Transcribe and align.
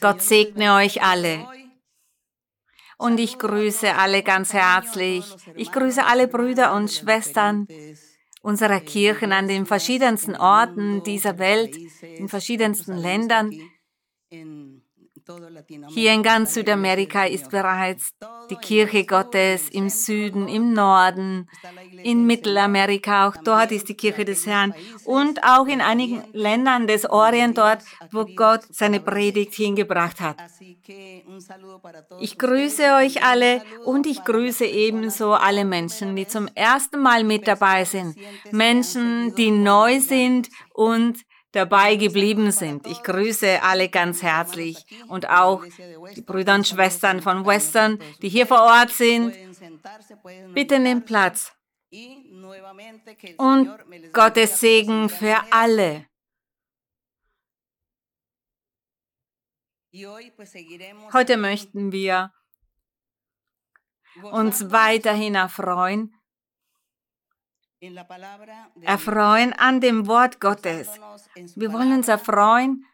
Gott 0.00 0.22
segne 0.22 0.74
euch 0.74 1.02
alle. 1.02 1.46
Und 2.98 3.18
ich 3.18 3.38
grüße 3.38 3.94
alle 3.96 4.22
ganz 4.22 4.52
herzlich. 4.52 5.24
Ich 5.56 5.72
grüße 5.72 6.04
alle 6.04 6.28
Brüder 6.28 6.74
und 6.74 6.90
Schwestern 6.90 7.66
unserer 8.42 8.80
Kirchen 8.80 9.32
an 9.32 9.48
den 9.48 9.66
verschiedensten 9.66 10.36
Orten 10.36 11.02
dieser 11.02 11.38
Welt, 11.38 11.76
in 12.02 12.28
verschiedensten 12.28 12.96
Ländern. 12.96 13.52
Hier 15.88 16.12
in 16.12 16.22
ganz 16.22 16.54
Südamerika 16.54 17.24
ist 17.24 17.50
bereits 17.50 18.12
die 18.50 18.56
Kirche 18.56 19.04
Gottes 19.04 19.68
im 19.68 19.88
Süden, 19.88 20.48
im 20.48 20.72
Norden, 20.72 21.48
in 22.02 22.26
Mittelamerika, 22.26 23.28
auch 23.28 23.36
dort 23.36 23.72
ist 23.72 23.88
die 23.88 23.94
Kirche 23.94 24.24
des 24.24 24.46
Herrn 24.46 24.74
und 25.04 25.42
auch 25.44 25.66
in 25.66 25.80
einigen 25.80 26.22
Ländern 26.32 26.86
des 26.86 27.08
Orient 27.08 27.58
dort, 27.58 27.82
wo 28.10 28.24
Gott 28.24 28.62
seine 28.70 29.00
Predigt 29.00 29.54
hingebracht 29.54 30.20
hat. 30.20 30.36
Ich 32.18 32.38
grüße 32.38 32.94
euch 32.96 33.24
alle 33.24 33.62
und 33.84 34.06
ich 34.06 34.24
grüße 34.24 34.66
ebenso 34.66 35.32
alle 35.32 35.64
Menschen, 35.64 36.16
die 36.16 36.26
zum 36.26 36.48
ersten 36.54 37.00
Mal 37.00 37.24
mit 37.24 37.46
dabei 37.46 37.84
sind, 37.84 38.16
Menschen, 38.50 39.34
die 39.34 39.50
neu 39.50 40.00
sind 40.00 40.48
und 40.74 41.18
dabei 41.52 41.96
geblieben 41.96 42.52
sind. 42.52 42.86
Ich 42.86 43.02
grüße 43.02 43.62
alle 43.62 43.88
ganz 43.88 44.22
herzlich 44.22 44.84
und 45.08 45.28
auch 45.28 45.64
die 46.14 46.22
Brüder 46.22 46.54
und 46.54 46.66
Schwestern 46.66 47.20
von 47.22 47.44
Western, 47.44 47.98
die 48.22 48.28
hier 48.28 48.46
vor 48.46 48.60
Ort 48.60 48.90
sind. 48.90 49.36
Bitte 50.54 50.78
nehmt 50.78 51.06
Platz. 51.06 51.52
Und 53.36 53.68
Gottes 54.12 54.60
Segen 54.60 55.08
für 55.08 55.36
alle. 55.50 56.06
Heute 61.12 61.36
möchten 61.36 61.90
wir 61.90 62.32
uns 64.22 64.70
weiterhin 64.70 65.34
erfreuen 65.34 66.14
erfreuen 68.82 69.52
an 69.54 69.80
dem 69.80 70.06
Wort 70.06 70.40
Gottes. 70.40 70.88
Wir 71.54 71.72
wollen 71.72 71.92
uns 71.92 72.08
erfreuen 72.08 72.84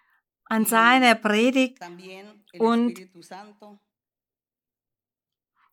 an 0.45 0.65
seiner 0.65 1.15
Predigt 1.17 1.79
und 2.59 3.01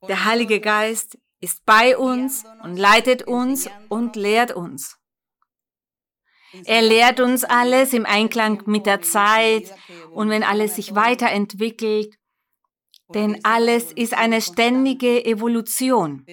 der 0.08 0.26
Heilige 0.26 0.60
Geist 0.60 1.18
ist 1.40 1.66
bei 1.66 1.98
uns 1.98 2.44
und 2.64 2.78
leitet 2.78 3.24
uns 3.24 3.70
und 3.90 4.16
lehrt 4.16 4.52
uns. 4.52 4.98
Er 6.66 6.82
lehrt 6.82 7.20
uns 7.20 7.44
alles 7.44 7.94
im 7.94 8.06
Einklang 8.06 8.64
mit 8.66 8.86
der 8.86 9.02
Zeit 9.02 9.74
und 10.12 10.30
wenn 10.30 10.44
alles 10.44 10.76
sich 10.76 10.96
weiterentwickelt 10.96 12.16
denn 13.10 13.40
alles 13.44 13.92
ist 13.92 14.14
eine 14.14 14.42
ständige 14.42 15.26
Evolution. 15.26 16.26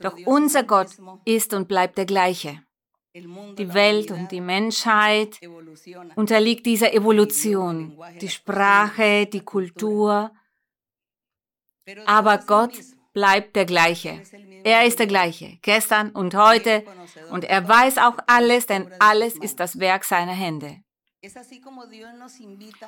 Doch 0.00 0.16
unser 0.24 0.64
Gott 0.64 0.88
ist 1.24 1.54
und 1.54 1.68
bleibt 1.68 1.98
der 1.98 2.06
gleiche. 2.06 2.62
Die 3.14 3.72
Welt 3.72 4.10
und 4.10 4.30
die 4.30 4.42
Menschheit 4.42 5.40
unterliegt 6.16 6.66
dieser 6.66 6.92
Evolution, 6.92 7.98
die 8.20 8.28
Sprache, 8.28 9.26
die 9.26 9.40
Kultur. 9.40 10.32
Aber 12.04 12.38
Gott 12.38 12.78
bleibt 13.14 13.56
der 13.56 13.64
gleiche. 13.64 14.20
Er 14.64 14.84
ist 14.84 14.98
der 14.98 15.06
gleiche, 15.06 15.58
gestern 15.62 16.10
und 16.10 16.34
heute. 16.34 16.84
Und 17.30 17.44
er 17.44 17.66
weiß 17.66 17.96
auch 17.96 18.18
alles, 18.26 18.66
denn 18.66 18.92
alles 18.98 19.34
ist 19.38 19.60
das 19.60 19.80
Werk 19.80 20.04
seiner 20.04 20.34
Hände. 20.34 20.82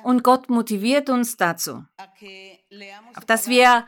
Und 0.03 0.23
Gott 0.23 0.49
motiviert 0.49 1.09
uns 1.09 1.37
dazu, 1.37 1.83
dass 3.27 3.47
wir 3.47 3.87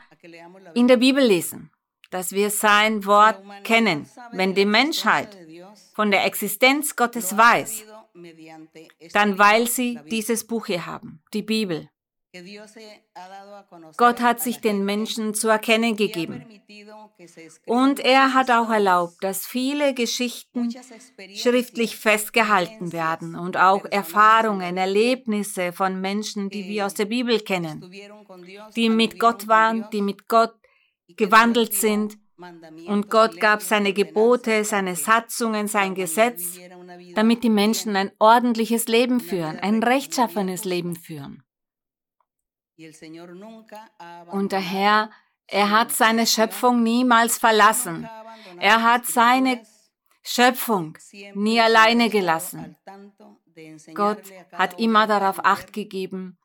in 0.74 0.88
der 0.88 0.96
Bibel 0.96 1.24
lesen, 1.24 1.70
dass 2.10 2.32
wir 2.32 2.50
sein 2.50 3.04
Wort 3.06 3.42
kennen. 3.64 4.08
Wenn 4.32 4.54
die 4.54 4.66
Menschheit 4.66 5.36
von 5.94 6.10
der 6.10 6.24
Existenz 6.24 6.96
Gottes 6.96 7.36
weiß, 7.36 7.84
dann 9.12 9.38
weil 9.38 9.66
sie 9.68 9.98
dieses 10.10 10.46
Buch 10.46 10.66
hier 10.66 10.86
haben, 10.86 11.22
die 11.32 11.42
Bibel. 11.42 11.88
Gott 13.96 14.20
hat 14.20 14.40
sich 14.40 14.60
den 14.60 14.84
Menschen 14.84 15.34
zu 15.34 15.48
erkennen 15.48 15.96
gegeben. 15.96 16.44
Und 17.66 18.00
er 18.00 18.34
hat 18.34 18.50
auch 18.50 18.70
erlaubt, 18.70 19.22
dass 19.22 19.46
viele 19.46 19.94
Geschichten 19.94 20.70
schriftlich 21.34 21.96
festgehalten 21.96 22.92
werden 22.92 23.34
und 23.34 23.56
auch 23.56 23.84
Erfahrungen, 23.86 24.76
Erlebnisse 24.76 25.72
von 25.72 26.00
Menschen, 26.00 26.50
die 26.50 26.66
wir 26.68 26.86
aus 26.86 26.94
der 26.94 27.06
Bibel 27.06 27.40
kennen, 27.40 27.90
die 28.76 28.88
mit 28.88 29.18
Gott 29.18 29.48
waren, 29.48 29.86
die 29.92 30.02
mit 30.02 30.28
Gott 30.28 30.54
gewandelt 31.16 31.74
sind. 31.74 32.18
Und 32.86 33.08
Gott 33.08 33.38
gab 33.38 33.62
seine 33.62 33.92
Gebote, 33.92 34.64
seine 34.64 34.96
Satzungen, 34.96 35.68
sein 35.68 35.94
Gesetz, 35.94 36.58
damit 37.14 37.44
die 37.44 37.50
Menschen 37.50 37.94
ein 37.94 38.10
ordentliches 38.18 38.88
Leben 38.88 39.20
führen, 39.20 39.60
ein 39.60 39.82
rechtschaffenes 39.82 40.64
Leben 40.64 40.96
führen. 40.96 41.44
Und 44.30 44.52
der 44.52 44.60
Herr, 44.60 45.10
er 45.46 45.70
hat 45.70 45.92
seine 45.92 46.26
Schöpfung 46.26 46.82
niemals 46.82 47.38
verlassen. 47.38 48.08
Er 48.58 48.82
hat 48.82 49.06
seine 49.06 49.62
Schöpfung 50.22 50.96
nie 51.34 51.60
alleine 51.60 52.08
gelassen. 52.08 52.76
Gott 53.94 54.22
hat 54.52 54.78
immer 54.78 55.06
darauf 55.06 55.44
acht 55.44 55.72
gegeben, 55.72 56.38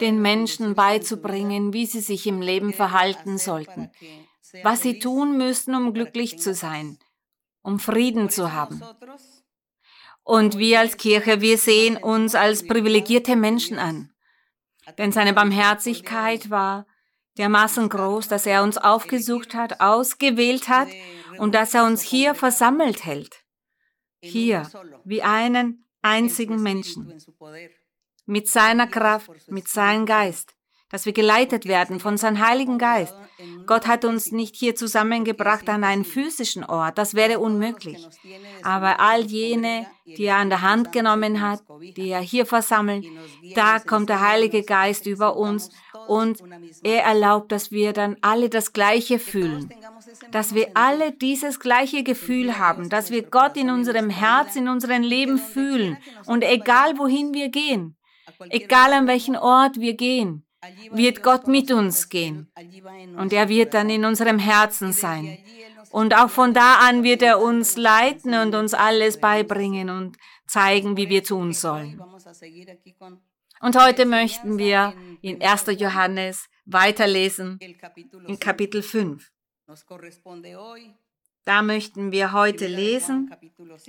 den 0.00 0.22
Menschen 0.22 0.74
beizubringen, 0.74 1.72
wie 1.72 1.86
sie 1.86 2.00
sich 2.00 2.26
im 2.26 2.40
Leben 2.40 2.72
verhalten 2.72 3.38
sollten, 3.38 3.90
was 4.62 4.82
sie 4.82 4.98
tun 4.98 5.36
müssen, 5.36 5.74
um 5.74 5.92
glücklich 5.92 6.38
zu 6.38 6.54
sein, 6.54 6.98
um 7.62 7.78
Frieden 7.78 8.30
zu 8.30 8.52
haben. 8.52 8.82
Und 10.22 10.58
wir 10.58 10.80
als 10.80 10.96
Kirche, 10.96 11.40
wir 11.40 11.58
sehen 11.58 11.96
uns 11.96 12.34
als 12.34 12.66
privilegierte 12.66 13.34
Menschen 13.34 13.78
an. 13.78 14.10
Denn 14.96 15.12
seine 15.12 15.32
Barmherzigkeit 15.32 16.50
war 16.50 16.86
dermaßen 17.38 17.88
groß, 17.88 18.28
dass 18.28 18.46
er 18.46 18.62
uns 18.62 18.76
aufgesucht 18.76 19.54
hat, 19.54 19.80
ausgewählt 19.80 20.68
hat 20.68 20.88
und 21.38 21.54
dass 21.54 21.74
er 21.74 21.84
uns 21.84 22.02
hier 22.02 22.34
versammelt 22.34 23.04
hält. 23.04 23.44
Hier, 24.20 24.68
wie 25.04 25.22
einen 25.22 25.84
einzigen 26.02 26.62
Menschen. 26.62 27.14
Mit 28.26 28.48
seiner 28.48 28.86
Kraft, 28.86 29.30
mit 29.48 29.68
seinem 29.68 30.04
Geist 30.04 30.57
dass 30.90 31.06
wir 31.06 31.12
geleitet 31.12 31.66
werden 31.66 32.00
von 32.00 32.16
seinem 32.16 32.46
Heiligen 32.46 32.78
Geist. 32.78 33.14
Gott 33.66 33.86
hat 33.86 34.04
uns 34.04 34.32
nicht 34.32 34.56
hier 34.56 34.74
zusammengebracht 34.74 35.68
an 35.68 35.84
einen 35.84 36.04
physischen 36.04 36.64
Ort, 36.64 36.98
das 36.98 37.14
wäre 37.14 37.38
unmöglich. 37.38 38.06
Aber 38.62 39.00
all 39.00 39.22
jene, 39.22 39.86
die 40.06 40.24
er 40.24 40.36
an 40.36 40.48
der 40.48 40.62
Hand 40.62 40.92
genommen 40.92 41.40
hat, 41.40 41.60
die 41.96 42.08
er 42.08 42.20
hier 42.20 42.46
versammelt, 42.46 43.04
da 43.54 43.78
kommt 43.78 44.08
der 44.08 44.26
Heilige 44.26 44.62
Geist 44.62 45.06
über 45.06 45.36
uns 45.36 45.70
und 46.06 46.42
er 46.82 47.02
erlaubt, 47.04 47.52
dass 47.52 47.70
wir 47.70 47.92
dann 47.92 48.16
alle 48.22 48.48
das 48.48 48.72
Gleiche 48.72 49.18
fühlen. 49.18 49.68
Dass 50.30 50.54
wir 50.54 50.70
alle 50.74 51.12
dieses 51.12 51.60
gleiche 51.60 52.02
Gefühl 52.02 52.58
haben, 52.58 52.88
dass 52.88 53.10
wir 53.10 53.22
Gott 53.22 53.56
in 53.56 53.70
unserem 53.70 54.08
Herz, 54.08 54.56
in 54.56 54.68
unserem 54.68 55.02
Leben 55.02 55.38
fühlen 55.38 55.98
und 56.26 56.42
egal 56.42 56.98
wohin 56.98 57.34
wir 57.34 57.50
gehen, 57.50 57.96
egal 58.48 58.92
an 58.94 59.06
welchen 59.06 59.36
Ort 59.36 59.78
wir 59.78 59.94
gehen, 59.94 60.47
wird 60.92 61.22
Gott 61.22 61.46
mit 61.46 61.70
uns 61.70 62.08
gehen 62.08 62.50
und 63.16 63.32
er 63.32 63.48
wird 63.48 63.74
dann 63.74 63.90
in 63.90 64.04
unserem 64.04 64.38
Herzen 64.38 64.92
sein. 64.92 65.38
Und 65.90 66.14
auch 66.14 66.30
von 66.30 66.52
da 66.52 66.80
an 66.80 67.02
wird 67.02 67.22
er 67.22 67.40
uns 67.40 67.76
leiten 67.76 68.34
und 68.34 68.54
uns 68.54 68.74
alles 68.74 69.18
beibringen 69.18 69.88
und 69.88 70.16
zeigen, 70.46 70.96
wie 70.96 71.08
wir 71.08 71.22
tun 71.22 71.52
sollen. 71.52 72.02
Und 73.60 73.82
heute 73.82 74.06
möchten 74.06 74.58
wir 74.58 74.94
in 75.20 75.42
1. 75.42 75.66
Johannes 75.78 76.48
weiterlesen 76.64 77.58
in 77.60 78.38
Kapitel 78.38 78.82
5. 78.82 79.32
Da 81.44 81.62
möchten 81.62 82.12
wir 82.12 82.32
heute 82.32 82.66
lesen 82.66 83.30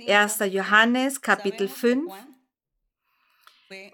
1. 0.06 0.38
Johannes 0.50 1.20
Kapitel 1.20 1.68
5 1.68 2.10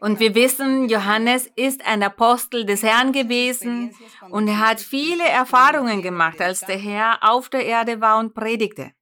und 0.01 0.21
wir 0.21 0.35
wissen, 0.35 0.89
Johannes 0.89 1.47
ist 1.55 1.85
ein 1.85 2.03
Apostel 2.03 2.65
des 2.65 2.83
Herrn 2.83 3.13
gewesen 3.13 3.95
und 4.31 4.49
er 4.49 4.59
hat 4.59 4.81
viele 4.81 5.25
Erfahrungen 5.29 6.03
gemacht, 6.03 6.41
als 6.41 6.61
der 6.61 6.79
Herr 6.79 7.19
auf 7.21 7.51
der 7.51 7.67
Erde 7.67 8.01
war 8.01 8.19
und 8.19 8.35
predigte. 8.35 8.93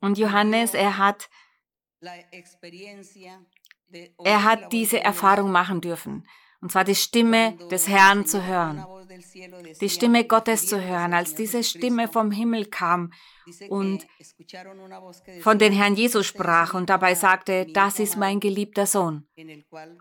Und 0.00 0.16
Johannes, 0.16 0.72
er 0.74 0.96
hat, 0.96 1.28
er 4.24 4.44
hat 4.44 4.72
diese 4.72 5.00
Erfahrung 5.00 5.52
machen 5.52 5.82
dürfen, 5.82 6.26
und 6.62 6.72
zwar 6.72 6.84
die 6.84 6.94
Stimme 6.94 7.56
des 7.70 7.86
Herrn 7.88 8.24
zu 8.24 8.46
hören. 8.46 8.86
die 9.80 9.90
Stimme 9.90 10.24
Gottes 10.24 10.66
zu 10.66 10.82
hören, 10.82 11.12
als 11.12 11.34
diese 11.34 11.64
Stimme 11.64 12.08
vom 12.08 12.30
Himmel 12.30 12.66
kam 12.66 13.12
und 13.68 14.06
von 15.40 15.58
den 15.58 15.72
Herrn 15.72 15.94
Jesus 15.94 16.26
sprach 16.26 16.74
und 16.74 16.90
dabei 16.90 17.14
sagte, 17.14 17.66
das 17.66 17.98
ist 17.98 18.16
mein 18.16 18.40
geliebter 18.40 18.86
Sohn, 18.86 19.28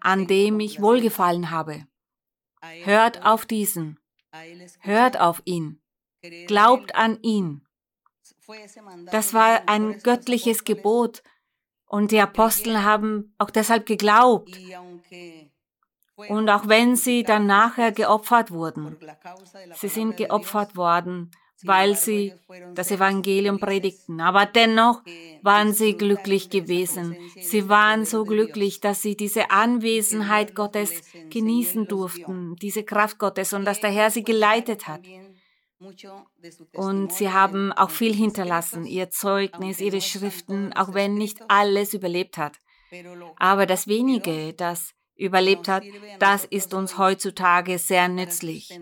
an 0.01 0.27
dem 0.27 0.59
ich 0.59 0.81
wohlgefallen 0.81 1.51
habe. 1.51 1.86
Hört 2.83 3.25
auf 3.25 3.45
diesen, 3.45 4.00
hört 4.81 5.19
auf 5.19 5.41
ihn, 5.45 5.81
glaubt 6.47 6.95
an 6.95 7.19
ihn. 7.21 7.65
Das 9.12 9.33
war 9.33 9.68
ein 9.68 10.00
göttliches 10.00 10.63
Gebot. 10.63 11.24
Und 11.85 12.12
die 12.12 12.19
Apostel 12.19 12.83
haben 12.83 13.33
auch 13.39 13.50
deshalb 13.50 13.88
geglaubt. 13.88 14.56
Und 16.15 16.50
auch 16.50 16.68
wenn 16.68 16.95
sie 16.95 17.24
dann 17.24 17.47
nachher 17.47 17.92
geopfert 17.92 18.51
wurden, 18.51 18.97
sie 19.74 19.88
sind 19.88 20.18
geopfert 20.18 20.75
worden, 20.75 21.31
weil 21.63 21.95
sie 21.95 22.33
das 22.73 22.91
Evangelium 22.91 23.59
predigten. 23.59 24.21
Aber 24.21 24.45
dennoch 24.45 25.01
waren 25.41 25.73
sie 25.73 25.94
glücklich 25.95 26.50
gewesen. 26.50 27.15
Sie 27.39 27.69
waren 27.69 28.06
so 28.06 28.23
glücklich, 28.25 28.79
dass 28.79 29.01
sie 29.01 29.15
diese 29.15 29.51
Anwesenheit 29.51 30.56
Gottes 30.56 31.01
genießen 31.29 31.88
durften, 31.88 32.56
diese 32.56 32.83
Kraft 32.83 33.19
Gottes 33.19 33.53
und 33.53 33.65
dass 33.65 33.79
der 33.79 33.91
Herr 33.91 34.11
sie 34.11 34.23
geleitet 34.23 34.88
hat. 34.88 35.01
Und 36.73 37.13
sie 37.13 37.29
haben 37.29 37.71
auch 37.71 37.89
viel 37.89 38.13
hinterlassen, 38.13 38.85
ihr 38.85 39.09
Zeugnis, 39.09 39.79
ihre 39.79 40.01
Schriften, 40.01 40.73
auch 40.73 40.94
wenn 40.94 41.13
nicht 41.13 41.39
alles 41.47 41.94
überlebt 41.94 42.38
hat. 42.38 42.57
Aber 43.38 43.65
das 43.65 43.88
wenige, 43.88 44.53
das 44.53 44.94
überlebt 45.15 45.67
hat, 45.67 45.83
das 46.19 46.45
ist 46.45 46.73
uns 46.73 46.97
heutzutage 46.97 47.77
sehr 47.77 48.07
nützlich. 48.09 48.77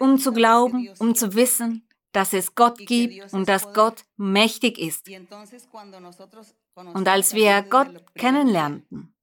Um 0.00 0.18
zu 0.18 0.32
glauben, 0.32 0.88
um 0.98 1.14
zu 1.14 1.34
wissen, 1.34 1.86
dass 2.12 2.32
es 2.32 2.54
Gott 2.54 2.78
gibt 2.78 3.32
und 3.32 3.48
dass 3.48 3.72
Gott 3.72 4.04
mächtig 4.16 4.78
ist. 4.78 5.08
Und 6.94 7.08
als 7.08 7.34
wir 7.34 7.62
Gott 7.62 7.88
kennenlernten, 8.14 9.14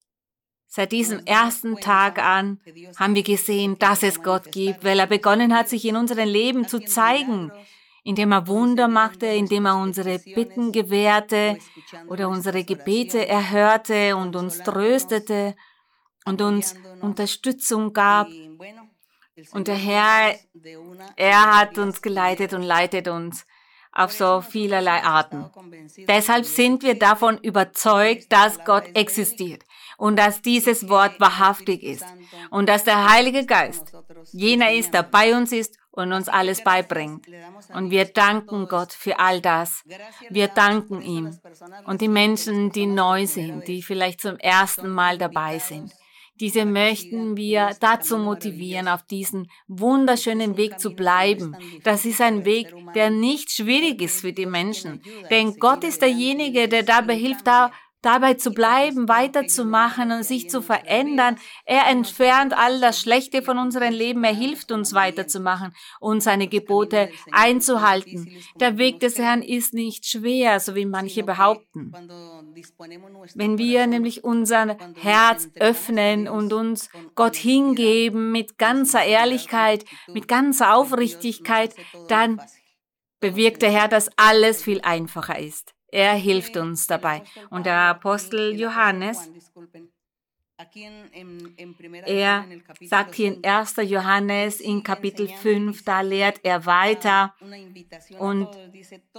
seit 0.66 0.92
diesem 0.92 1.24
ersten 1.26 1.76
Tag 1.80 2.18
an, 2.18 2.60
haben 2.98 3.14
wir 3.14 3.22
gesehen, 3.22 3.78
dass 3.78 4.02
es 4.02 4.22
Gott 4.22 4.52
gibt, 4.52 4.84
weil 4.84 4.98
er 4.98 5.06
begonnen 5.06 5.54
hat, 5.54 5.68
sich 5.68 5.84
in 5.84 5.96
unserem 5.96 6.28
Leben 6.28 6.68
zu 6.68 6.80
zeigen, 6.80 7.50
indem 8.02 8.32
er 8.32 8.46
Wunder 8.46 8.88
machte, 8.88 9.26
indem 9.26 9.66
er 9.66 9.76
unsere 9.76 10.18
Bitten 10.18 10.72
gewährte 10.72 11.58
oder 12.08 12.28
unsere 12.28 12.64
Gebete 12.64 13.26
erhörte 13.26 14.16
und 14.16 14.36
uns 14.36 14.58
tröstete 14.58 15.54
und 16.24 16.40
uns 16.40 16.74
Unterstützung 17.00 17.92
gab. 17.92 18.28
Und 19.52 19.68
der 19.68 19.76
Herr, 19.76 20.34
er 21.16 21.58
hat 21.58 21.78
uns 21.78 22.02
geleitet 22.02 22.52
und 22.52 22.62
leitet 22.62 23.08
uns 23.08 23.46
auf 23.92 24.12
so 24.12 24.40
vielerlei 24.40 25.02
Arten. 25.02 25.50
Deshalb 26.06 26.44
sind 26.44 26.82
wir 26.82 26.98
davon 26.98 27.38
überzeugt, 27.38 28.32
dass 28.32 28.64
Gott 28.64 28.84
existiert 28.94 29.64
und 29.98 30.16
dass 30.16 30.42
dieses 30.42 30.88
Wort 30.88 31.18
wahrhaftig 31.18 31.82
ist 31.82 32.06
und 32.50 32.68
dass 32.68 32.84
der 32.84 33.10
Heilige 33.10 33.46
Geist 33.46 33.92
jener 34.32 34.72
ist, 34.72 34.94
der 34.94 35.02
bei 35.02 35.36
uns 35.36 35.52
ist 35.52 35.76
und 35.90 36.12
uns 36.12 36.28
alles 36.28 36.62
beibringt. 36.62 37.26
Und 37.74 37.90
wir 37.90 38.04
danken 38.04 38.68
Gott 38.68 38.92
für 38.92 39.18
all 39.18 39.40
das. 39.40 39.82
Wir 40.28 40.48
danken 40.48 41.02
ihm. 41.02 41.38
Und 41.84 42.00
die 42.00 42.08
Menschen, 42.08 42.70
die 42.70 42.86
neu 42.86 43.26
sind, 43.26 43.66
die 43.66 43.82
vielleicht 43.82 44.20
zum 44.20 44.36
ersten 44.38 44.88
Mal 44.88 45.18
dabei 45.18 45.58
sind, 45.58 45.92
diese 46.40 46.64
möchten 46.64 47.36
wir 47.36 47.76
dazu 47.80 48.18
motivieren, 48.18 48.88
auf 48.88 49.02
diesen 49.02 49.50
wunderschönen 49.68 50.56
Weg 50.56 50.80
zu 50.80 50.90
bleiben. 50.90 51.54
Das 51.84 52.04
ist 52.04 52.20
ein 52.20 52.44
Weg, 52.44 52.74
der 52.94 53.10
nicht 53.10 53.50
schwierig 53.50 54.00
ist 54.00 54.22
für 54.22 54.32
die 54.32 54.46
Menschen. 54.46 55.02
Denn 55.30 55.56
Gott 55.58 55.84
ist 55.84 56.00
derjenige, 56.00 56.68
der 56.68 56.82
dabei 56.82 57.14
hilft, 57.14 57.46
da 57.46 57.70
dabei 58.02 58.34
zu 58.34 58.52
bleiben, 58.52 59.08
weiterzumachen 59.08 60.12
und 60.12 60.24
sich 60.24 60.48
zu 60.48 60.62
verändern. 60.62 61.36
Er 61.64 61.86
entfernt 61.88 62.56
all 62.56 62.80
das 62.80 63.00
Schlechte 63.00 63.42
von 63.42 63.58
unserem 63.58 63.92
Leben. 63.92 64.24
Er 64.24 64.34
hilft 64.34 64.72
uns 64.72 64.94
weiterzumachen 64.94 65.74
und 66.00 66.22
seine 66.22 66.48
Gebote 66.48 67.10
einzuhalten. 67.32 68.30
Der 68.56 68.78
Weg 68.78 69.00
des 69.00 69.18
Herrn 69.18 69.42
ist 69.42 69.74
nicht 69.74 70.06
schwer, 70.06 70.60
so 70.60 70.74
wie 70.74 70.86
manche 70.86 71.22
behaupten. 71.22 71.92
Wenn 73.34 73.58
wir 73.58 73.86
nämlich 73.86 74.24
unser 74.24 74.76
Herz 74.96 75.48
öffnen 75.58 76.28
und 76.28 76.52
uns 76.52 76.88
Gott 77.14 77.36
hingeben 77.36 78.32
mit 78.32 78.58
ganzer 78.58 79.04
Ehrlichkeit, 79.04 79.84
mit 80.08 80.28
ganzer 80.28 80.74
Aufrichtigkeit, 80.74 81.74
dann 82.08 82.40
bewirkt 83.20 83.62
der 83.62 83.70
Herr, 83.70 83.88
dass 83.88 84.10
alles 84.16 84.62
viel 84.62 84.80
einfacher 84.80 85.38
ist. 85.38 85.74
Er 85.92 86.14
hilft 86.14 86.56
uns 86.56 86.86
dabei. 86.86 87.22
Und 87.50 87.66
der 87.66 87.76
Apostel 87.76 88.58
Johannes, 88.58 89.30
er 92.06 92.46
sagt 92.82 93.14
hier 93.14 93.34
in 93.34 93.44
1. 93.44 93.76
Johannes 93.84 94.60
in 94.60 94.82
Kapitel 94.82 95.28
5, 95.28 95.84
da 95.84 96.02
lehrt 96.02 96.40
er 96.42 96.66
weiter 96.66 97.34
und 98.18 98.48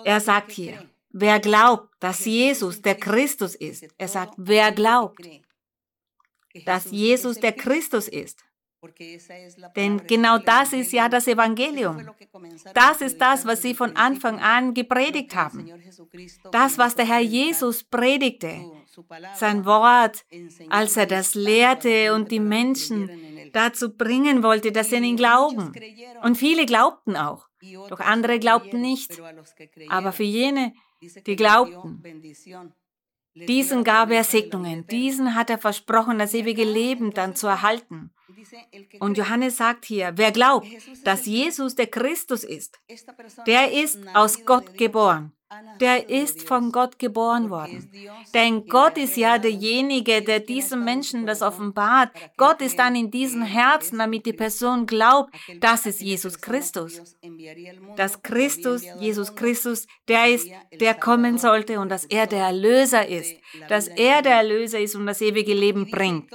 er 0.03 0.19
sagt 0.19 0.51
hier, 0.51 0.87
wer 1.09 1.39
glaubt, 1.39 1.89
dass 1.99 2.25
Jesus 2.25 2.81
der 2.81 2.95
Christus 2.95 3.55
ist, 3.55 3.87
er 3.97 4.07
sagt, 4.07 4.35
wer 4.37 4.71
glaubt, 4.71 5.27
dass 6.65 6.91
Jesus 6.91 7.39
der 7.39 7.53
Christus 7.53 8.07
ist, 8.07 8.43
denn 9.75 10.07
genau 10.07 10.39
das 10.39 10.73
ist 10.73 10.91
ja 10.91 11.07
das 11.07 11.27
Evangelium. 11.27 12.09
Das 12.73 13.01
ist 13.01 13.21
das, 13.21 13.45
was 13.45 13.61
sie 13.61 13.75
von 13.75 13.95
Anfang 13.95 14.39
an 14.39 14.73
gepredigt 14.73 15.35
haben. 15.35 15.69
Das, 16.51 16.77
was 16.77 16.95
der 16.95 17.05
Herr 17.05 17.19
Jesus 17.19 17.83
predigte. 17.83 18.59
Sein 19.35 19.65
Wort, 19.65 20.25
als 20.69 20.97
er 20.97 21.05
das 21.05 21.35
lehrte 21.35 22.13
und 22.13 22.31
die 22.31 22.39
Menschen 22.39 23.09
dazu 23.53 23.95
bringen 23.95 24.41
wollte, 24.41 24.71
dass 24.71 24.89
sie 24.89 24.97
an 24.97 25.03
ihn 25.03 25.17
glauben. 25.17 25.73
Und 26.23 26.37
viele 26.37 26.65
glaubten 26.65 27.15
auch. 27.15 27.47
Doch 27.89 27.99
andere 27.99 28.39
glaubten 28.39 28.81
nicht. 28.81 29.21
Aber 29.89 30.11
für 30.11 30.23
jene, 30.23 30.73
die 31.25 31.35
glaubten, 31.35 32.03
diesen 33.33 33.83
gab 33.83 34.11
er 34.11 34.23
Segnungen, 34.23 34.85
diesen 34.87 35.35
hat 35.35 35.49
er 35.49 35.57
versprochen, 35.57 36.19
das 36.19 36.33
ewige 36.33 36.63
Leben 36.63 37.11
dann 37.13 37.35
zu 37.35 37.47
erhalten. 37.47 38.11
Und 38.99 39.17
Johannes 39.17 39.57
sagt 39.57 39.85
hier, 39.85 40.13
wer 40.15 40.31
glaubt, 40.31 40.67
dass 41.03 41.25
Jesus 41.25 41.75
der 41.75 41.87
Christus 41.87 42.43
ist, 42.43 42.79
der 43.45 43.71
ist 43.71 43.99
aus 44.13 44.45
Gott 44.45 44.77
geboren. 44.77 45.33
Der 45.79 46.09
ist 46.09 46.47
von 46.47 46.71
Gott 46.71 46.99
geboren 46.99 47.49
worden. 47.49 47.91
Denn 48.33 48.65
Gott 48.67 48.97
ist 48.97 49.17
ja 49.17 49.37
derjenige, 49.37 50.21
der 50.21 50.39
diesem 50.39 50.85
Menschen 50.85 51.25
das 51.25 51.41
offenbart. 51.41 52.11
Gott 52.37 52.61
ist 52.61 52.79
dann 52.79 52.95
in 52.95 53.11
diesem 53.11 53.41
Herzen, 53.41 53.99
damit 53.99 54.25
die 54.25 54.33
Person 54.33 54.85
glaubt, 54.85 55.35
das 55.59 55.85
ist 55.85 56.01
Jesus 56.01 56.39
Christus. 56.39 57.17
Dass 57.97 58.21
Christus, 58.21 58.83
Jesus 58.99 59.35
Christus, 59.35 59.87
der 60.07 60.33
ist, 60.33 60.47
der 60.79 60.93
kommen 60.93 61.37
sollte 61.37 61.79
und 61.79 61.89
dass 61.89 62.05
er 62.05 62.27
der 62.27 62.45
Erlöser 62.45 63.07
ist. 63.07 63.35
Dass 63.67 63.87
er 63.87 64.21
der 64.21 64.35
Erlöser 64.35 64.79
ist 64.79 64.95
und 64.95 65.05
das 65.05 65.21
ewige 65.21 65.53
Leben 65.53 65.89
bringt. 65.89 66.31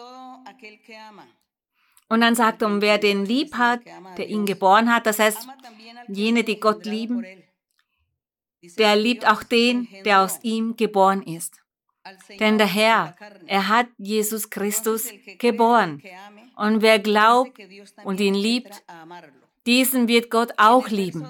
Und 2.09 2.21
dann 2.21 2.35
sagt 2.35 2.63
er, 2.63 2.81
wer 2.81 2.99
den 2.99 3.25
lieb 3.25 3.55
hat, 3.55 3.81
der 4.17 4.29
ihn 4.29 4.47
geboren 4.47 4.95
hat, 4.95 5.07
das 5.07 5.19
heißt, 5.19 5.49
jene, 6.09 6.45
die 6.45 6.61
Gott 6.61 6.87
lieben, 6.87 7.27
der 8.79 8.97
liebt 8.97 9.27
auch 9.27 9.43
den, 9.43 9.89
der 10.05 10.23
aus 10.23 10.39
ihm 10.43 10.77
geboren 10.77 11.23
ist. 11.23 11.61
Denn 12.39 12.59
der 12.59 12.67
Herr, 12.67 13.17
er 13.47 13.69
hat 13.69 13.89
Jesus 13.99 14.49
Christus 14.51 15.11
geboren. 15.39 16.03
Und 16.57 16.81
wer 16.83 16.99
glaubt 16.99 17.59
und 18.05 18.21
ihn 18.21 18.35
liebt, 18.35 18.85
diesen 19.67 20.07
wird 20.07 20.31
Gott 20.31 20.53
auch 20.57 20.89
lieben. 20.89 21.27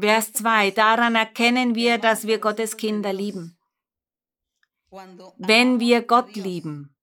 Vers 0.00 0.32
2, 0.32 0.70
daran 0.70 1.14
erkennen 1.14 1.74
wir, 1.74 1.98
dass 1.98 2.26
wir 2.26 2.38
Gottes 2.38 2.76
Kinder 2.76 3.12
lieben. 3.12 3.58
Wenn 5.36 5.78
wir 5.78 6.02
Gott 6.02 6.34
lieben 6.36 6.96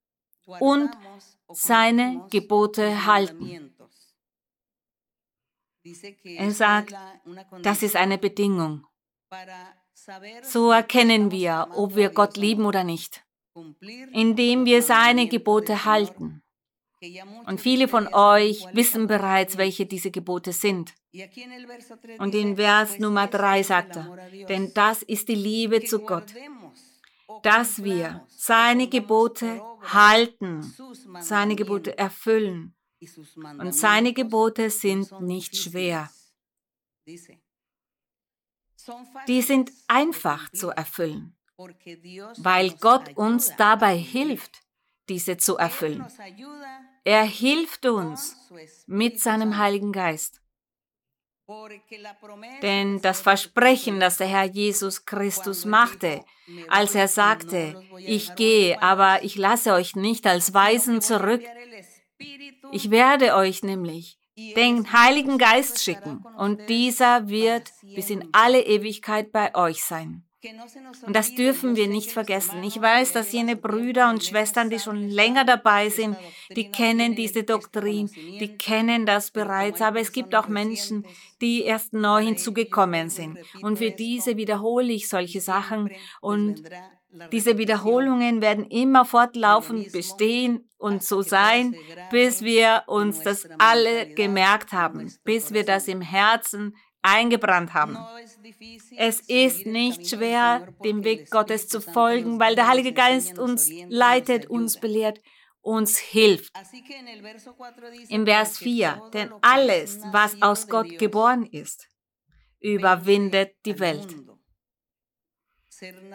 und 0.59 0.89
seine 1.51 2.25
Gebote 2.31 3.05
halten. 3.05 3.73
Er 6.23 6.51
sagt, 6.51 6.95
das 7.61 7.83
ist 7.83 7.95
eine 7.95 8.17
Bedingung. 8.17 8.85
So 10.43 10.71
erkennen 10.71 11.31
wir, 11.31 11.67
ob 11.75 11.95
wir 11.95 12.09
Gott 12.09 12.37
lieben 12.37 12.65
oder 12.65 12.83
nicht, 12.83 13.23
indem 14.11 14.65
wir 14.65 14.81
seine 14.81 15.27
Gebote 15.27 15.85
halten. 15.85 16.41
Und 17.45 17.59
viele 17.59 17.87
von 17.87 18.13
euch 18.13 18.65
wissen 18.73 19.07
bereits, 19.07 19.57
welche 19.57 19.85
diese 19.85 20.09
Gebote 20.11 20.53
sind. 20.53 20.93
Und 22.19 22.33
in 22.33 22.55
Vers 22.55 22.97
Nummer 22.99 23.27
3 23.27 23.63
sagt 23.63 23.97
er, 23.97 24.17
denn 24.47 24.71
das 24.73 25.03
ist 25.03 25.27
die 25.27 25.35
Liebe 25.35 25.83
zu 25.83 25.99
Gott, 25.99 26.33
dass 27.43 27.83
wir 27.83 28.25
seine 28.29 28.87
Gebote 28.87 29.61
halten, 29.81 30.73
seine 31.19 31.55
Gebote 31.55 31.97
erfüllen 31.97 32.75
Und 33.59 33.75
seine 33.75 34.13
Gebote 34.13 34.69
sind 34.69 35.19
nicht 35.21 35.55
schwer. 35.57 36.09
Die 39.27 39.41
sind 39.41 39.71
einfach 39.87 40.51
zu 40.51 40.69
erfüllen, 40.69 41.35
weil 42.37 42.71
Gott 42.71 43.15
uns 43.15 43.55
dabei 43.57 43.97
hilft, 43.97 44.61
diese 45.09 45.37
zu 45.37 45.57
erfüllen. 45.57 46.05
Er 47.03 47.23
hilft 47.23 47.85
uns 47.85 48.35
mit 48.87 49.19
seinem 49.19 49.57
Heiligen 49.57 49.91
Geist. 49.91 50.41
Denn 52.61 53.01
das 53.01 53.19
Versprechen, 53.21 53.99
das 53.99 54.17
der 54.17 54.27
Herr 54.27 54.45
Jesus 54.45 55.05
Christus 55.05 55.65
machte, 55.65 56.23
als 56.69 56.95
er 56.95 57.09
sagte, 57.09 57.83
ich 57.97 58.35
gehe, 58.35 58.81
aber 58.81 59.23
ich 59.23 59.35
lasse 59.35 59.73
euch 59.73 59.95
nicht 59.95 60.25
als 60.25 60.53
Weisen 60.53 61.01
zurück, 61.01 61.43
ich 62.71 62.91
werde 62.91 63.35
euch 63.35 63.61
nämlich 63.61 64.17
den 64.35 64.91
Heiligen 64.91 65.37
Geist 65.37 65.83
schicken 65.83 66.23
und 66.37 66.69
dieser 66.69 67.29
wird 67.29 67.71
bis 67.81 68.09
in 68.09 68.29
alle 68.31 68.61
Ewigkeit 68.61 69.31
bei 69.31 69.53
euch 69.55 69.83
sein. 69.83 70.23
Und 71.05 71.15
das 71.15 71.35
dürfen 71.35 71.75
wir 71.75 71.87
nicht 71.87 72.11
vergessen. 72.11 72.63
Ich 72.63 72.79
weiß, 72.79 73.13
dass 73.13 73.31
jene 73.31 73.55
Brüder 73.55 74.09
und 74.09 74.23
Schwestern, 74.23 74.69
die 74.69 74.79
schon 74.79 75.09
länger 75.09 75.45
dabei 75.45 75.89
sind, 75.89 76.17
die 76.55 76.69
kennen 76.69 77.15
diese 77.15 77.43
Doktrin, 77.43 78.09
die 78.13 78.57
kennen 78.57 79.05
das 79.05 79.31
bereits, 79.31 79.81
aber 79.81 80.01
es 80.01 80.11
gibt 80.11 80.35
auch 80.35 80.47
Menschen, 80.47 81.05
die 81.39 81.61
erst 81.61 81.93
neu 81.93 82.23
hinzugekommen 82.23 83.09
sind. 83.09 83.37
Und 83.61 83.77
für 83.77 83.91
diese 83.91 84.35
wiederhole 84.35 84.91
ich 84.91 85.07
solche 85.07 85.39
Sachen 85.39 85.89
und 86.19 86.63
diese 87.31 87.57
Wiederholungen 87.57 88.41
werden 88.41 88.65
immer 88.65 89.05
fortlaufend 89.05 89.91
bestehen 89.91 90.69
und 90.77 91.03
so 91.03 91.21
sein, 91.21 91.75
bis 92.11 92.41
wir 92.41 92.83
uns 92.87 93.21
das 93.21 93.47
alle 93.59 94.13
gemerkt 94.13 94.71
haben, 94.71 95.13
bis 95.23 95.53
wir 95.53 95.63
das 95.63 95.87
im 95.87 96.01
Herzen 96.01 96.75
eingebrannt 97.03 97.73
haben. 97.73 97.97
Es 98.97 99.19
ist 99.21 99.65
nicht 99.65 100.07
schwer, 100.09 100.67
dem 100.83 101.03
Weg 101.03 101.29
Gottes 101.29 101.67
zu 101.67 101.81
folgen, 101.81 102.39
weil 102.39 102.55
der 102.55 102.67
Heilige 102.67 102.93
Geist 102.93 103.37
uns 103.37 103.69
leitet, 103.89 104.49
uns 104.49 104.79
belehrt, 104.79 105.19
uns 105.61 105.97
hilft. 105.97 106.53
Im 108.09 108.25
Vers 108.25 108.57
4, 108.57 109.01
denn 109.13 109.31
alles, 109.41 109.99
was 110.11 110.41
aus 110.41 110.67
Gott 110.67 110.97
geboren 110.97 111.45
ist, 111.45 111.89
überwindet 112.59 113.53
die 113.65 113.79
Welt. 113.79 114.15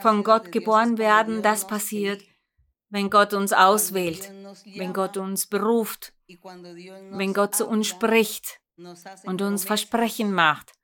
Von 0.01 0.25
Gott 0.25 0.53
geboren 0.53 0.99
werden, 0.99 1.43
das 1.43 1.67
passiert, 1.67 2.23
wenn 2.91 3.11
Gott 3.11 3.35
uns 3.35 3.53
auswählt, 3.53 4.31
wenn 4.77 4.93
Gott 4.93 5.17
uns 5.17 5.47
beruft, 5.47 6.13
wenn 7.11 7.35
Gott 7.35 7.55
zu 7.55 7.67
uns 7.67 7.87
spricht 7.87 8.61
und 9.25 9.43
uns 9.43 9.65
Versprechen 9.65 10.33
macht 10.33 10.78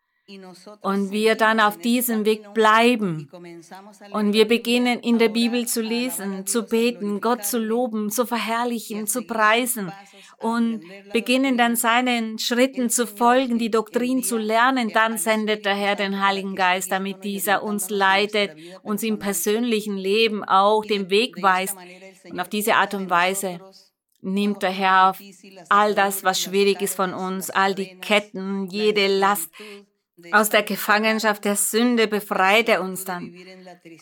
und 0.80 1.10
wir 1.10 1.34
dann 1.34 1.60
auf 1.60 1.76
diesem 1.76 2.24
Weg 2.24 2.54
bleiben. 2.54 3.28
und 4.12 4.32
wir 4.32 4.48
beginnen 4.48 5.00
in 5.00 5.18
der 5.18 5.28
Bibel 5.28 5.66
zu 5.66 5.82
lesen, 5.82 6.46
zu 6.46 6.62
beten, 6.62 7.20
Gott 7.20 7.44
zu 7.44 7.58
loben, 7.58 8.10
zu 8.10 8.24
verherrlichen, 8.24 9.06
zu 9.06 9.22
preisen. 9.22 9.92
und 10.38 10.82
beginnen 11.12 11.58
dann 11.58 11.76
seinen 11.76 12.38
Schritten 12.38 12.90
zu 12.90 13.06
folgen, 13.06 13.58
die 13.58 13.70
Doktrin 13.70 14.22
zu 14.22 14.36
lernen, 14.36 14.90
dann 14.92 15.18
sendet 15.18 15.64
der 15.64 15.74
Herr 15.74 15.96
den 15.96 16.24
Heiligen 16.24 16.56
Geist, 16.56 16.90
damit 16.90 17.22
dieser 17.24 17.62
uns 17.62 17.90
leitet, 17.90 18.56
uns 18.82 19.02
im 19.02 19.18
persönlichen 19.18 19.96
Leben 19.96 20.42
auch 20.42 20.84
den 20.84 21.10
Weg 21.10 21.42
weist. 21.42 21.76
und 22.24 22.40
auf 22.40 22.48
diese 22.48 22.76
Art 22.76 22.94
und 22.94 23.10
Weise 23.10 23.60
nimmt 24.22 24.62
der 24.62 24.70
Herr 24.70 25.10
auf 25.10 25.20
all 25.68 25.94
das, 25.94 26.24
was 26.24 26.40
schwierig 26.40 26.80
ist 26.80 26.94
von 26.94 27.12
uns, 27.12 27.50
all 27.50 27.74
die 27.74 27.96
Ketten, 28.00 28.66
jede 28.70 29.06
Last, 29.06 29.50
aus 30.32 30.48
der 30.48 30.62
Gefangenschaft 30.62 31.44
der 31.44 31.56
Sünde 31.56 32.06
befreit 32.06 32.68
er 32.68 32.82
uns 32.82 33.04
dann. 33.04 33.34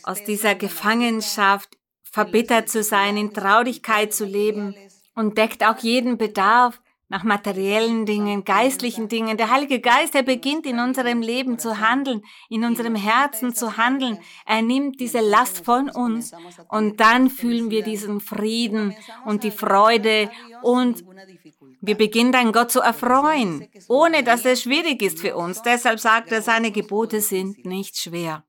Aus 0.02 0.22
dieser 0.24 0.54
Gefangenschaft 0.54 1.76
verbittert 2.02 2.68
zu 2.68 2.82
sein, 2.82 3.16
in 3.16 3.32
Traurigkeit 3.32 4.12
zu 4.12 4.24
leben 4.24 4.74
und 5.14 5.38
deckt 5.38 5.64
auch 5.64 5.78
jeden 5.78 6.18
Bedarf 6.18 6.80
nach 7.08 7.24
materiellen 7.24 8.06
Dingen, 8.06 8.42
geistlichen 8.42 9.06
Dingen. 9.06 9.36
Der 9.36 9.50
Heilige 9.50 9.80
Geist, 9.80 10.14
er 10.14 10.22
beginnt 10.22 10.64
in 10.64 10.78
unserem 10.78 11.20
Leben 11.20 11.58
zu 11.58 11.78
handeln, 11.78 12.22
in 12.48 12.64
unserem 12.64 12.94
Herzen 12.94 13.54
zu 13.54 13.76
handeln. 13.76 14.18
Er 14.46 14.62
nimmt 14.62 14.98
diese 14.98 15.20
Last 15.20 15.62
von 15.62 15.90
uns 15.90 16.32
und 16.68 17.00
dann 17.00 17.28
fühlen 17.28 17.70
wir 17.70 17.82
diesen 17.82 18.20
Frieden 18.20 18.96
und 19.26 19.44
die 19.44 19.50
Freude 19.50 20.30
und 20.62 21.04
wir 21.82 21.96
beginnen 21.96 22.30
dann 22.30 22.52
Gott 22.52 22.70
zu 22.70 22.80
erfreuen, 22.80 23.68
ohne 23.88 24.22
dass 24.22 24.44
es 24.44 24.62
schwierig 24.62 25.02
ist 25.02 25.18
für 25.18 25.36
uns. 25.36 25.62
Deshalb 25.62 25.98
sagt 25.98 26.30
er, 26.30 26.40
seine 26.40 26.70
Gebote 26.70 27.20
sind 27.20 27.66
nicht 27.66 27.98
schwer. 27.98 28.44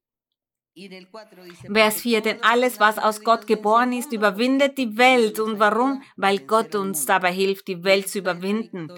Vers 1.72 2.02
4, 2.02 2.22
denn 2.22 2.44
alles, 2.44 2.80
was 2.80 2.98
aus 2.98 3.24
Gott 3.24 3.46
geboren 3.46 3.92
ist, 3.92 4.12
überwindet 4.12 4.78
die 4.78 4.98
Welt. 4.98 5.40
Und 5.40 5.60
warum? 5.60 6.02
Weil 6.16 6.40
Gott 6.40 6.76
uns 6.76 7.06
dabei 7.06 7.32
hilft, 7.32 7.68
die 7.68 7.84
Welt 7.84 8.10
zu 8.10 8.20
überwinden. 8.20 8.92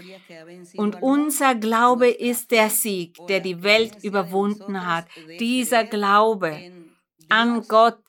Und 0.78 1.02
unser 1.02 1.56
Glaube 1.56 2.10
ist 2.10 2.52
der 2.52 2.70
Sieg, 2.70 3.18
der 3.28 3.40
die 3.42 3.64
Welt 3.64 4.04
überwunden 4.04 4.86
hat. 4.86 5.08
Dieser 5.40 5.84
Glaube 5.86 6.72
an 7.30 7.64
Gott 7.68 8.05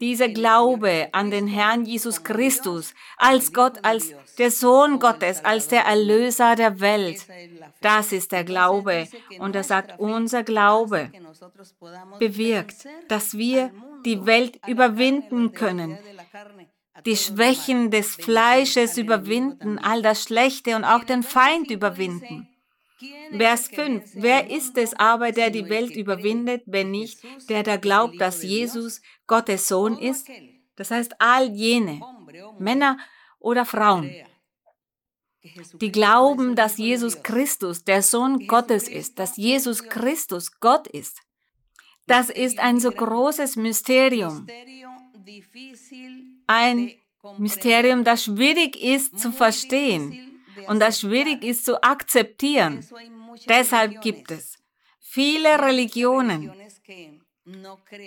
dieser 0.00 0.28
Glaube 0.28 1.08
an 1.12 1.30
den 1.30 1.46
Herrn 1.46 1.84
Jesus 1.84 2.24
Christus 2.24 2.92
als 3.16 3.52
Gott, 3.52 3.78
als 3.82 4.12
der 4.36 4.50
Sohn 4.50 4.98
Gottes, 4.98 5.44
als 5.44 5.68
der 5.68 5.82
Erlöser 5.82 6.56
der 6.56 6.80
Welt, 6.80 7.24
das 7.80 8.10
ist 8.10 8.32
der 8.32 8.42
Glaube. 8.42 9.06
Und 9.38 9.54
er 9.54 9.62
sagt, 9.62 10.00
unser 10.00 10.42
Glaube 10.42 11.12
bewirkt, 12.18 12.88
dass 13.06 13.38
wir 13.38 13.70
die 14.04 14.26
Welt 14.26 14.58
überwinden 14.66 15.52
können, 15.52 15.98
die 17.06 17.16
Schwächen 17.16 17.92
des 17.92 18.16
Fleisches 18.16 18.98
überwinden, 18.98 19.78
all 19.78 20.02
das 20.02 20.24
Schlechte 20.24 20.74
und 20.74 20.84
auch 20.84 21.04
den 21.04 21.22
Feind 21.22 21.70
überwinden. 21.70 22.47
Vers 23.36 23.68
5. 23.68 24.10
Wer 24.14 24.50
ist 24.50 24.76
es 24.76 24.94
aber, 24.94 25.30
der 25.32 25.50
die 25.50 25.68
Welt 25.68 25.94
überwindet, 25.94 26.62
wenn 26.66 26.90
nicht 26.90 27.20
der, 27.48 27.62
der 27.62 27.78
glaubt, 27.78 28.20
dass 28.20 28.42
Jesus 28.42 29.00
Gottes 29.26 29.68
Sohn 29.68 29.98
ist? 29.98 30.28
Das 30.76 30.90
heißt, 30.90 31.14
all 31.20 31.50
jene, 31.50 32.00
Männer 32.58 32.98
oder 33.38 33.64
Frauen, 33.64 34.10
die 35.80 35.92
glauben, 35.92 36.56
dass 36.56 36.76
Jesus 36.76 37.22
Christus 37.22 37.84
der 37.84 38.02
Sohn 38.02 38.46
Gottes 38.46 38.88
ist, 38.88 39.18
dass 39.18 39.36
Jesus 39.36 39.84
Christus 39.84 40.58
Gott 40.60 40.88
ist. 40.88 41.20
Das 42.06 42.30
ist 42.30 42.58
ein 42.58 42.80
so 42.80 42.90
großes 42.90 43.56
Mysterium. 43.56 44.46
Ein 46.46 46.92
Mysterium, 47.38 48.02
das 48.02 48.24
schwierig 48.24 48.82
ist 48.82 49.18
zu 49.18 49.30
verstehen 49.30 50.27
und 50.66 50.80
das 50.80 51.00
schwierig 51.00 51.44
ist 51.44 51.64
zu 51.64 51.82
akzeptieren. 51.82 52.84
Deshalb 53.48 54.00
gibt 54.00 54.30
es 54.30 54.58
viele 54.98 55.60
Religionen, 55.60 56.52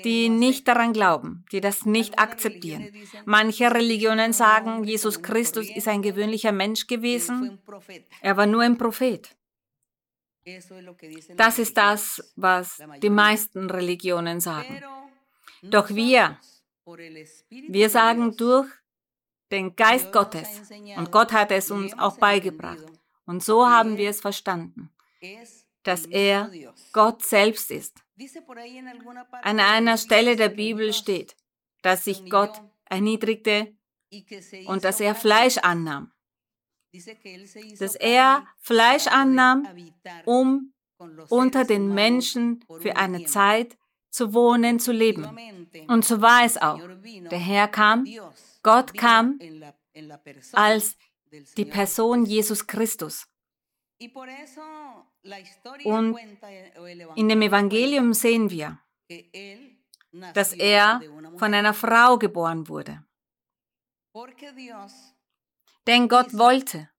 die 0.03 0.29
nicht 0.29 0.67
daran 0.67 0.93
glauben, 0.93 1.45
die 1.51 1.61
das 1.61 1.85
nicht 1.85 2.19
akzeptieren. 2.19 2.91
Manche 3.25 3.73
Religionen 3.73 4.33
sagen, 4.33 4.83
Jesus 4.83 5.21
Christus 5.21 5.69
ist 5.69 5.87
ein 5.87 6.01
gewöhnlicher 6.01 6.51
Mensch 6.51 6.87
gewesen, 6.87 7.59
er 8.21 8.37
war 8.37 8.45
nur 8.45 8.61
ein 8.61 8.77
Prophet. 8.77 9.35
Das 11.35 11.59
ist 11.59 11.77
das, 11.77 12.33
was 12.35 12.81
die 13.01 13.09
meisten 13.09 13.69
Religionen 13.69 14.39
sagen. 14.39 14.81
Doch 15.61 15.89
wir, 15.89 16.39
wir 17.49 17.89
sagen 17.89 18.35
durch 18.37 18.67
den 19.51 19.75
Geist 19.75 20.11
Gottes. 20.11 20.47
Und 20.97 21.11
Gott 21.11 21.31
hat 21.31 21.51
es 21.51 21.71
uns 21.71 21.97
auch 21.97 22.17
beigebracht. 22.17 22.85
Und 23.25 23.43
so 23.43 23.67
haben 23.67 23.97
wir 23.97 24.09
es 24.09 24.21
verstanden, 24.21 24.91
dass 25.83 26.05
er 26.05 26.51
Gott 26.93 27.23
selbst 27.23 27.71
ist. 27.71 27.97
An 29.41 29.59
einer 29.59 29.97
Stelle 29.97 30.35
der 30.35 30.49
Bibel 30.49 30.93
steht, 30.93 31.35
dass 31.81 32.05
sich 32.05 32.29
Gott 32.29 32.61
erniedrigte 32.85 33.73
und 34.65 34.83
dass 34.83 34.99
er 34.99 35.15
Fleisch 35.15 35.57
annahm. 35.57 36.11
Dass 37.79 37.95
er 37.95 38.45
Fleisch 38.59 39.07
annahm, 39.07 39.67
um 40.25 40.73
unter 41.29 41.63
den 41.63 41.93
Menschen 41.93 42.63
für 42.79 42.97
eine 42.97 43.25
Zeit 43.25 43.77
zu 44.09 44.33
wohnen, 44.33 44.79
zu 44.79 44.91
leben. 44.91 45.25
Und 45.87 46.05
so 46.05 46.21
war 46.21 46.43
es 46.43 46.57
auch. 46.57 46.81
Der 47.31 47.39
Herr 47.39 47.67
kam 47.69 48.05
Gott 48.63 48.93
kam 48.93 49.39
als 50.53 50.97
die 51.57 51.65
Person 51.65 52.25
Jesus 52.25 52.65
Christus. 52.67 53.27
Und 55.83 56.17
in 57.15 57.29
dem 57.29 57.41
Evangelium 57.41 58.13
sehen 58.13 58.49
wir, 58.49 58.79
dass 60.33 60.53
er 60.53 61.01
von 61.37 61.53
einer 61.53 61.73
Frau 61.73 62.17
geboren 62.17 62.67
wurde. 62.67 63.03
Denn 65.87 66.07
Gott 66.09 66.37
wollte, 66.37 66.89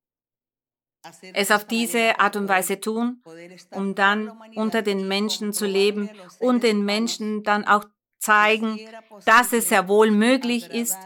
es 1.34 1.50
auf 1.50 1.66
diese 1.66 2.20
Art 2.20 2.36
und 2.36 2.48
Weise 2.48 2.78
tun, 2.80 3.22
um 3.70 3.94
dann 3.94 4.40
unter 4.54 4.82
den 4.82 5.08
Menschen 5.08 5.52
zu 5.52 5.66
leben 5.66 6.08
und 6.38 6.62
den 6.62 6.84
Menschen 6.84 7.42
dann 7.42 7.64
auch 7.64 7.84
zeigen, 8.20 8.78
dass 9.24 9.52
es 9.52 9.68
sehr 9.68 9.88
wohl 9.88 10.12
möglich 10.12 10.70
ist, 10.70 10.96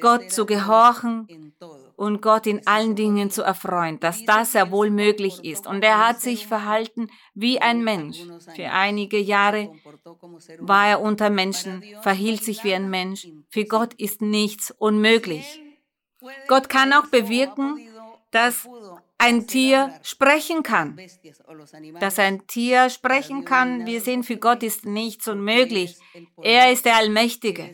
Gott 0.00 0.30
zu 0.30 0.46
gehorchen 0.46 1.52
und 1.96 2.22
Gott 2.22 2.46
in 2.46 2.66
allen 2.66 2.94
Dingen 2.94 3.30
zu 3.30 3.42
erfreuen, 3.42 3.98
dass 4.00 4.24
das 4.24 4.52
sehr 4.52 4.70
wohl 4.70 4.90
möglich 4.90 5.44
ist. 5.44 5.66
Und 5.66 5.82
er 5.82 6.06
hat 6.06 6.20
sich 6.20 6.46
verhalten 6.46 7.10
wie 7.34 7.60
ein 7.60 7.82
Mensch. 7.82 8.18
Für 8.54 8.70
einige 8.70 9.18
Jahre 9.18 9.72
war 10.58 10.88
er 10.88 11.00
unter 11.00 11.30
Menschen, 11.30 11.82
verhielt 12.02 12.44
sich 12.44 12.64
wie 12.64 12.74
ein 12.74 12.88
Mensch. 12.88 13.28
Für 13.48 13.64
Gott 13.64 13.94
ist 13.94 14.22
nichts 14.22 14.70
unmöglich. 14.70 15.60
Gott 16.46 16.68
kann 16.68 16.92
auch 16.92 17.06
bewirken, 17.06 17.78
dass 18.30 18.68
ein 19.18 19.46
Tier 19.46 19.98
sprechen 20.02 20.62
kann. 20.62 20.98
Dass 22.00 22.18
ein 22.18 22.46
Tier 22.46 22.88
sprechen 22.88 23.44
kann, 23.44 23.84
wir 23.84 24.00
sehen, 24.00 24.22
für 24.22 24.36
Gott 24.36 24.62
ist 24.62 24.86
nichts 24.86 25.26
unmöglich. 25.28 25.96
Er 26.42 26.72
ist 26.72 26.84
der 26.84 26.96
Allmächtige. 26.96 27.72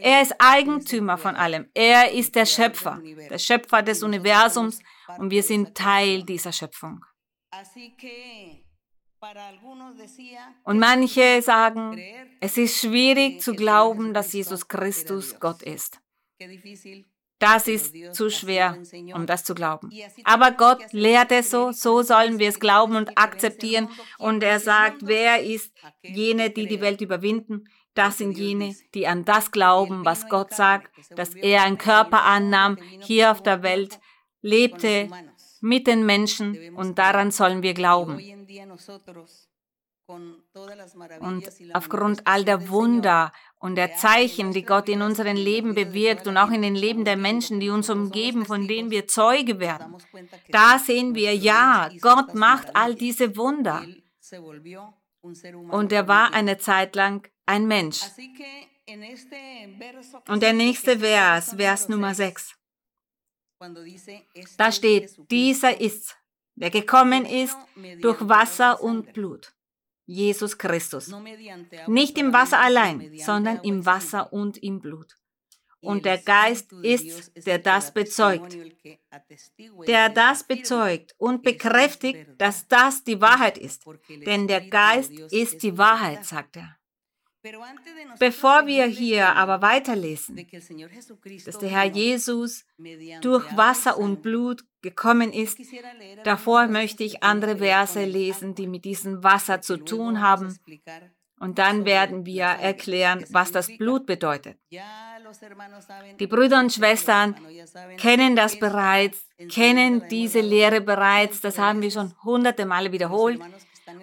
Er 0.00 0.22
ist 0.22 0.34
Eigentümer 0.38 1.18
von 1.18 1.36
allem. 1.36 1.68
Er 1.74 2.12
ist 2.12 2.34
der 2.34 2.46
Schöpfer, 2.46 3.00
der 3.30 3.38
Schöpfer 3.38 3.82
des 3.82 4.02
Universums 4.02 4.80
und 5.18 5.30
wir 5.30 5.42
sind 5.42 5.76
Teil 5.76 6.22
dieser 6.24 6.52
Schöpfung. 6.52 7.04
Und 10.64 10.78
manche 10.78 11.42
sagen, 11.42 11.98
es 12.40 12.56
ist 12.56 12.80
schwierig 12.80 13.40
zu 13.40 13.54
glauben, 13.54 14.14
dass 14.14 14.32
Jesus 14.32 14.68
Christus 14.68 15.38
Gott 15.40 15.62
ist. 15.62 16.00
Das 17.38 17.68
ist 17.68 17.94
zu 18.14 18.30
schwer, 18.30 18.78
um 19.14 19.26
das 19.26 19.44
zu 19.44 19.54
glauben. 19.54 19.90
Aber 20.24 20.52
Gott 20.52 20.80
lehrt 20.92 21.32
es 21.32 21.50
so, 21.50 21.70
so 21.70 22.02
sollen 22.02 22.38
wir 22.38 22.48
es 22.48 22.60
glauben 22.60 22.96
und 22.96 23.18
akzeptieren. 23.18 23.88
Und 24.18 24.42
er 24.42 24.58
sagt, 24.58 25.06
wer 25.06 25.42
ist 25.42 25.72
jene, 26.02 26.50
die 26.50 26.66
die 26.66 26.80
Welt 26.80 27.00
überwinden? 27.02 27.64
Das 27.94 28.18
sind 28.18 28.36
jene, 28.36 28.74
die 28.94 29.06
an 29.06 29.24
das 29.24 29.50
glauben, 29.50 30.04
was 30.04 30.28
Gott 30.28 30.52
sagt, 30.54 30.90
dass 31.16 31.34
er 31.34 31.62
einen 31.62 31.78
Körper 31.78 32.24
annahm, 32.24 32.78
hier 33.00 33.30
auf 33.30 33.42
der 33.42 33.62
Welt, 33.62 33.98
lebte 34.42 35.08
mit 35.60 35.86
den 35.86 36.04
Menschen 36.04 36.74
und 36.76 36.98
daran 36.98 37.30
sollen 37.30 37.62
wir 37.62 37.74
glauben. 37.74 38.18
Und 40.08 41.48
aufgrund 41.72 42.26
all 42.26 42.44
der 42.44 42.68
Wunder 42.68 43.32
und 43.58 43.76
der 43.76 43.94
Zeichen, 43.94 44.52
die 44.52 44.62
Gott 44.62 44.88
in 44.88 45.02
unserem 45.02 45.36
Leben 45.36 45.74
bewirkt 45.74 46.26
und 46.26 46.36
auch 46.36 46.50
in 46.50 46.62
den 46.62 46.74
Leben 46.74 47.04
der 47.04 47.16
Menschen, 47.16 47.58
die 47.60 47.70
uns 47.70 47.88
umgeben, 47.88 48.44
von 48.44 48.68
denen 48.68 48.90
wir 48.90 49.06
Zeuge 49.06 49.58
werden, 49.58 49.96
da 50.48 50.78
sehen 50.78 51.14
wir, 51.14 51.34
ja, 51.34 51.90
Gott 52.00 52.34
macht 52.34 52.74
all 52.76 52.94
diese 52.94 53.36
Wunder. 53.36 53.84
Und 55.70 55.92
er 55.92 56.06
war 56.06 56.34
eine 56.34 56.58
Zeit 56.58 56.94
lang 56.94 57.28
ein 57.46 57.66
Mensch. 57.66 58.00
Und 60.28 60.42
der 60.42 60.52
nächste 60.52 60.98
Vers, 60.98 61.54
Vers 61.54 61.88
Nummer 61.88 62.14
6. 62.14 62.54
Da 64.58 64.70
steht, 64.70 65.16
dieser 65.30 65.80
ist, 65.80 66.16
der 66.54 66.70
gekommen 66.70 67.24
ist 67.24 67.56
durch 68.00 68.28
Wasser 68.28 68.82
und 68.82 69.12
Blut. 69.12 69.55
Jesus 70.06 70.56
Christus. 70.56 71.12
Nicht 71.88 72.16
im 72.16 72.32
Wasser 72.32 72.60
allein, 72.60 73.12
sondern 73.18 73.60
im 73.62 73.84
Wasser 73.84 74.32
und 74.32 74.56
im 74.62 74.80
Blut. 74.80 75.16
Und 75.80 76.04
der 76.04 76.18
Geist 76.18 76.72
ist, 76.82 77.32
der 77.46 77.58
das 77.58 77.92
bezeugt. 77.92 78.56
Der 79.86 80.08
das 80.08 80.44
bezeugt 80.44 81.14
und 81.18 81.42
bekräftigt, 81.42 82.26
dass 82.38 82.66
das 82.66 83.04
die 83.04 83.20
Wahrheit 83.20 83.58
ist. 83.58 83.84
Denn 84.08 84.48
der 84.48 84.68
Geist 84.68 85.12
ist 85.12 85.62
die 85.62 85.76
Wahrheit, 85.78 86.24
sagt 86.24 86.56
er. 86.56 86.75
Bevor 88.18 88.66
wir 88.66 88.86
hier 88.86 89.28
aber 89.34 89.62
weiterlesen, 89.62 90.36
dass 91.44 91.58
der 91.58 91.68
Herr 91.68 91.84
Jesus 91.84 92.64
durch 93.20 93.56
Wasser 93.56 93.98
und 93.98 94.22
Blut 94.22 94.64
gekommen 94.82 95.32
ist, 95.32 95.58
davor 96.24 96.66
möchte 96.68 97.04
ich 97.04 97.22
andere 97.22 97.58
Verse 97.58 98.04
lesen, 98.04 98.54
die 98.54 98.66
mit 98.66 98.84
diesem 98.84 99.22
Wasser 99.22 99.60
zu 99.60 99.76
tun 99.76 100.20
haben. 100.20 100.58
Und 101.38 101.58
dann 101.58 101.84
werden 101.84 102.24
wir 102.24 102.44
erklären, 102.44 103.24
was 103.30 103.52
das 103.52 103.68
Blut 103.76 104.06
bedeutet. 104.06 104.56
Die 106.18 106.26
Brüder 106.26 106.60
und 106.60 106.72
Schwestern 106.72 107.34
kennen 107.98 108.36
das 108.36 108.58
bereits, 108.58 109.26
kennen 109.50 110.08
diese 110.08 110.40
Lehre 110.40 110.80
bereits. 110.80 111.42
Das 111.42 111.58
haben 111.58 111.82
wir 111.82 111.90
schon 111.90 112.14
hunderte 112.24 112.64
Male 112.64 112.90
wiederholt. 112.92 113.40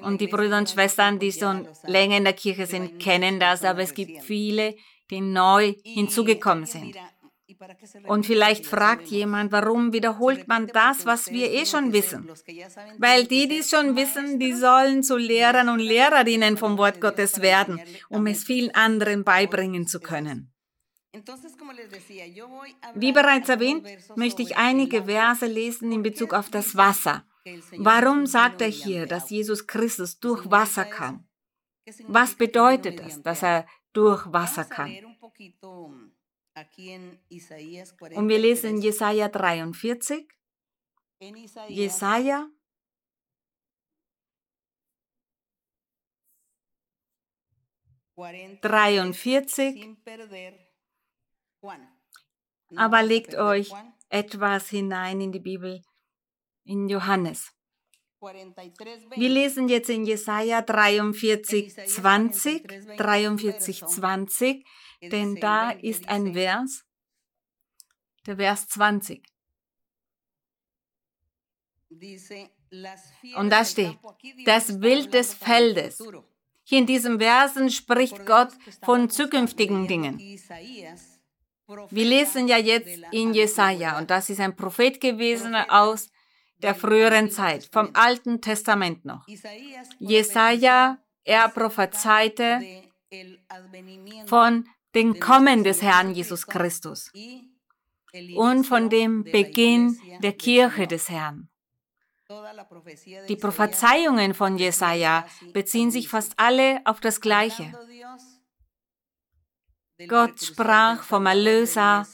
Und 0.01 0.21
die 0.21 0.27
Brüder 0.27 0.57
und 0.57 0.69
Schwestern, 0.69 1.19
die 1.19 1.31
schon 1.31 1.67
länger 1.83 2.17
in 2.17 2.23
der 2.23 2.33
Kirche 2.33 2.65
sind, 2.65 2.99
kennen 2.99 3.39
das, 3.39 3.63
aber 3.63 3.81
es 3.81 3.93
gibt 3.93 4.21
viele, 4.21 4.75
die 5.09 5.21
neu 5.21 5.73
hinzugekommen 5.83 6.65
sind. 6.65 6.95
Und 8.07 8.25
vielleicht 8.25 8.65
fragt 8.65 9.07
jemand, 9.07 9.51
warum 9.51 9.93
wiederholt 9.93 10.47
man 10.47 10.67
das, 10.67 11.05
was 11.05 11.31
wir 11.31 11.51
eh 11.51 11.65
schon 11.65 11.93
wissen? 11.93 12.29
Weil 12.97 13.25
die, 13.25 13.47
die 13.47 13.59
es 13.59 13.69
schon 13.69 13.95
wissen, 13.95 14.39
die 14.39 14.53
sollen 14.53 15.03
zu 15.03 15.17
Lehrern 15.17 15.69
und 15.69 15.79
Lehrerinnen 15.79 16.57
vom 16.57 16.77
Wort 16.77 16.99
Gottes 16.99 17.41
werden, 17.41 17.79
um 18.09 18.25
es 18.27 18.43
vielen 18.43 18.73
anderen 18.75 19.23
beibringen 19.23 19.87
zu 19.87 19.99
können. 19.99 20.53
Wie 22.95 23.11
bereits 23.11 23.49
erwähnt, 23.49 23.87
möchte 24.15 24.41
ich 24.41 24.57
einige 24.57 25.03
Verse 25.03 25.45
lesen 25.45 25.91
in 25.91 26.01
Bezug 26.01 26.33
auf 26.33 26.49
das 26.49 26.75
Wasser. 26.75 27.23
Warum 27.77 28.25
sagt 28.25 28.61
er 28.61 28.69
hier, 28.69 29.05
dass 29.05 29.29
Jesus 29.29 29.67
Christus 29.67 30.19
durch 30.19 30.49
Wasser 30.49 30.85
kann? 30.85 31.27
Was 32.07 32.35
bedeutet 32.35 32.99
es, 33.01 33.21
dass 33.21 33.43
er 33.43 33.67
durch 33.91 34.31
Wasser 34.31 34.65
kann? 34.65 34.91
Und 38.15 38.29
wir 38.29 38.39
lesen 38.39 38.81
Jesaja 38.81 39.27
43. 39.27 40.27
Jesaja 41.67 42.49
dreiundvierzig. 48.61 49.97
Aber 52.75 53.03
legt 53.03 53.35
euch 53.35 53.71
etwas 54.09 54.69
hinein 54.69 55.21
in 55.21 55.31
die 55.31 55.39
Bibel, 55.39 55.81
in 56.65 56.87
Johannes. 56.89 57.51
Wir 58.21 59.29
lesen 59.29 59.67
jetzt 59.67 59.89
in 59.89 60.05
Jesaja 60.05 60.61
43, 60.61 61.75
20, 61.75 62.97
43, 62.97 63.85
20, 63.85 64.65
denn 65.01 65.35
da 65.35 65.71
ist 65.71 66.07
ein 66.07 66.33
Vers, 66.33 66.85
der 68.25 68.37
Vers 68.37 68.67
20. 68.69 69.25
Und 73.35 73.49
da 73.49 73.65
steht, 73.65 73.97
das 74.45 74.79
Bild 74.79 75.13
des 75.13 75.33
Feldes. 75.33 76.01
Hier 76.63 76.79
in 76.79 76.85
diesem 76.85 77.19
Versen 77.19 77.69
spricht 77.69 78.25
Gott 78.25 78.53
von 78.83 79.09
zukünftigen 79.09 79.85
Dingen. 79.87 80.17
Wir 81.89 82.05
lesen 82.05 82.47
ja 82.47 82.57
jetzt 82.57 83.01
in 83.11 83.33
Jesaja, 83.33 83.97
und 83.97 84.09
das 84.09 84.29
ist 84.29 84.39
ein 84.39 84.55
Prophet 84.55 85.01
gewesen 85.01 85.55
aus 85.55 86.09
der 86.63 86.75
früheren 86.75 87.29
Zeit, 87.29 87.69
vom 87.71 87.89
Alten 87.93 88.41
Testament 88.41 89.05
noch. 89.05 89.27
Jesaja, 89.99 90.97
er 91.23 91.49
prophezeite 91.49 92.61
von 94.25 94.67
dem 94.95 95.19
Kommen 95.19 95.63
des 95.63 95.81
Herrn 95.81 96.13
Jesus 96.13 96.47
Christus 96.47 97.11
und 98.35 98.65
von 98.65 98.89
dem 98.89 99.23
Beginn 99.23 99.99
der 100.21 100.33
Kirche 100.33 100.87
des 100.87 101.09
Herrn. 101.09 101.49
Die 103.27 103.35
Prophezeiungen 103.35 104.33
von 104.33 104.57
Jesaja 104.57 105.25
beziehen 105.53 105.91
sich 105.91 106.09
fast 106.09 106.33
alle 106.37 106.81
auf 106.85 106.99
das 106.99 107.21
Gleiche. 107.21 107.71
Gott 110.07 110.41
sprach 110.41 111.03
vom 111.03 111.25
Erlöser, 111.25 112.07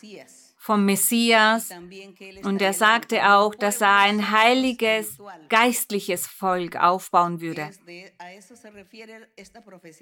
vom 0.69 0.85
Messias 0.85 1.71
und 2.43 2.61
er 2.61 2.73
sagte 2.73 3.33
auch, 3.33 3.55
dass 3.55 3.81
er 3.81 4.01
ein 4.01 4.29
heiliges, 4.29 5.17
geistliches 5.49 6.27
Volk 6.27 6.75
aufbauen 6.75 7.41
würde. 7.41 7.71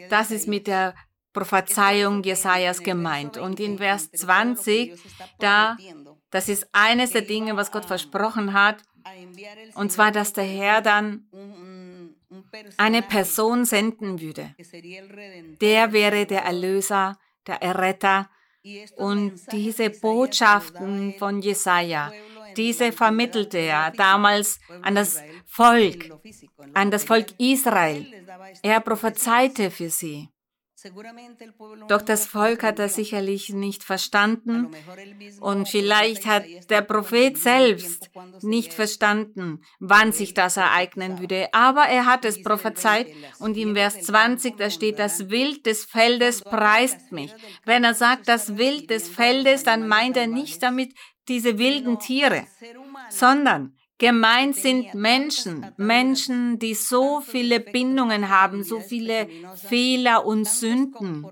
Das 0.10 0.30
ist 0.30 0.46
mit 0.50 0.68
der 0.68 0.94
Prophezeiung 1.32 2.22
Jesajas 2.22 2.84
gemeint. 2.84 3.38
Und 3.38 3.62
in 3.62 3.78
Vers 3.78 4.12
20, 4.12 5.00
da, 5.40 5.78
das 6.32 6.50
ist 6.50 6.68
eines 6.74 7.12
der 7.12 7.22
Dinge, 7.22 7.56
was 7.56 7.72
Gott 7.72 7.86
versprochen 7.86 8.52
hat, 8.52 8.84
und 9.76 9.90
zwar, 9.94 10.12
dass 10.12 10.34
der 10.34 10.44
Herr 10.44 10.82
dann 10.82 11.30
eine 12.76 13.04
Person 13.04 13.64
senden 13.64 14.20
würde. 14.20 14.54
Der 15.62 15.94
wäre 15.94 16.26
der 16.26 16.42
Erlöser, 16.42 17.18
der 17.48 17.62
Erretter. 17.62 18.30
Und 18.96 19.34
diese 19.52 19.90
Botschaften 19.90 21.14
von 21.18 21.42
Jesaja, 21.42 22.12
Diese 22.58 22.92
vermittelte 22.92 23.60
er 23.60 23.92
damals 23.92 24.60
an 24.82 24.96
das 24.96 25.22
Volk, 25.46 26.10
an 26.74 26.90
das 26.90 27.04
Volk 27.04 27.28
Israel. 27.38 28.06
Er 28.64 28.80
prophezeite 28.80 29.70
für 29.70 29.90
sie. 29.90 30.30
Doch 31.88 32.04
das 32.04 32.28
Volk 32.28 32.62
hat 32.62 32.78
das 32.78 32.96
sicherlich 32.96 33.50
nicht 33.50 33.84
verstanden 33.84 34.70
und 35.40 35.68
vielleicht 35.68 36.28
hat 36.28 36.44
der 36.70 36.82
Prophet 36.82 37.36
selbst 37.38 38.12
nicht 38.44 38.74
verstanden, 38.74 39.64
wann 39.80 40.12
sich 40.12 40.36
das 40.36 40.58
ereignen 40.58 41.20
würde. 41.20 41.52
Aber 41.52 41.86
er 41.86 42.06
hat 42.06 42.26
es 42.26 42.44
prophezeit 42.44 43.08
und 43.40 43.58
im 43.58 43.74
Vers 43.76 44.02
20, 44.02 44.58
da 44.58 44.70
steht, 44.70 45.00
das 45.00 45.30
Wild 45.30 45.66
des 45.66 45.86
Feldes 45.86 46.44
preist 46.44 47.12
mich. 47.12 47.34
Wenn 47.66 47.84
er 47.84 47.96
sagt, 47.96 48.28
das 48.28 48.58
Wild 48.58 48.92
des 48.92 49.10
Feldes, 49.10 49.64
dann 49.64 49.88
meint 49.88 50.16
er 50.16 50.28
nicht 50.28 50.62
damit 50.62 50.94
diese 51.28 51.58
wilden 51.58 52.00
Tiere, 52.00 52.46
sondern 53.10 53.77
Gemeint 54.00 54.56
sind 54.56 54.94
Menschen, 54.94 55.74
Menschen, 55.78 56.60
die 56.60 56.76
so 56.76 57.22
viele 57.22 57.60
Bindungen 57.60 58.30
haben, 58.30 58.64
so 58.64 58.80
viele 58.80 59.28
Fehler 59.56 60.26
und 60.26 60.48
Sünden. 60.48 61.26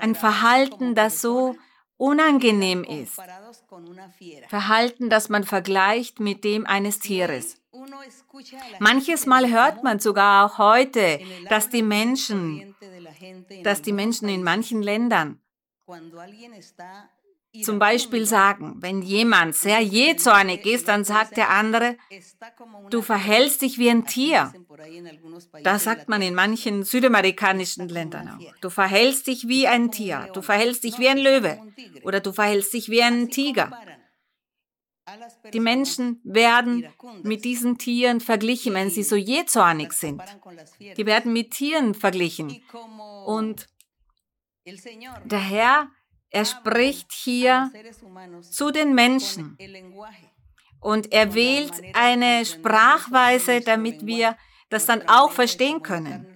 Ein 0.00 0.14
Verhalten, 0.14 0.94
das 0.94 1.22
so 1.22 1.56
unangenehm 1.96 2.84
ist. 2.84 3.20
Verhalten, 4.48 5.08
das 5.08 5.28
man 5.28 5.44
vergleicht 5.44 6.20
mit 6.20 6.44
dem 6.44 6.66
eines 6.66 6.98
Tieres. 6.98 7.56
Manches 8.78 9.26
Mal 9.26 9.50
hört 9.50 9.82
man 9.82 9.98
sogar 9.98 10.44
auch 10.44 10.58
heute, 10.58 11.20
dass 11.48 11.70
die 11.70 11.82
Menschen, 11.82 12.74
dass 13.62 13.80
die 13.80 13.92
Menschen 13.92 14.28
in 14.28 14.42
manchen 14.42 14.82
Ländern 14.82 15.40
zum 17.64 17.78
Beispiel 17.78 18.26
sagen, 18.26 18.76
wenn 18.78 19.02
jemand 19.02 19.56
sehr 19.56 19.80
jähzornig 19.80 20.64
ist, 20.66 20.88
dann 20.88 21.04
sagt 21.04 21.36
der 21.36 21.50
andere, 21.50 21.96
du 22.90 23.02
verhältst 23.02 23.62
dich 23.62 23.78
wie 23.78 23.90
ein 23.90 24.06
Tier. 24.06 24.52
Das 25.64 25.84
sagt 25.84 26.08
man 26.08 26.22
in 26.22 26.34
manchen 26.34 26.84
südamerikanischen 26.84 27.88
Ländern 27.88 28.28
auch. 28.28 28.56
Du 28.60 28.70
verhältst 28.70 29.26
dich 29.26 29.48
wie 29.48 29.66
ein 29.66 29.90
Tier, 29.90 30.28
du 30.32 30.42
verhältst 30.42 30.84
dich 30.84 30.98
wie 30.98 31.08
ein 31.08 31.18
Löwe 31.18 31.60
oder 32.04 32.20
du 32.20 32.32
verhältst 32.32 32.72
dich 32.72 32.88
wie 32.88 33.02
ein 33.02 33.30
Tiger. 33.30 33.72
Die 35.52 35.60
Menschen 35.60 36.20
werden 36.22 36.86
mit 37.24 37.44
diesen 37.44 37.78
Tieren 37.78 38.20
verglichen, 38.20 38.74
wenn 38.74 38.90
sie 38.90 39.02
so 39.02 39.16
jähzornig 39.16 39.92
sind. 39.92 40.22
Die 40.78 41.06
werden 41.06 41.32
mit 41.32 41.50
Tieren 41.50 41.94
verglichen. 41.94 42.62
Und 43.26 43.66
der 45.24 45.40
Herr 45.40 45.90
er 46.30 46.44
spricht 46.44 47.12
hier 47.12 47.70
zu 48.50 48.70
den 48.70 48.94
Menschen 48.94 49.58
und 50.80 51.12
er 51.12 51.34
wählt 51.34 51.72
eine 51.94 52.44
Sprachweise, 52.44 53.60
damit 53.60 54.06
wir 54.06 54.36
das 54.68 54.86
dann 54.86 55.02
auch 55.08 55.32
verstehen 55.32 55.82
können. 55.82 56.26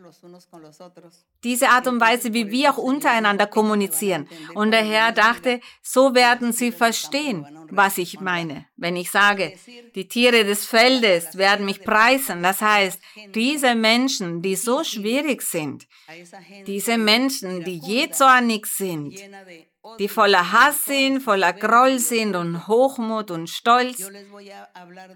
Diese 1.42 1.68
Art 1.68 1.87
und 1.87 2.00
Weise, 2.00 2.33
wie 2.33 2.50
wir 2.50 2.70
auch 2.70 2.78
untereinander 2.78 3.46
kommunizieren. 3.46 4.26
Und 4.54 4.70
der 4.70 4.85
Herr 4.85 5.12
dachte, 5.12 5.61
so 5.83 6.14
werden 6.14 6.52
sie 6.52 6.72
verstehen, 6.72 7.46
was 7.70 7.98
ich 7.98 8.20
meine. 8.20 8.66
Wenn 8.76 8.96
ich 8.96 9.11
sage, 9.11 9.52
die 9.94 10.09
Tiere 10.09 10.44
des 10.44 10.64
Feldes 10.64 11.37
werden 11.37 11.66
mich 11.66 11.83
preisen, 11.83 12.42
das 12.42 12.61
heißt, 12.61 13.00
diese 13.35 13.74
Menschen, 13.74 14.40
die 14.40 14.57
so 14.57 14.83
schwierig 14.83 15.42
sind, 15.42 15.87
diese 16.66 16.96
Menschen, 16.96 17.62
die 17.64 17.78
jähzornig 17.78 18.66
sind, 18.66 19.18
die 19.99 20.09
voller 20.09 20.53
Hass 20.53 20.85
sind, 20.85 21.20
voller 21.23 21.53
Groll 21.53 21.99
sind 21.99 22.37
und 22.37 22.66
Hochmut 22.66 23.31
und 23.31 23.49
Stolz. 23.49 24.09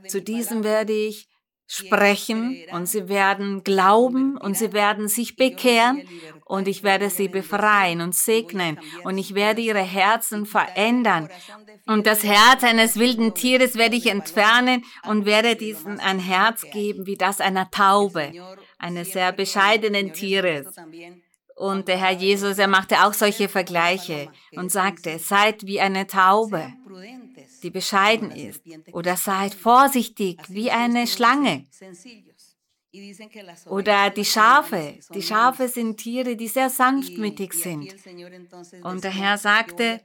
Zu 0.09 0.23
diesem 0.23 0.65
werde 0.65 0.93
ich 0.93 1.29
sprechen 1.71 2.57
und 2.73 2.87
sie 2.87 3.09
werden 3.09 3.63
glauben 3.63 4.39
und 4.39 4.57
sie 4.57 4.73
werden 4.73 5.07
sich 5.07 5.37
bekehren 5.37 6.03
und 6.47 6.67
ich 6.67 6.83
werde 6.83 7.11
sie 7.11 7.29
befreien 7.29 8.01
und 8.01 8.15
segnen 8.15 8.81
und 9.05 9.19
ich 9.19 9.35
werde 9.35 9.61
ihre 9.61 9.83
Herzen 9.83 10.47
verändern. 10.47 11.29
Und 11.87 12.07
das 12.07 12.25
Herz 12.25 12.65
eines 12.65 12.99
wilden 12.99 13.35
Tieres 13.35 13.77
werde 13.77 13.97
ich 13.97 14.07
entfernen 14.07 14.83
und 15.07 15.27
werde 15.27 15.57
diesen 15.57 16.01
ein 16.01 16.19
Herz 16.19 16.65
geben 16.73 17.07
wie 17.07 17.17
das 17.17 17.41
einer 17.41 17.71
Taube, 17.71 18.33
eines 18.79 19.13
sehr 19.13 19.33
bescheidenen 19.33 20.15
Tieres. 20.15 20.75
Und 21.59 21.89
der 21.89 21.99
Herr 21.99 22.13
Jesus, 22.13 22.59
er 22.59 22.69
machte 22.69 23.05
auch 23.05 23.13
solche 23.13 23.49
Vergleiche 23.49 24.29
und 24.53 24.71
sagte, 24.71 25.19
seid 25.19 25.67
wie 25.67 25.81
eine 25.81 26.07
Taube, 26.07 26.73
die 27.65 27.71
bescheiden 27.71 28.31
ist, 28.31 28.63
oder 28.93 29.17
seid 29.17 29.55
vorsichtig 29.55 30.39
wie 30.49 30.71
eine 30.71 31.09
Schlange. 31.09 31.67
Oder 33.67 34.09
die 34.09 34.25
Schafe. 34.25 34.95
Die 35.13 35.21
Schafe 35.23 35.69
sind 35.69 35.99
Tiere, 35.99 36.37
die 36.37 36.49
sehr 36.49 36.71
sanftmütig 36.71 37.53
sind. 37.53 37.95
Und 38.83 39.05
der 39.05 39.11
Herr 39.11 39.37
sagte, 39.37 40.01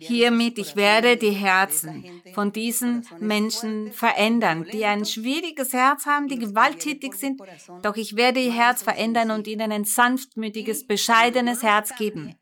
hiermit, 0.00 0.58
ich 0.58 0.74
werde 0.74 1.16
die 1.16 1.30
Herzen 1.30 2.04
von 2.34 2.52
diesen 2.52 3.06
Menschen 3.20 3.92
verändern, 3.92 4.66
die 4.72 4.84
ein 4.84 5.04
schwieriges 5.04 5.72
Herz 5.72 6.06
haben, 6.06 6.26
die 6.26 6.38
gewalttätig 6.38 7.14
sind. 7.14 7.40
Doch 7.82 7.96
ich 7.96 8.16
werde 8.16 8.40
ihr 8.40 8.52
Herz 8.52 8.82
verändern 8.82 9.30
und 9.30 9.46
ihnen 9.46 9.70
ein 9.70 9.84
sanftmütiges, 9.84 10.84
bescheidenes 10.86 11.62
Herz 11.62 11.94
geben. 11.94 12.34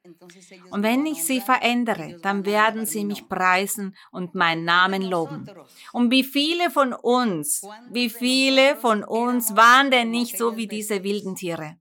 Und 0.71 0.83
wenn 0.83 1.07
ich 1.07 1.25
sie 1.25 1.41
verändere, 1.41 2.19
dann 2.23 2.45
werden 2.47 2.87
sie 2.87 3.05
mich 3.05 3.29
preisen 3.29 3.97
und 4.11 4.35
meinen 4.35 4.65
Namen 4.65 5.03
loben. 5.03 5.49
Und 5.93 6.11
wie 6.11 6.25
viele 6.25 6.71
von 6.71 6.93
uns, 6.93 7.63
wie 7.91 8.11
viele 8.11 8.77
von 8.77 9.05
uns 9.05 9.57
waren 9.57 9.91
denn 9.91 10.11
nicht 10.11 10.37
so 10.37 10.57
wie 10.57 10.67
diese 10.67 11.03
wilden 11.03 11.35
Tiere? 11.35 11.77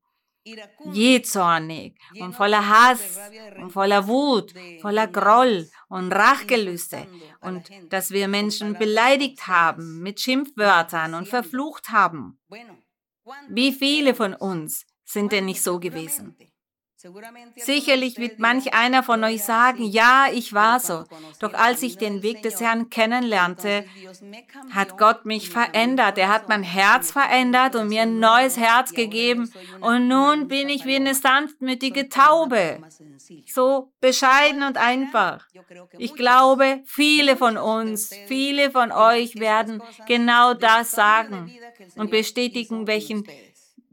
Jähzornig 0.91 1.98
und 2.19 2.36
voller 2.36 2.67
Hass 2.67 3.17
und 3.62 3.72
voller 3.72 4.08
Wut, 4.08 4.54
voller 4.82 5.08
Groll 5.08 5.69
und 5.88 6.12
Rachgelüste 6.12 7.08
und 7.39 7.69
dass 7.89 8.12
wir 8.12 8.28
Menschen 8.28 8.78
beleidigt 8.78 9.48
haben 9.48 10.02
mit 10.02 10.19
Schimpfwörtern 10.19 11.13
und 11.13 11.30
verflucht 11.30 11.89
haben. 11.89 12.39
Wie 13.48 13.72
viele 13.72 14.13
von 14.13 14.34
uns 14.34 14.86
sind 15.06 15.32
denn 15.32 15.46
nicht 15.46 15.62
so 15.63 15.80
gewesen? 15.80 16.36
Sicherlich 17.57 18.17
wird 18.17 18.39
manch 18.39 18.73
einer 18.73 19.03
von 19.03 19.23
euch 19.23 19.43
sagen, 19.43 19.83
ja, 19.83 20.27
ich 20.31 20.53
war 20.53 20.79
so. 20.79 21.03
Doch 21.39 21.53
als 21.53 21.81
ich 21.81 21.97
den 21.97 22.23
Weg 22.23 22.41
des 22.43 22.61
Herrn 22.61 22.89
kennenlernte, 22.89 23.85
hat 24.71 24.97
Gott 24.97 25.25
mich 25.25 25.49
verändert. 25.49 26.17
Er 26.17 26.29
hat 26.29 26.47
mein 26.47 26.63
Herz 26.63 27.11
verändert 27.11 27.75
und 27.75 27.89
mir 27.89 28.03
ein 28.03 28.19
neues 28.19 28.57
Herz 28.57 28.93
gegeben. 28.93 29.51
Und 29.81 30.07
nun 30.07 30.47
bin 30.47 30.69
ich 30.69 30.85
wie 30.85 30.95
eine 30.95 31.13
sanftmütige 31.13 32.07
Taube. 32.07 32.79
So 33.47 33.91
bescheiden 33.99 34.63
und 34.63 34.77
einfach. 34.77 35.47
Ich 35.97 36.15
glaube, 36.15 36.81
viele 36.85 37.35
von 37.35 37.57
uns, 37.57 38.13
viele 38.27 38.71
von 38.71 38.91
euch 38.91 39.39
werden 39.39 39.81
genau 40.07 40.53
das 40.53 40.91
sagen 40.91 41.51
und 41.95 42.11
bestätigen, 42.11 42.87
welchen 42.87 43.25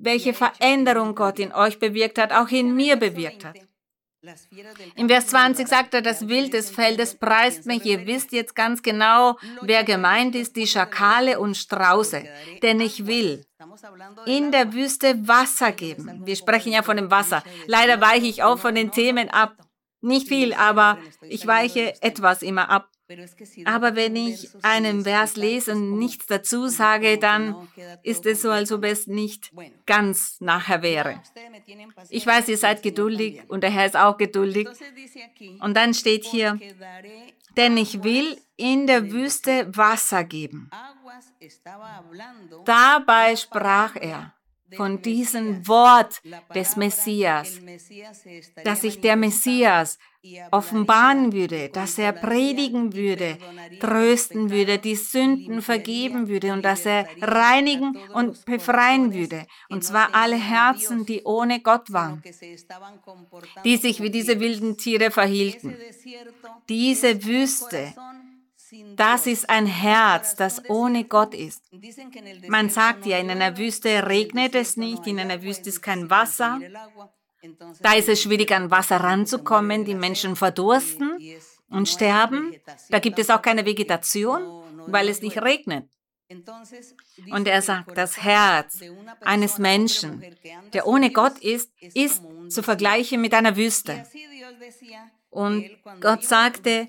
welche 0.01 0.35
Veränderung 0.35 1.15
Gott 1.15 1.39
in 1.39 1.53
euch 1.53 1.79
bewirkt 1.79 2.19
hat, 2.19 2.33
auch 2.33 2.49
in 2.49 2.75
mir 2.75 2.97
bewirkt 2.97 3.45
hat. 3.45 3.57
Im 4.97 5.09
Vers 5.09 5.29
20 5.29 5.67
sagt 5.67 5.95
er, 5.95 6.03
das 6.03 6.29
Wild 6.29 6.53
des 6.53 6.71
Feldes 6.71 7.15
preist 7.15 7.65
mich. 7.65 7.87
Ihr 7.87 8.07
wisst 8.07 8.33
jetzt 8.33 8.55
ganz 8.55 8.83
genau, 8.83 9.39
wer 9.63 9.83
gemeint 9.83 10.35
ist, 10.35 10.57
die 10.57 10.67
Schakale 10.67 11.41
und 11.41 11.57
Strauße. 11.57 12.25
Denn 12.63 12.81
ich 12.81 13.07
will 13.07 13.47
in 14.27 14.53
der 14.53 14.75
Wüste 14.75 15.27
Wasser 15.27 15.73
geben. 15.73 16.21
Wir 16.27 16.37
sprechen 16.37 16.73
ja 16.73 16.83
von 16.83 16.99
dem 16.99 17.11
Wasser. 17.11 17.43
Leider 17.67 18.01
weiche 18.03 18.27
ich 18.27 18.43
auch 18.43 18.59
von 18.59 18.75
den 18.75 18.91
Themen 18.91 19.31
ab. 19.31 19.57
Nicht 20.03 20.29
viel, 20.29 20.53
aber 20.53 20.99
ich 21.23 21.47
weiche 21.47 21.95
etwas 22.03 22.43
immer 22.43 22.69
ab. 22.69 22.91
Aber 23.65 23.97
wenn 23.97 24.17
ich 24.17 24.49
einen 24.63 25.05
Vers 25.05 25.37
lese 25.37 25.73
und 25.73 25.99
nichts 25.99 26.27
dazu 26.27 26.69
sage, 26.69 27.19
dann 27.19 27.69
ist 28.03 28.27
es 28.27 28.43
so, 28.43 28.51
als 28.51 28.73
ob 28.73 28.85
es 28.85 29.07
nicht 29.07 29.53
ganz 29.87 30.41
nachher 30.41 30.83
wäre. 30.83 31.23
Ich 32.09 32.27
weiß, 32.27 32.49
ihr 32.49 32.59
seid 32.59 32.83
geduldig 32.83 33.43
und 33.49 33.63
der 33.63 33.71
Herr 33.71 33.87
ist 33.87 33.97
auch 33.97 34.17
geduldig. 34.17 34.69
Und 35.61 35.75
dann 35.77 35.95
steht 35.95 36.25
hier, 36.25 36.59
denn 37.57 37.77
ich 37.77 38.03
will 38.03 38.41
in 38.57 38.87
der 38.87 39.11
Wüste 39.11 39.75
Wasser 39.77 40.25
geben. 40.25 40.71
Dabei 42.65 43.37
sprach 43.37 43.97
er 43.97 44.35
von 44.77 45.03
diesem 45.03 45.67
Wort 45.67 46.21
des 46.55 46.77
Messias, 46.77 47.59
dass 48.65 48.83
sich 48.83 49.01
der 49.01 49.17
Messias 49.17 49.99
offenbaren 50.51 51.33
würde, 51.33 51.71
dass 51.71 51.99
er 51.99 52.13
predigen 52.13 52.93
würde, 52.93 53.39
trösten 53.81 54.51
würde, 54.51 54.79
die 54.79 54.95
Sünden 54.95 55.63
vergeben 55.63 56.29
würde 56.29 56.53
und 56.53 56.63
dass 56.63 56.85
er 56.85 57.07
reinigen 57.23 57.97
und 58.13 58.45
befreien 58.45 59.15
würde. 59.15 59.47
Und 59.71 59.83
zwar 59.83 60.15
alle 60.15 60.37
Herzen, 60.37 61.07
die 61.07 61.23
ohne 61.23 61.61
Gott 61.61 61.91
waren, 61.91 62.23
die 63.65 63.79
sich 63.79 64.03
wie 64.03 64.11
diese 64.11 64.41
wilden 64.41 64.77
Tiere 64.77 65.11
verhielten. 65.11 65.75
Diese 66.69 67.25
Wüste 67.25 67.95
Das 68.97 69.27
ist 69.27 69.51
ein 69.51 69.67
Herz, 69.67 70.37
das 70.37 70.63
ohne 70.69 71.05
Gott 71.05 71.35
ist. 71.35 71.63
Man 72.49 72.69
sagt 72.71 73.07
ja, 73.07 73.19
in 73.19 73.31
einer 73.31 73.57
Wüste 73.57 74.07
regnet 74.07 74.55
es 74.55 74.77
nicht, 74.77 75.07
in 75.07 75.19
einer 75.19 75.43
Wüste 75.43 75.69
ist 75.69 75.83
kein 75.83 76.11
Wasser. 76.11 76.61
Da 77.81 77.95
ist 77.95 78.09
es 78.09 78.23
schwierig, 78.23 78.53
an 78.53 78.71
Wasser 78.71 78.99
ranzukommen. 78.99 79.85
Die 79.85 79.95
Menschen 79.95 80.37
verdursten 80.37 81.19
und 81.71 81.89
sterben. 81.89 82.55
Da 82.91 82.99
gibt 82.99 83.19
es 83.19 83.31
auch 83.31 83.43
keine 83.43 83.65
Vegetation, 83.65 84.43
weil 84.87 85.09
es 85.09 85.23
nicht 85.23 85.41
regnet. 85.41 85.89
Und 87.33 87.49
er 87.49 87.61
sagt, 87.61 87.97
das 87.97 88.23
Herz 88.23 88.81
eines 89.21 89.59
Menschen, 89.59 90.25
der 90.73 90.87
ohne 90.87 91.11
Gott 91.11 91.39
ist, 91.39 91.73
ist 91.95 92.23
zu 92.49 92.63
vergleichen 92.63 93.21
mit 93.21 93.35
einer 93.35 93.57
Wüste. 93.57 94.07
Und 95.31 95.65
Gott 96.01 96.25
sagte, 96.25 96.89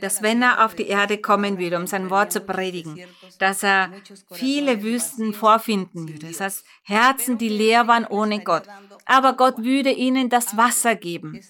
dass 0.00 0.22
wenn 0.22 0.42
er 0.42 0.64
auf 0.64 0.76
die 0.76 0.86
Erde 0.86 1.18
kommen 1.18 1.58
würde, 1.58 1.76
um 1.76 1.88
sein 1.88 2.08
Wort 2.08 2.32
zu 2.32 2.40
predigen, 2.40 3.00
dass 3.40 3.64
er 3.64 3.90
viele 4.30 4.84
Wüsten 4.84 5.34
vorfinden 5.34 6.08
würde. 6.08 6.28
Das 6.28 6.40
heißt, 6.40 6.64
Herzen, 6.84 7.36
die 7.36 7.48
leer 7.48 7.88
waren 7.88 8.06
ohne 8.06 8.44
Gott. 8.44 8.62
Aber 9.06 9.32
Gott 9.32 9.58
würde 9.58 9.90
ihnen 9.90 10.28
das 10.28 10.56
Wasser 10.56 10.94
geben. 10.94 11.40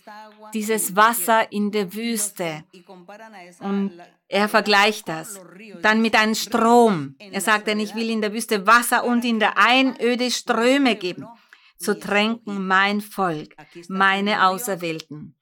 Dieses 0.55 0.97
Wasser 0.97 1.53
in 1.53 1.73
der 1.73 1.93
Wüste. 1.93 2.65
Und 3.59 4.01
er 4.27 4.49
vergleicht 4.49 5.09
das 5.09 5.39
dann 5.83 6.01
mit 6.01 6.15
einem 6.15 6.35
Strom. 6.35 7.17
Er 7.19 7.43
sagt 7.43 7.69
dann, 7.69 7.81
ich 7.81 7.95
will 7.95 8.09
in 8.09 8.23
der 8.23 8.33
Wüste 8.33 8.67
Wasser 8.67 9.05
und 9.05 9.27
in 9.27 9.41
der 9.41 9.59
Einöde 9.59 10.31
Ströme 10.31 10.97
geben. 10.97 11.27
Zu 11.77 11.99
tränken 11.99 12.67
mein 12.67 13.01
Volk, 13.01 13.57
meine 13.89 14.47
Auserwählten. 14.47 15.35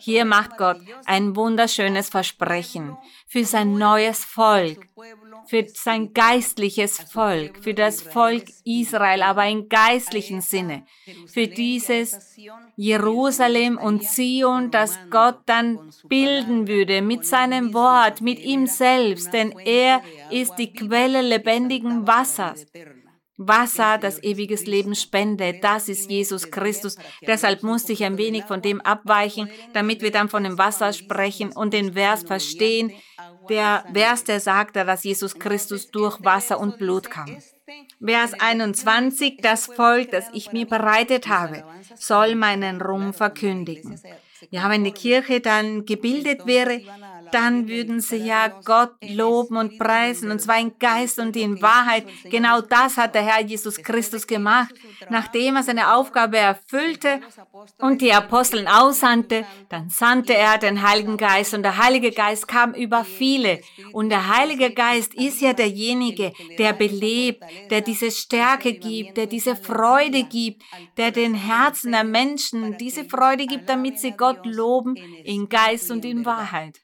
Hier 0.00 0.24
macht 0.24 0.56
Gott 0.56 0.78
ein 1.06 1.36
wunderschönes 1.36 2.08
Versprechen 2.08 2.96
für 3.26 3.44
sein 3.44 3.76
neues 3.78 4.24
Volk, 4.24 4.88
für 5.46 5.66
sein 5.72 6.12
geistliches 6.12 6.98
Volk, 6.98 7.62
für 7.62 7.74
das 7.74 8.02
Volk 8.02 8.44
Israel, 8.64 9.22
aber 9.22 9.46
im 9.46 9.68
geistlichen 9.68 10.40
Sinne, 10.40 10.84
für 11.26 11.46
dieses 11.46 12.36
Jerusalem 12.76 13.78
und 13.78 14.02
Zion, 14.04 14.70
das 14.70 14.98
Gott 15.10 15.38
dann 15.46 15.90
bilden 16.08 16.68
würde 16.68 17.02
mit 17.02 17.24
seinem 17.24 17.74
Wort, 17.74 18.20
mit 18.20 18.40
ihm 18.40 18.66
selbst, 18.66 19.32
denn 19.32 19.52
er 19.58 20.02
ist 20.30 20.54
die 20.56 20.72
Quelle 20.72 21.22
lebendigen 21.22 22.06
Wassers. 22.06 22.66
Wasser, 23.42 23.96
das 23.96 24.22
ewiges 24.22 24.66
Leben 24.66 24.94
spendet. 24.94 25.64
Das 25.64 25.88
ist 25.88 26.10
Jesus 26.10 26.50
Christus. 26.50 26.96
Deshalb 27.26 27.62
musste 27.62 27.94
ich 27.94 28.04
ein 28.04 28.18
wenig 28.18 28.44
von 28.44 28.60
dem 28.60 28.82
abweichen, 28.82 29.48
damit 29.72 30.02
wir 30.02 30.10
dann 30.10 30.28
von 30.28 30.44
dem 30.44 30.58
Wasser 30.58 30.92
sprechen 30.92 31.52
und 31.52 31.72
den 31.72 31.94
Vers 31.94 32.22
verstehen. 32.22 32.92
Der 33.48 33.84
Vers, 33.94 34.24
der 34.24 34.40
sagt, 34.40 34.76
dass 34.76 35.04
Jesus 35.04 35.38
Christus 35.38 35.90
durch 35.90 36.22
Wasser 36.22 36.60
und 36.60 36.76
Blut 36.76 37.10
kam. 37.10 37.38
Vers 38.04 38.34
21, 38.34 39.38
das 39.40 39.66
Volk, 39.66 40.10
das 40.10 40.26
ich 40.34 40.52
mir 40.52 40.66
bereitet 40.66 41.28
habe, 41.28 41.64
soll 41.94 42.34
meinen 42.34 42.82
Ruhm 42.82 43.14
verkündigen. 43.14 43.98
Ja, 44.50 44.70
wenn 44.70 44.84
die 44.84 44.92
Kirche 44.92 45.40
dann 45.40 45.84
gebildet 45.84 46.46
wäre, 46.46 46.80
dann 47.32 47.68
würden 47.68 48.00
sie 48.00 48.16
ja 48.16 48.48
Gott 48.64 48.92
loben 49.02 49.56
und 49.56 49.78
preisen, 49.78 50.30
und 50.30 50.40
zwar 50.40 50.58
in 50.58 50.78
Geist 50.78 51.18
und 51.18 51.36
in 51.36 51.60
Wahrheit. 51.62 52.06
Genau 52.24 52.60
das 52.60 52.96
hat 52.96 53.14
der 53.14 53.22
Herr 53.22 53.44
Jesus 53.44 53.76
Christus 53.76 54.26
gemacht. 54.26 54.74
Nachdem 55.08 55.56
er 55.56 55.62
seine 55.62 55.94
Aufgabe 55.94 56.38
erfüllte 56.38 57.20
und 57.78 58.00
die 58.00 58.12
Aposteln 58.12 58.68
aussandte, 58.68 59.44
dann 59.68 59.88
sandte 59.88 60.34
er 60.34 60.58
den 60.58 60.82
Heiligen 60.82 61.16
Geist 61.16 61.54
und 61.54 61.62
der 61.62 61.78
Heilige 61.78 62.10
Geist 62.10 62.48
kam 62.48 62.74
über 62.74 63.04
viele. 63.04 63.60
Und 63.92 64.10
der 64.10 64.36
Heilige 64.36 64.72
Geist 64.72 65.14
ist 65.14 65.40
ja 65.40 65.52
derjenige, 65.52 66.32
der 66.58 66.72
belebt, 66.72 67.44
der 67.70 67.80
diese 67.80 68.10
Stärke 68.10 68.74
gibt, 68.74 69.16
der 69.16 69.26
diese 69.26 69.56
Freude 69.56 70.24
gibt, 70.24 70.62
der 70.96 71.10
den 71.10 71.34
Herzen 71.34 71.92
der 71.92 72.04
Menschen 72.04 72.76
diese 72.78 73.04
Freude 73.04 73.46
gibt, 73.46 73.68
damit 73.68 73.98
sie 73.98 74.12
Gott 74.12 74.44
loben 74.44 74.96
in 75.24 75.48
Geist 75.48 75.90
und 75.90 76.04
in 76.04 76.24
Wahrheit. 76.24 76.80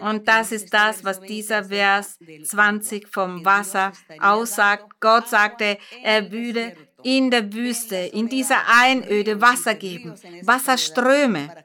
Und 0.00 0.26
das 0.26 0.52
ist 0.52 0.72
das, 0.72 1.04
was 1.04 1.20
dieser 1.20 1.64
Vers 1.64 2.18
20 2.44 3.06
vom 3.08 3.44
Wasser 3.44 3.92
aussagt. 4.20 4.98
Gott 5.00 5.28
sagte, 5.28 5.76
er 6.02 6.32
würde 6.32 6.74
in 7.16 7.30
der 7.30 7.54
Wüste, 7.54 7.96
in 7.96 8.28
dieser 8.28 8.60
Einöde 8.82 9.40
Wasser 9.40 9.74
geben, 9.74 10.14
Wasserströme, 10.42 11.64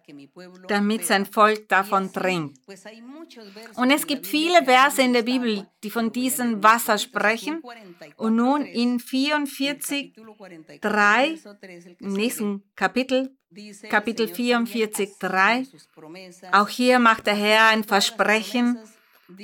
damit 0.70 1.06
sein 1.06 1.26
Volk 1.26 1.68
davon 1.68 2.14
trinkt. 2.14 2.60
Und 3.76 3.92
es 3.92 4.08
gibt 4.08 4.26
viele 4.26 4.64
Verse 4.64 5.02
in 5.02 5.12
der 5.12 5.24
Bibel, 5.24 5.68
die 5.84 5.90
von 5.90 6.14
diesem 6.14 6.64
Wasser 6.64 6.98
sprechen. 6.98 7.62
Und 8.16 8.38
nun 8.38 8.66
in 8.66 9.02
44, 9.02 10.14
3, 10.80 11.40
im 12.00 12.14
nächsten 12.14 12.64
Kapitel, 12.78 13.36
Kapitel 13.90 14.30
44, 14.30 15.10
3, 15.20 15.68
auch 16.54 16.70
hier 16.70 17.00
macht 17.00 17.28
der 17.28 17.36
Herr 17.36 17.68
ein 17.68 17.84
Versprechen 17.84 18.78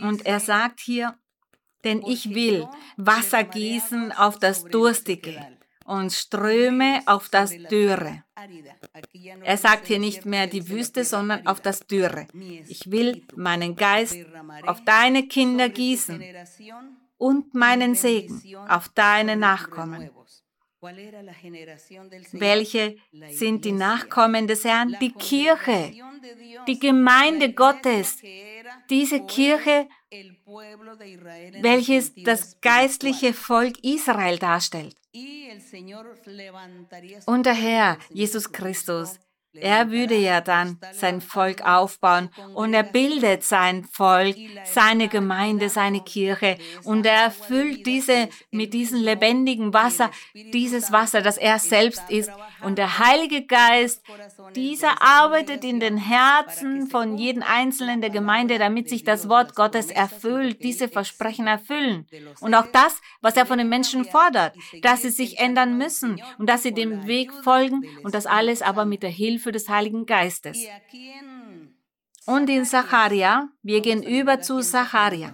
und 0.01 0.25
er 0.25 0.39
sagt 0.39 0.79
hier, 0.79 1.17
denn 1.83 2.01
ich 2.05 2.33
will 2.33 2.67
Wasser 2.95 3.43
gießen 3.43 4.13
auf 4.13 4.39
das 4.39 4.63
Durstige 4.63 5.58
und 5.89 6.13
Ströme 6.13 7.01
auf 7.07 7.29
das 7.29 7.51
Dürre. 7.71 8.23
Er 9.43 9.57
sagt 9.57 9.87
hier 9.87 9.97
nicht 9.97 10.23
mehr 10.23 10.45
die 10.45 10.69
Wüste, 10.69 11.03
sondern 11.03 11.47
auf 11.47 11.61
das 11.61 11.79
Dürre. 11.79 12.27
Ich 12.67 12.91
will 12.91 13.23
meinen 13.35 13.75
Geist 13.75 14.15
auf 14.67 14.83
deine 14.85 15.27
Kinder 15.27 15.67
gießen 15.67 16.23
und 17.17 17.55
meinen 17.55 17.95
Segen 17.95 18.39
auf 18.67 18.89
deine 18.89 19.35
Nachkommen. 19.35 20.11
Welche 22.31 22.95
sind 23.31 23.65
die 23.65 23.71
Nachkommen 23.73 24.47
des 24.47 24.63
Herrn? 24.63 24.95
Die 25.01 25.11
Kirche, 25.11 25.93
die 26.67 26.79
Gemeinde 26.79 27.53
Gottes, 27.53 28.17
diese 28.89 29.25
Kirche, 29.25 29.89
welches 31.61 32.13
das 32.15 32.61
geistliche 32.61 33.33
Volk 33.33 33.83
Israel 33.83 34.37
darstellt. 34.37 34.95
Und 37.25 37.45
der 37.45 37.53
Herr, 37.53 37.97
Jesus 38.09 38.51
Christus, 38.51 39.19
er 39.53 39.89
würde 39.89 40.15
ja 40.15 40.41
dann 40.41 40.77
sein 40.93 41.21
Volk 41.21 41.65
aufbauen 41.65 42.29
und 42.53 42.73
er 42.73 42.83
bildet 42.83 43.43
sein 43.43 43.83
Volk, 43.83 44.35
seine 44.63 45.07
Gemeinde, 45.07 45.69
seine 45.69 46.01
Kirche 46.01 46.57
und 46.83 47.05
er 47.05 47.23
erfüllt 47.23 47.87
diese 47.87 48.29
mit 48.51 48.73
diesem 48.73 49.01
lebendigen 49.01 49.73
Wasser, 49.73 50.11
dieses 50.53 50.91
Wasser, 50.91 51.21
das 51.21 51.37
er 51.37 51.57
selbst 51.57 52.03
ist. 52.09 52.29
Und 52.61 52.77
der 52.77 52.99
Heilige 52.99 53.45
Geist, 53.45 54.03
dieser 54.55 55.01
arbeitet 55.01 55.63
in 55.63 55.79
den 55.79 55.97
Herzen 55.97 56.87
von 56.87 57.17
jedem 57.17 57.41
Einzelnen 57.41 58.01
der 58.01 58.11
Gemeinde, 58.11 58.59
damit 58.59 58.87
sich 58.87 59.03
das 59.03 59.29
Wort 59.29 59.55
Gottes 59.55 59.89
erfüllt, 59.89 60.63
diese 60.63 60.89
Versprechen 60.89 61.47
erfüllen. 61.47 62.05
Und 62.39 62.53
auch 62.53 62.67
das, 62.71 63.01
was 63.21 63.35
er 63.35 63.47
von 63.47 63.57
den 63.57 63.69
Menschen 63.69 64.05
fordert, 64.05 64.55
dass 64.83 65.01
sie 65.01 65.09
sich 65.09 65.39
ändern 65.39 65.77
müssen 65.77 66.21
und 66.37 66.47
dass 66.47 66.61
sie 66.61 66.73
dem 66.73 67.07
Weg 67.07 67.31
folgen 67.43 67.83
und 68.03 68.13
das 68.13 68.27
alles 68.27 68.61
aber 68.61 68.85
mit 68.85 69.01
der 69.01 69.09
Hilfe 69.09 69.38
Hilfe 69.39 69.53
des 69.53 69.69
Heiligen 69.69 70.05
Geistes. 70.05 70.57
Und 72.25 72.49
in 72.49 72.65
Zacharia, 72.65 73.49
wir 73.63 73.81
gehen 73.81 74.03
über 74.03 74.41
zu 74.41 74.59
Zacharia. 74.61 75.33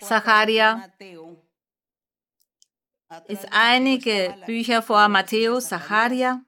Zacharia 0.00 0.92
ist 3.28 3.46
einige 3.50 4.36
Bücher 4.44 4.82
vor 4.82 5.08
Matthäus, 5.08 5.68
Zacharia, 5.68 6.44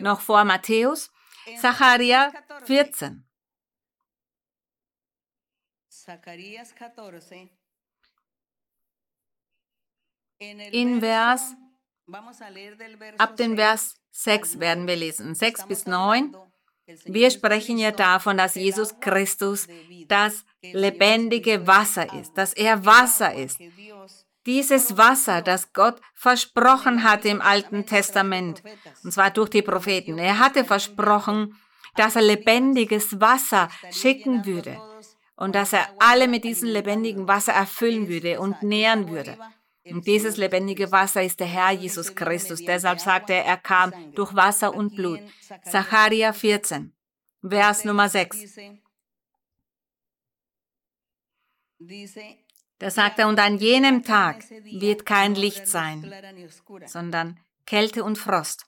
noch 0.00 0.20
vor 0.20 0.44
Matthäus, 0.44 1.10
Zacharia 1.60 2.32
14. 2.64 3.24
Zacharías 10.38 10.38
14 10.38 10.60
in 10.72 11.00
Vers, 11.00 11.54
ab 13.18 13.36
dem 13.36 13.56
Vers 13.56 13.94
6 14.12 14.60
werden 14.60 14.86
wir 14.86 14.96
lesen, 14.96 15.34
6 15.34 15.66
bis 15.66 15.86
9. 15.86 16.34
Wir 17.04 17.30
sprechen 17.30 17.78
ja 17.78 17.90
davon, 17.90 18.38
dass 18.38 18.54
Jesus 18.54 19.00
Christus 19.00 19.66
das 20.06 20.44
lebendige 20.62 21.66
Wasser 21.66 22.12
ist, 22.14 22.36
dass 22.36 22.52
er 22.52 22.84
Wasser 22.84 23.34
ist. 23.34 23.58
Dieses 24.46 24.96
Wasser, 24.96 25.42
das 25.42 25.72
Gott 25.72 26.00
versprochen 26.14 27.02
hatte 27.02 27.28
im 27.28 27.40
Alten 27.40 27.84
Testament, 27.84 28.62
und 29.02 29.12
zwar 29.12 29.30
durch 29.30 29.50
die 29.50 29.62
Propheten. 29.62 30.18
Er 30.18 30.38
hatte 30.38 30.64
versprochen, 30.64 31.56
dass 31.96 32.14
er 32.14 32.22
lebendiges 32.22 33.20
Wasser 33.20 33.68
schicken 33.90 34.46
würde 34.46 34.80
und 35.34 35.56
dass 35.56 35.72
er 35.72 35.88
alle 35.98 36.28
mit 36.28 36.44
diesem 36.44 36.68
lebendigen 36.68 37.26
Wasser 37.26 37.54
erfüllen 37.54 38.08
würde 38.08 38.38
und 38.38 38.62
nähren 38.62 39.08
würde. 39.08 39.36
Und 39.90 40.06
dieses 40.06 40.36
lebendige 40.36 40.90
Wasser 40.90 41.22
ist 41.22 41.40
der 41.40 41.46
Herr 41.46 41.70
Jesus 41.70 42.14
Christus. 42.14 42.64
Deshalb 42.64 43.00
sagt 43.00 43.30
er, 43.30 43.44
er 43.44 43.56
kam 43.56 43.92
durch 44.14 44.34
Wasser 44.34 44.74
und 44.74 44.94
Blut. 44.94 45.20
Zacharia 45.64 46.32
14, 46.32 46.92
Vers 47.48 47.84
Nummer 47.84 48.08
6. 48.08 48.58
Da 52.78 52.90
sagt 52.90 53.18
er, 53.18 53.28
und 53.28 53.38
an 53.38 53.58
jenem 53.58 54.02
Tag 54.02 54.44
wird 54.50 55.06
kein 55.06 55.34
Licht 55.34 55.66
sein, 55.66 56.12
sondern 56.86 57.38
Kälte 57.64 58.04
und 58.04 58.18
Frost. 58.18 58.66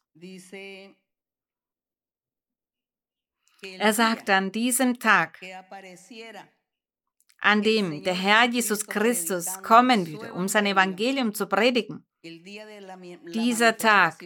Er 3.63 3.93
sagt 3.93 4.31
an 4.31 4.53
diesem 4.53 4.99
Tag, 4.99 5.41
an 7.41 7.63
dem 7.63 8.03
der 8.03 8.15
Herr 8.15 8.49
Jesus 8.49 8.87
Christus 8.87 9.63
kommen 9.63 10.07
würde, 10.07 10.33
um 10.33 10.49
sein 10.49 10.67
Evangelium 10.67 11.35
zu 11.35 11.47
predigen. 11.47 12.05
Dieser 13.33 13.77
Tag 13.77 14.17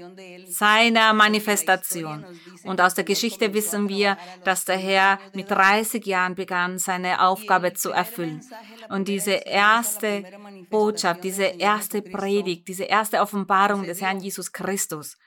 seiner 0.46 1.12
Manifestation. 1.12 2.24
Und 2.64 2.80
aus 2.80 2.94
der 2.94 3.04
Geschichte 3.04 3.52
wissen 3.52 3.88
wir, 3.88 4.16
dass 4.44 4.64
der 4.64 4.78
Herr 4.78 5.18
mit 5.34 5.50
30 5.50 6.04
Jahren 6.06 6.34
begann, 6.34 6.78
seine 6.78 7.22
Aufgabe 7.22 7.74
zu 7.74 7.90
erfüllen. 7.90 8.40
Und 8.88 9.08
diese 9.08 9.32
erste 9.32 10.24
Botschaft, 10.70 11.22
diese 11.22 11.44
erste 11.44 12.00
Predigt, 12.00 12.66
diese 12.66 12.84
erste 12.84 13.20
Offenbarung 13.20 13.84
des 13.84 14.00
Herrn 14.00 14.20
Jesus 14.20 14.52
Christus 14.52 15.18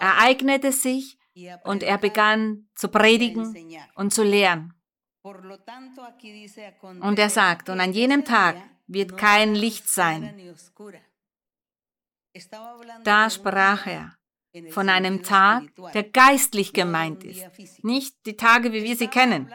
ereignete 0.00 0.70
sich 0.70 1.16
und 1.64 1.82
er 1.82 1.96
begann 1.96 2.68
zu 2.74 2.88
predigen 2.88 3.74
und 3.94 4.12
zu 4.12 4.22
lehren. 4.22 4.74
Und 7.00 7.18
er 7.18 7.30
sagt, 7.30 7.68
und 7.68 7.80
an 7.80 7.92
jenem 7.92 8.24
Tag 8.24 8.56
wird 8.86 9.16
kein 9.16 9.54
Licht 9.54 9.88
sein. 9.88 10.54
Da 13.04 13.30
sprach 13.30 13.86
er 13.86 14.16
von 14.70 14.88
einem 14.88 15.22
Tag, 15.22 15.64
der 15.94 16.04
geistlich 16.04 16.72
gemeint 16.72 17.24
ist, 17.24 17.44
nicht 17.82 18.16
die 18.26 18.36
Tage, 18.36 18.72
wie 18.72 18.82
wir 18.82 18.96
sie 18.96 19.08
kennen. 19.08 19.50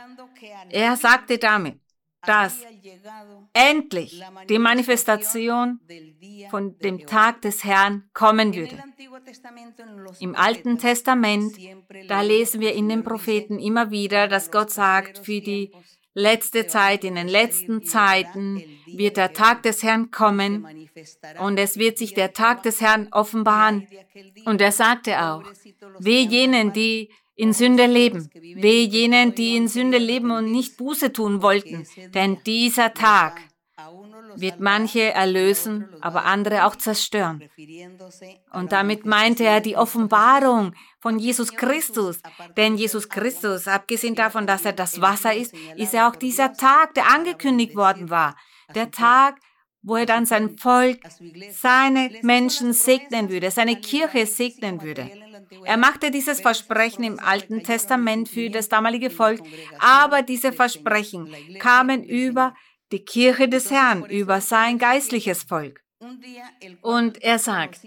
Er 0.70 0.96
sagte 0.96 1.38
damit, 1.38 1.80
dass 2.26 2.62
endlich 3.54 4.24
die 4.50 4.60
Manifestation 4.60 5.80
von 6.50 6.78
dem 6.80 7.06
Tag 7.06 7.42
des 7.42 7.64
Herrn 7.64 8.10
kommen 8.14 8.54
würde. 8.56 8.78
Im 10.20 10.36
Alten 10.36 10.78
Testament, 10.78 11.58
da 12.08 12.22
lesen 12.22 12.62
wir 12.62 12.74
in 12.74 12.90
den 12.90 13.04
Propheten 13.04 13.60
immer 13.60 13.92
wieder, 13.92 14.28
dass 14.28 14.52
Gott 14.52 14.72
sagt, 14.72 15.20
für 15.20 15.42
die 15.42 15.72
letzte 16.14 16.66
Zeit, 16.66 17.04
in 17.04 17.16
den 17.16 17.28
letzten 17.28 17.84
Zeiten 17.84 18.64
wird 18.88 19.18
der 19.18 19.34
Tag 19.34 19.62
des 19.64 19.84
Herrn 19.84 20.10
kommen 20.10 20.66
und 21.40 21.60
es 21.60 21.78
wird 21.78 21.98
sich 22.00 22.16
der 22.16 22.34
Tag 22.34 22.64
des 22.64 22.82
Herrn 22.82 23.08
offenbaren. 23.12 23.88
Und 24.46 24.60
er 24.60 24.72
sagte 24.72 25.22
auch, 25.24 25.44
weh 26.00 26.22
jenen, 26.22 26.74
die 26.74 27.12
in 27.38 27.54
Sünde 27.54 27.86
leben, 27.86 28.30
weh 28.34 28.84
jenen, 28.84 29.34
die 29.36 29.56
in 29.56 29.68
Sünde 29.68 30.00
leben 30.00 30.32
und 30.32 30.52
nicht 30.52 30.76
Buße 30.76 31.14
tun 31.14 31.42
wollten, 31.42 31.88
denn 32.14 32.40
dieser 32.46 32.94
Tag 32.94 33.40
wird 34.36 34.60
manche 34.60 35.14
erlösen, 35.14 35.88
aber 36.02 36.26
andere 36.26 36.66
auch 36.66 36.76
zerstören. 36.76 37.44
Und 38.52 38.72
damit 38.72 39.06
meinte 39.06 39.44
er 39.44 39.62
die 39.62 39.78
Offenbarung 39.78 40.74
von 41.00 41.20
Jesus 41.20 41.54
Christus. 41.54 42.20
Denn 42.56 42.76
Jesus 42.76 43.08
Christus, 43.08 43.68
abgesehen 43.68 44.16
davon, 44.16 44.48
dass 44.48 44.66
er 44.66 44.74
das 44.74 45.00
Wasser 45.02 45.34
ist, 45.34 45.54
ist 45.76 45.94
er 45.94 46.08
auch 46.08 46.16
dieser 46.16 46.54
Tag, 46.54 46.96
der 46.96 47.08
angekündigt 47.08 47.76
worden 47.76 48.10
war. 48.10 48.36
Der 48.74 48.92
Tag, 48.92 49.40
wo 49.82 49.96
er 49.96 50.06
dann 50.06 50.26
sein 50.26 50.58
Volk, 50.58 51.00
seine 51.52 52.10
Menschen 52.24 52.74
segnen 52.74 53.30
würde, 53.30 53.52
seine 53.52 53.76
Kirche 53.80 54.26
segnen 54.26 54.82
würde. 54.82 55.10
Er 55.64 55.78
machte 55.78 56.12
dieses 56.12 56.42
Versprechen 56.42 57.04
im 57.04 57.20
Alten 57.20 57.64
Testament 57.64 58.30
für 58.30 58.50
das 58.50 58.70
damalige 58.70 59.10
Volk, 59.10 59.42
aber 59.80 60.22
diese 60.22 60.52
Versprechen 60.52 61.34
kamen 61.60 62.04
über 62.04 62.54
die 62.92 63.04
Kirche 63.04 63.48
des 63.48 63.72
Herrn, 63.72 64.06
über 64.06 64.42
sein 64.42 64.78
geistliches 64.78 65.44
Volk. 65.44 65.84
Und 66.82 67.22
er 67.24 67.40
sagt, 67.40 67.82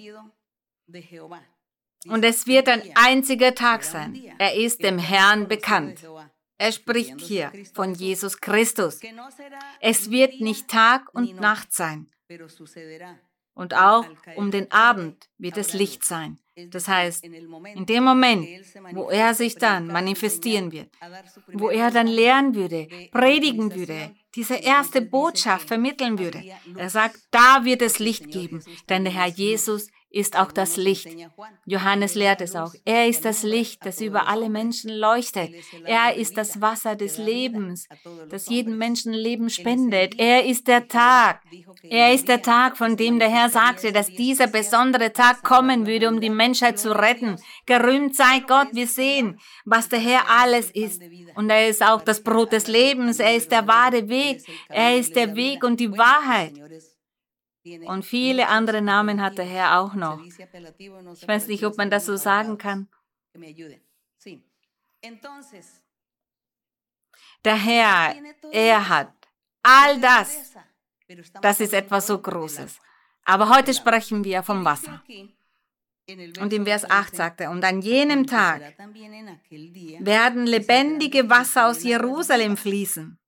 und 2.07 2.25
es 2.25 2.47
wird 2.47 2.69
ein 2.69 2.83
einziger 2.95 3.55
Tag 3.55 3.85
sein. 3.85 4.21
Er 4.39 4.55
ist 4.55 4.83
dem 4.83 4.99
Herrn 4.99 5.49
bekannt. 5.49 6.03
Er 6.59 6.73
spricht 6.73 7.21
hier 7.21 7.53
von 7.75 7.95
Jesus 7.95 8.41
Christus. 8.41 9.01
Es 9.81 10.11
wird 10.11 10.41
nicht 10.41 10.69
Tag 10.69 11.09
und 11.15 11.41
Nacht 11.41 11.73
sein. 11.73 12.11
Und 13.55 13.75
auch 13.75 14.07
um 14.37 14.51
den 14.51 14.71
Abend 14.73 15.29
wird 15.39 15.57
es 15.59 15.73
Licht 15.73 16.05
sein. 16.05 16.40
Das 16.69 16.89
heißt, 16.89 17.25
in 17.25 17.87
dem 17.87 18.05
Moment, 18.05 18.47
wo 18.93 19.11
er 19.11 19.35
sich 19.35 19.57
dann 19.57 19.87
manifestieren 19.87 20.73
wird, 20.73 20.89
wo 21.53 21.71
er 21.71 21.91
dann 21.91 22.07
lehren 22.07 22.55
würde, 22.55 22.89
predigen 23.13 23.75
würde, 23.75 24.13
diese 24.35 24.57
erste 24.57 25.01
Botschaft 25.01 25.69
vermitteln 25.69 26.19
würde, 26.19 26.43
er 26.77 26.91
sagt, 26.91 27.17
da 27.31 27.65
wird 27.65 27.83
es 27.83 27.99
Licht 27.99 28.31
geben, 28.31 28.63
denn 28.89 29.05
der 29.05 29.13
Herr 29.13 29.27
Jesus 29.29 29.89
ist 30.11 30.37
auch 30.37 30.51
das 30.51 30.77
Licht. 30.77 31.09
Johannes 31.65 32.15
lehrt 32.15 32.41
es 32.41 32.57
auch. 32.57 32.75
Er 32.85 33.07
ist 33.07 33.25
das 33.25 33.43
Licht, 33.43 33.87
das 33.87 34.01
über 34.01 34.29
alle 34.29 34.51
Menschen 34.51 34.91
leuchtet. 34.91 35.51
Er 35.85 36.17
ist 36.17 36.37
das 36.37 36.61
Wasser 36.61 36.97
des 36.97 37.17
Lebens, 37.17 37.89
das 38.29 38.49
jedem 38.49 38.77
Menschen 38.77 39.13
Leben 39.13 39.51
spendet. 39.51 40.19
Er 40.19 40.45
ist 40.45 40.67
der 40.67 40.89
Tag. 40.89 41.43
Er 41.83 42.13
ist 42.13 42.29
der 42.29 42.43
Tag, 42.43 42.77
von 42.77 42.97
dem 42.97 43.19
der 43.21 43.31
Herr 43.31 43.49
sagte, 43.51 43.93
dass 43.93 44.09
dieser 44.09 44.49
besondere 44.49 45.13
Tag 45.13 45.43
kommen 45.45 45.87
würde, 45.87 46.09
um 46.09 46.21
die 46.21 46.31
Menschheit 46.31 46.79
zu 46.79 46.91
retten. 46.91 47.37
Gerühmt 47.67 48.17
sei 48.17 48.41
Gott, 48.41 48.69
wir 48.73 48.89
sehen, 48.89 49.39
was 49.65 49.89
der 49.89 50.01
Herr 50.01 50.29
alles 50.29 50.71
ist. 50.73 51.01
Und 51.37 51.51
er 51.51 51.69
ist 51.69 51.85
auch 51.85 52.03
das 52.03 52.23
Brot 52.23 52.53
des 52.53 52.67
Lebens. 52.67 53.21
Er 53.21 53.37
ist 53.37 53.53
der 53.53 53.67
wahre 53.69 54.09
Weg. 54.09 54.43
Er 54.69 54.97
ist 54.97 55.15
der 55.15 55.37
Weg 55.37 55.63
und 55.63 55.79
die 55.79 55.97
Wahrheit. 55.97 56.53
Und 57.87 58.05
viele 58.05 58.49
andere 58.49 58.81
Namen 58.81 59.21
hat 59.21 59.37
der 59.37 59.45
Herr 59.45 59.81
auch 59.81 59.95
noch. 59.95 60.23
Ich 60.25 61.29
weiß 61.29 61.47
nicht, 61.49 61.65
ob 61.65 61.77
man 61.77 61.91
das 61.91 62.07
so 62.07 62.17
sagen 62.17 62.57
kann. 62.57 62.89
Der 67.45 67.57
Herr, 67.57 68.15
er 68.51 68.89
hat 68.89 69.13
all 69.63 70.01
das. 70.01 70.55
Das 71.43 71.61
ist 71.61 71.75
etwas 71.75 72.07
so 72.07 72.19
Großes. 72.21 72.79
Aber 73.25 73.49
heute 73.49 73.75
sprechen 73.75 74.25
wir 74.25 74.43
vom 74.43 74.65
Wasser. 74.65 75.03
Und 76.41 76.53
im 76.53 76.65
Vers 76.65 76.91
8 76.91 77.15
sagt 77.15 77.41
er, 77.41 77.51
und 77.51 77.65
an 77.65 77.83
jenem 77.83 78.27
Tag 78.27 78.61
werden 80.01 80.47
lebendige 80.47 81.29
Wasser 81.29 81.69
aus 81.69 81.83
Jerusalem 81.83 82.57
fließen. 82.57 83.19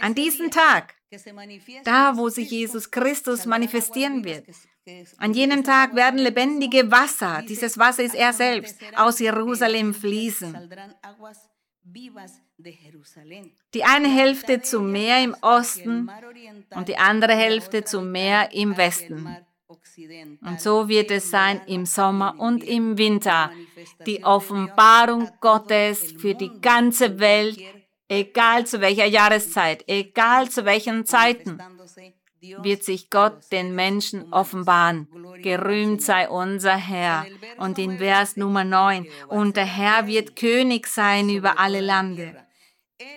An 0.00 0.14
diesem 0.14 0.50
Tag 0.50 0.94
da, 1.84 2.16
wo 2.16 2.28
sich 2.28 2.50
Jesus 2.50 2.90
Christus 2.90 3.46
manifestieren 3.46 4.24
wird. 4.24 4.44
An 5.18 5.34
jenem 5.34 5.64
Tag 5.64 5.94
werden 5.94 6.18
lebendige 6.18 6.90
Wasser, 6.90 7.42
dieses 7.46 7.78
Wasser 7.78 8.02
ist 8.02 8.14
er 8.14 8.32
selbst, 8.32 8.78
aus 8.96 9.18
Jerusalem 9.18 9.94
fließen. 9.94 10.70
Die 13.74 13.84
eine 13.84 14.08
Hälfte 14.08 14.60
zum 14.60 14.92
Meer 14.92 15.22
im 15.22 15.34
Osten 15.40 16.10
und 16.74 16.88
die 16.88 16.98
andere 16.98 17.34
Hälfte 17.34 17.84
zum 17.84 18.12
Meer 18.12 18.52
im 18.52 18.76
Westen. 18.76 19.36
Und 20.42 20.60
so 20.60 20.88
wird 20.88 21.10
es 21.10 21.30
sein 21.30 21.60
im 21.66 21.84
Sommer 21.86 22.36
und 22.38 22.64
im 22.64 22.98
Winter. 22.98 23.50
Die 24.06 24.24
Offenbarung 24.24 25.30
Gottes 25.40 26.14
für 26.18 26.34
die 26.34 26.60
ganze 26.60 27.18
Welt 27.18 27.58
Egal 28.08 28.66
zu 28.66 28.80
welcher 28.80 29.04
Jahreszeit, 29.04 29.84
egal 29.86 30.48
zu 30.48 30.64
welchen 30.64 31.04
Zeiten, 31.04 31.58
wird 32.40 32.84
sich 32.84 33.10
Gott 33.10 33.52
den 33.52 33.74
Menschen 33.74 34.32
offenbaren. 34.32 35.08
Gerühmt 35.42 36.02
sei 36.02 36.28
unser 36.28 36.76
Herr. 36.76 37.26
Und 37.58 37.78
in 37.78 37.98
Vers 37.98 38.36
Nummer 38.36 38.64
9, 38.64 39.06
und 39.28 39.56
der 39.56 39.66
Herr 39.66 40.06
wird 40.06 40.36
König 40.36 40.86
sein 40.86 41.28
über 41.28 41.58
alle 41.58 41.80
Lande. 41.80 42.36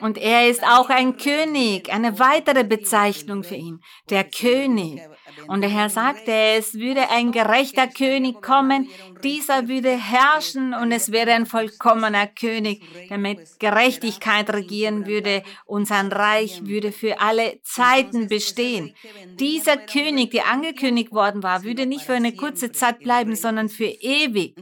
Und 0.01 0.17
er 0.17 0.47
ist 0.47 0.63
auch 0.63 0.89
ein 0.89 1.17
König, 1.17 1.91
eine 1.91 2.19
weitere 2.19 2.63
Bezeichnung 2.63 3.43
für 3.43 3.56
ihn, 3.56 3.82
der 4.10 4.25
König. 4.25 5.02
Und 5.48 5.62
der 5.62 5.69
Herr 5.69 5.89
sagte, 5.89 6.31
es 6.31 6.75
würde 6.75 7.10
ein 7.10 7.31
gerechter 7.31 7.87
König 7.87 8.42
kommen, 8.42 8.89
dieser 9.23 9.67
würde 9.67 9.92
herrschen 9.92 10.73
und 10.73 10.92
es 10.92 11.12
wäre 11.12 11.33
ein 11.33 11.46
vollkommener 11.46 12.27
König, 12.27 12.83
der 13.10 13.17
mit 13.17 13.39
Gerechtigkeit 13.60 14.52
regieren 14.52 15.06
würde 15.06 15.44
und 15.65 15.87
sein 15.87 16.12
Reich 16.12 16.65
würde 16.65 16.92
für 16.92 17.19
alle 17.19 17.60
Zeiten 17.63 18.27
bestehen. 18.27 18.94
Dieser 19.39 19.77
König, 19.77 20.31
der 20.31 20.48
angekündigt 20.48 21.12
worden 21.12 21.44
war, 21.44 21.63
würde 21.63 21.85
nicht 21.85 22.06
für 22.06 22.13
eine 22.13 22.33
kurze 22.33 22.71
Zeit 22.71 23.00
bleiben, 23.00 23.35
sondern 23.35 23.69
für 23.69 23.85
ewig. 23.85 24.56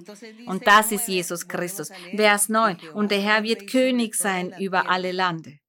Und 0.45 0.67
das 0.67 0.91
ist 0.91 1.07
Jesus 1.07 1.47
Christus. 1.47 1.91
Vers 2.15 2.49
9. 2.49 2.77
Und 2.93 3.11
der 3.11 3.21
Herr 3.21 3.43
wird 3.43 3.69
König 3.69 4.15
sein 4.15 4.53
über 4.59 4.89
alle 4.89 5.11
Lande. 5.11 5.59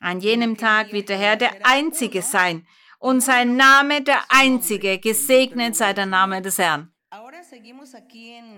An 0.00 0.20
jenem 0.20 0.56
Tag 0.56 0.92
wird 0.92 1.08
der 1.08 1.18
Herr 1.18 1.36
der 1.36 1.66
Einzige 1.66 2.22
sein, 2.22 2.66
und 2.98 3.20
sein 3.20 3.56
Name 3.56 4.02
der 4.02 4.22
einzige. 4.28 4.98
Gesegnet 4.98 5.76
sei 5.76 5.92
der 5.92 6.06
Name 6.06 6.42
des 6.42 6.58
Herrn. 6.58 6.92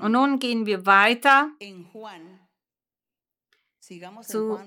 Und 0.00 0.12
nun 0.12 0.38
gehen 0.38 0.66
wir 0.66 0.84
weiter 0.86 1.50
zu 4.22 4.60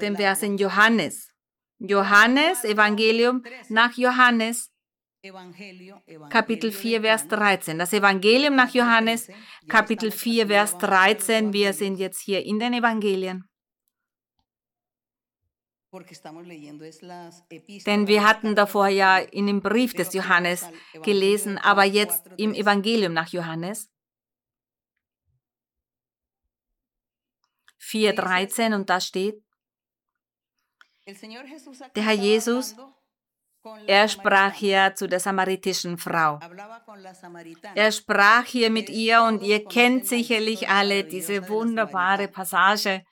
dem 0.00 0.16
Vers 0.16 0.42
in 0.42 0.58
Johannes. 0.58 1.30
Johannes, 1.78 2.64
Evangelium 2.64 3.42
nach 3.68 3.92
Johannes, 3.96 4.70
Kapitel 6.28 6.70
4, 6.70 7.00
Vers 7.00 7.28
13. 7.28 7.78
Das 7.78 7.92
Evangelium 7.92 8.54
nach 8.56 8.72
Johannes, 8.74 9.28
Kapitel 9.68 10.10
4, 10.10 10.48
Vers 10.48 10.76
13. 10.78 11.52
Wir 11.52 11.72
sind 11.72 11.96
jetzt 11.96 12.20
hier 12.20 12.44
in 12.44 12.58
den 12.58 12.74
Evangelien. 12.74 13.48
Denn 17.86 18.06
wir 18.06 18.26
hatten 18.26 18.54
davor 18.54 18.88
ja 18.88 19.18
in 19.18 19.46
dem 19.46 19.60
Brief 19.60 19.94
des 19.94 20.12
Johannes 20.12 20.68
gelesen, 21.02 21.58
aber 21.58 21.84
jetzt 21.84 22.28
im 22.36 22.54
Evangelium 22.54 23.12
nach 23.12 23.28
Johannes. 23.28 23.90
4.13 27.80 28.74
und 28.74 28.88
da 28.90 29.00
steht, 29.00 29.42
der 31.94 32.02
Herr 32.02 32.14
Jesus, 32.14 32.74
er 33.86 34.08
sprach 34.08 34.52
hier 34.52 34.94
zu 34.94 35.06
der 35.06 35.20
samaritischen 35.20 35.98
Frau. 35.98 36.38
Er 37.74 37.92
sprach 37.92 38.44
hier 38.44 38.70
mit 38.70 38.88
ihr 38.88 39.22
und 39.22 39.42
ihr 39.42 39.64
kennt 39.64 40.06
sicherlich 40.06 40.68
alle 40.68 41.04
diese 41.04 41.48
wunderbare 41.48 42.28
Passage, 42.28 43.04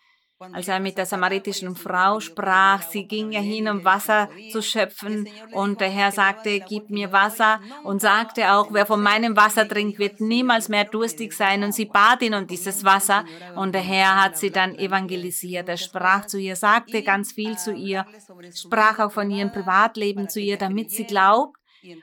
als 0.52 0.68
er 0.68 0.80
mit 0.80 0.98
der 0.98 1.06
samaritischen 1.06 1.76
Frau 1.76 2.20
sprach, 2.20 2.82
sie 2.82 3.06
ging 3.06 3.32
ja 3.32 3.40
hin, 3.40 3.68
um 3.68 3.84
Wasser 3.84 4.28
zu 4.50 4.62
schöpfen, 4.62 5.28
und 5.52 5.80
der 5.80 5.90
Herr 5.90 6.12
sagte, 6.12 6.60
gib 6.60 6.90
mir 6.90 7.12
Wasser, 7.12 7.60
und 7.84 8.00
sagte 8.00 8.52
auch, 8.52 8.72
wer 8.72 8.86
von 8.86 9.02
meinem 9.02 9.36
Wasser 9.36 9.68
trinkt, 9.68 9.98
wird 9.98 10.20
niemals 10.20 10.68
mehr 10.68 10.84
durstig 10.84 11.32
sein, 11.32 11.62
und 11.62 11.72
sie 11.72 11.86
bat 11.86 12.22
ihn 12.22 12.34
um 12.34 12.46
dieses 12.46 12.84
Wasser, 12.84 13.24
und 13.56 13.74
der 13.74 13.82
Herr 13.82 14.22
hat 14.22 14.36
sie 14.36 14.50
dann 14.50 14.74
evangelisiert. 14.74 15.68
Er 15.68 15.76
sprach 15.76 16.26
zu 16.26 16.38
ihr, 16.38 16.56
sagte 16.56 17.02
ganz 17.02 17.32
viel 17.32 17.56
zu 17.56 17.72
ihr, 17.72 18.06
sprach 18.54 18.98
auch 18.98 19.12
von 19.12 19.30
ihrem 19.30 19.52
Privatleben 19.52 20.28
zu 20.28 20.40
ihr, 20.40 20.56
damit 20.56 20.90
sie 20.90 21.04
glaubt, 21.04 21.56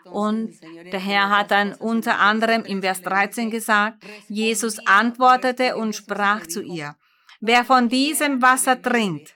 und 0.04 0.52
der 0.92 1.00
Herr 1.00 1.30
hat 1.30 1.52
dann 1.52 1.74
unter 1.74 2.20
anderem 2.20 2.66
im 2.66 2.82
Vers 2.82 3.02
13 3.02 3.50
gesagt, 3.50 4.04
Jesus 4.28 4.80
antwortete 4.86 5.78
und 5.78 5.96
sprach 5.96 6.46
zu 6.48 6.62
ihr, 6.62 6.96
Wer 7.42 7.64
von 7.64 7.88
diesem 7.88 8.42
Wasser 8.42 8.82
trinkt, 8.82 9.34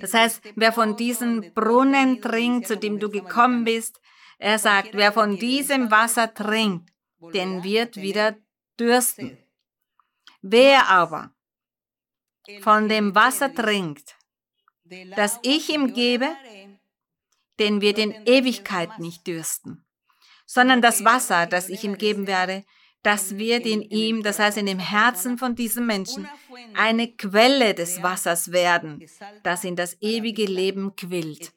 das 0.00 0.14
heißt, 0.14 0.42
wer 0.56 0.72
von 0.72 0.96
diesem 0.96 1.52
Brunnen 1.54 2.20
trinkt, 2.20 2.66
zu 2.66 2.76
dem 2.76 2.98
du 2.98 3.08
gekommen 3.08 3.64
bist, 3.64 4.00
er 4.38 4.58
sagt, 4.58 4.90
wer 4.92 5.12
von 5.12 5.38
diesem 5.38 5.90
Wasser 5.90 6.34
trinkt, 6.34 6.90
den 7.32 7.62
wird 7.62 7.96
wieder 7.96 8.36
dürsten. 8.78 9.38
Wer 10.42 10.88
aber 10.88 11.30
von 12.60 12.88
dem 12.88 13.14
Wasser 13.14 13.52
trinkt, 13.54 14.16
das 15.14 15.38
ich 15.42 15.70
ihm 15.70 15.94
gebe, 15.94 16.28
den 17.58 17.80
wird 17.80 17.98
in 17.98 18.12
Ewigkeit 18.26 18.98
nicht 18.98 19.26
dürsten, 19.26 19.84
sondern 20.44 20.82
das 20.82 21.04
Wasser, 21.04 21.46
das 21.46 21.68
ich 21.68 21.84
ihm 21.84 21.96
geben 21.96 22.26
werde, 22.26 22.64
das 23.06 23.38
wird 23.38 23.66
in 23.66 23.82
ihm, 23.82 24.24
das 24.24 24.40
heißt 24.40 24.58
in 24.58 24.66
dem 24.66 24.80
Herzen 24.80 25.38
von 25.38 25.54
diesem 25.54 25.86
Menschen, 25.86 26.28
eine 26.74 27.12
Quelle 27.12 27.72
des 27.72 28.02
Wassers 28.02 28.50
werden, 28.50 29.06
das 29.44 29.62
in 29.62 29.76
das 29.76 29.96
ewige 30.00 30.44
Leben 30.44 30.96
quillt. 30.96 31.52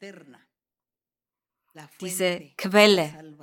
Diese 2.00 2.40
Quelle, 2.56 3.34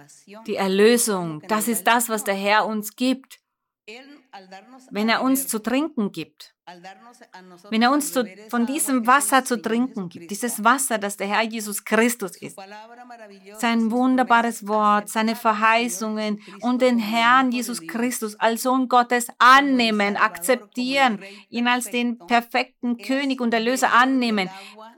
die 0.46 0.56
Erlösung, 0.56 1.42
das 1.50 1.68
ist 1.68 1.84
das, 1.84 2.08
was 2.08 2.24
der 2.24 2.36
Herr 2.36 2.66
uns 2.66 2.96
gibt. 2.96 3.42
Wenn 4.90 5.10
er 5.10 5.22
uns 5.22 5.48
zu 5.48 5.60
trinken 5.60 6.14
gibt, 6.14 6.56
wenn 7.70 7.82
er 7.82 7.92
uns 7.92 8.12
zu, 8.12 8.26
von 8.50 8.66
diesem 8.66 9.08
Wasser 9.08 9.46
zu 9.46 9.62
trinken 9.62 10.10
gibt, 10.10 10.30
dieses 10.32 10.64
Wasser, 10.64 10.98
das 10.98 11.16
der 11.16 11.28
Herr 11.28 11.44
Jesus 11.44 11.86
Christus 11.86 12.36
ist, 12.36 12.60
sein 13.58 13.90
wunderbares 13.90 14.68
Wort, 14.68 15.08
seine 15.08 15.38
Verheißungen 15.38 16.42
und 16.62 16.82
den 16.82 17.00
Herrn 17.00 17.52
Jesus 17.52 17.86
Christus 17.88 18.38
als 18.38 18.64
Sohn 18.64 18.90
Gottes 18.90 19.28
annehmen, 19.38 20.18
akzeptieren, 20.18 21.24
ihn 21.50 21.70
als 21.70 21.90
den 21.90 22.18
perfekten 22.18 22.98
König 22.98 23.40
und 23.40 23.54
Erlöser 23.54 23.94
annehmen, 23.94 24.50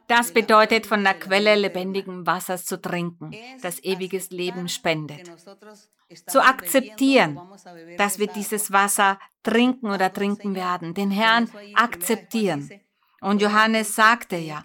das 0.08 0.32
bedeutet, 0.32 0.88
von 0.88 1.04
der 1.04 1.14
Quelle 1.14 1.56
lebendigen 1.56 2.26
Wassers 2.26 2.66
zu 2.66 2.82
trinken, 2.82 3.32
das 3.62 3.84
ewiges 3.84 4.32
Leben 4.32 4.68
spendet. 4.68 5.30
Zu 6.28 6.44
akzeptieren, 6.44 7.40
dass 7.98 8.18
wir 8.18 8.28
dieses 8.28 8.72
Wasser 8.72 9.20
trinken 9.44 9.92
oder 9.92 10.12
trinken 10.12 10.56
werden, 10.56 10.94
den 10.94 11.12
Herrn 11.12 11.50
akzeptieren. 11.76 12.70
Und 13.22 13.42
Johannes 13.42 13.96
sagte 13.96 14.38
ja, 14.38 14.64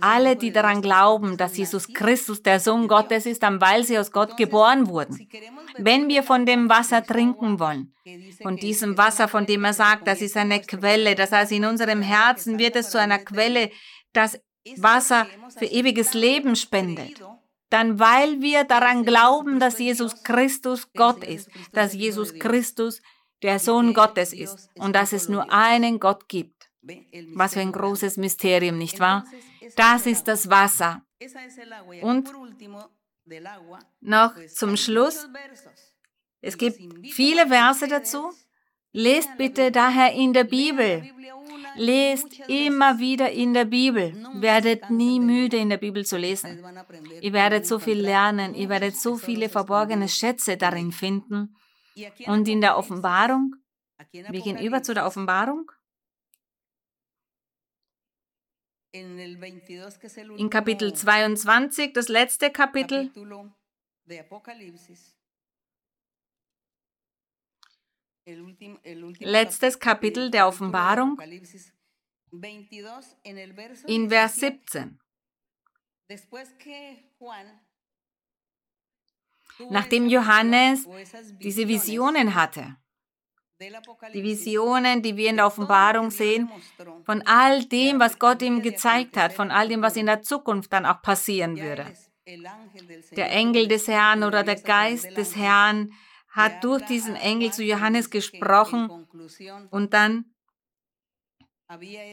alle, 0.00 0.34
die 0.36 0.50
daran 0.50 0.82
glauben, 0.82 1.36
dass 1.36 1.56
Jesus 1.56 1.86
Christus 1.92 2.42
der 2.42 2.58
Sohn 2.58 2.88
Gottes 2.88 3.26
ist, 3.26 3.42
dann 3.42 3.60
weil 3.60 3.84
sie 3.84 3.98
aus 3.98 4.10
Gott 4.10 4.36
geboren 4.36 4.88
wurden. 4.88 5.28
Wenn 5.78 6.08
wir 6.08 6.22
von 6.22 6.46
dem 6.46 6.68
Wasser 6.68 7.04
trinken 7.04 7.60
wollen, 7.60 7.94
von 8.42 8.56
diesem 8.56 8.98
Wasser, 8.98 9.28
von 9.28 9.46
dem 9.46 9.64
er 9.64 9.72
sagt, 9.72 10.08
das 10.08 10.20
ist 10.20 10.36
eine 10.36 10.60
Quelle, 10.60 11.14
das 11.14 11.30
heißt, 11.30 11.52
in 11.52 11.64
unserem 11.64 12.02
Herzen 12.02 12.58
wird 12.58 12.74
es 12.76 12.90
zu 12.90 12.98
einer 12.98 13.18
Quelle, 13.18 13.70
das 14.12 14.40
Wasser 14.78 15.26
für 15.56 15.66
ewiges 15.66 16.12
Leben 16.12 16.56
spendet, 16.56 17.22
dann 17.76 17.98
weil 17.98 18.40
wir 18.40 18.64
daran 18.64 19.04
glauben, 19.04 19.60
dass 19.60 19.78
Jesus 19.78 20.22
Christus 20.22 20.90
Gott 20.94 21.22
ist, 21.22 21.50
dass 21.72 21.92
Jesus 21.92 22.32
Christus 22.38 23.02
der 23.42 23.58
Sohn 23.58 23.92
Gottes 23.92 24.32
ist 24.32 24.70
und 24.76 24.96
dass 24.96 25.12
es 25.12 25.28
nur 25.28 25.52
einen 25.52 26.00
Gott 26.00 26.26
gibt. 26.26 26.70
Was 27.34 27.52
für 27.52 27.60
ein 27.60 27.72
großes 27.72 28.16
Mysterium, 28.16 28.78
nicht 28.78 28.98
wahr? 28.98 29.26
Das 29.76 30.06
ist 30.06 30.26
das 30.26 30.48
Wasser. 30.48 31.02
Und 32.00 32.32
noch 34.00 34.32
zum 34.46 34.78
Schluss, 34.78 35.28
es 36.40 36.56
gibt 36.56 36.78
viele 37.12 37.46
Verse 37.46 37.86
dazu. 37.88 38.32
Lest 38.92 39.36
bitte 39.36 39.70
daher 39.70 40.14
in 40.14 40.32
der 40.32 40.44
Bibel. 40.44 41.04
Lest 41.76 42.40
immer 42.48 42.98
wieder 42.98 43.30
in 43.30 43.54
der 43.54 43.64
Bibel. 43.64 44.14
Werdet 44.34 44.90
nie 44.90 45.20
müde, 45.20 45.56
in 45.56 45.70
der 45.70 45.76
Bibel 45.76 46.04
zu 46.04 46.16
lesen. 46.16 46.64
Ihr 47.20 47.32
werdet 47.32 47.66
so 47.66 47.78
viel 47.78 48.00
lernen. 48.00 48.54
Ihr 48.54 48.68
werdet 48.68 48.96
so 48.96 49.16
viele 49.16 49.48
verborgene 49.48 50.08
Schätze 50.08 50.56
darin 50.56 50.92
finden. 50.92 51.56
Und 52.26 52.48
in 52.48 52.60
der 52.60 52.76
Offenbarung, 52.76 53.54
wir 54.10 54.40
gehen 54.40 54.58
über 54.58 54.82
zu 54.82 54.94
der 54.94 55.06
Offenbarung. 55.06 55.70
In 58.92 60.50
Kapitel 60.50 60.94
22, 60.94 61.92
das 61.92 62.08
letzte 62.08 62.50
Kapitel, 62.50 63.10
letztes 69.20 69.78
Kapitel 69.78 70.30
der 70.30 70.48
Offenbarung 70.48 71.18
in 73.86 74.08
Vers 74.08 74.36
17. 74.36 74.98
Nachdem 79.70 80.08
Johannes 80.08 80.86
diese 81.40 81.66
Visionen 81.68 82.34
hatte, 82.34 82.76
die 84.12 84.22
Visionen, 84.22 85.02
die 85.02 85.16
wir 85.16 85.30
in 85.30 85.36
der 85.36 85.46
Offenbarung 85.46 86.10
sehen, 86.10 86.50
von 87.04 87.22
all 87.22 87.64
dem, 87.64 87.98
was 87.98 88.18
Gott 88.18 88.42
ihm 88.42 88.60
gezeigt 88.60 89.16
hat, 89.16 89.32
von 89.32 89.50
all 89.50 89.68
dem, 89.68 89.80
was 89.80 89.96
in 89.96 90.06
der 90.06 90.20
Zukunft 90.20 90.72
dann 90.72 90.84
auch 90.84 91.00
passieren 91.00 91.56
würde. 91.56 91.86
Der 93.12 93.30
Engel 93.30 93.68
des 93.68 93.88
Herrn 93.88 94.24
oder 94.24 94.42
der 94.42 94.56
Geist 94.56 95.16
des 95.16 95.36
Herrn 95.36 95.92
hat 96.36 96.62
durch 96.62 96.84
diesen 96.84 97.16
Engel 97.16 97.50
zu 97.52 97.64
Johannes 97.64 98.10
gesprochen 98.10 99.08
und 99.70 99.94
dann 99.94 100.26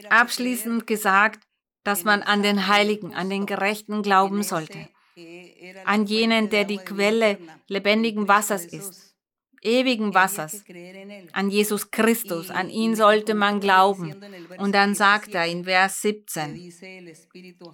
abschließend 0.08 0.86
gesagt, 0.86 1.46
dass 1.84 2.04
man 2.04 2.22
an 2.22 2.42
den 2.42 2.66
Heiligen, 2.66 3.14
an 3.14 3.28
den 3.28 3.44
Gerechten 3.44 4.02
glauben 4.02 4.42
sollte, 4.42 4.88
an 5.84 6.06
jenen, 6.06 6.48
der 6.48 6.64
die 6.64 6.78
Quelle 6.78 7.38
lebendigen 7.68 8.26
Wassers 8.26 8.64
ist, 8.64 9.14
ewigen 9.60 10.14
Wassers, 10.14 10.64
an 11.32 11.50
Jesus 11.50 11.90
Christus, 11.90 12.50
an 12.50 12.70
ihn 12.70 12.96
sollte 12.96 13.34
man 13.34 13.60
glauben. 13.60 14.14
Und 14.58 14.74
dann 14.74 14.94
sagt 14.94 15.34
er 15.34 15.46
in 15.46 15.64
Vers 15.64 16.00
17, 16.00 16.72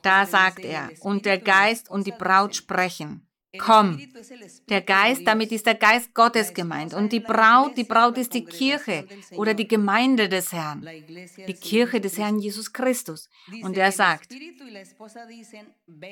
da 0.03 0.27
sagt 0.27 0.65
er, 0.65 0.91
und 1.01 1.25
der 1.25 1.39
Geist 1.39 1.89
und 1.89 2.07
die 2.07 2.13
Braut 2.13 2.57
sprechen, 2.57 3.30
komm. 3.59 4.01
Der 4.69 4.81
Geist, 4.83 5.27
damit 5.27 5.53
ist 5.53 5.67
der 5.67 5.75
Geist 5.75 6.15
Gottes 6.15 6.55
gemeint. 6.55 6.95
Und 6.95 7.13
die 7.13 7.21
Braut, 7.21 7.77
die 7.77 7.85
Braut 7.85 8.17
ist 8.19 8.33
die 8.35 8.45
Kirche 8.45 9.07
oder 9.33 9.55
die 9.55 9.67
Gemeinde 9.67 10.29
des 10.29 10.53
Herrn. 10.53 10.87
Die 11.49 11.55
Kirche 11.55 12.01
des 12.01 12.19
Herrn 12.19 12.39
Jesus 12.39 12.73
Christus. 12.73 13.29
Und 13.63 13.77
er 13.77 13.93
sagt, 13.93 14.33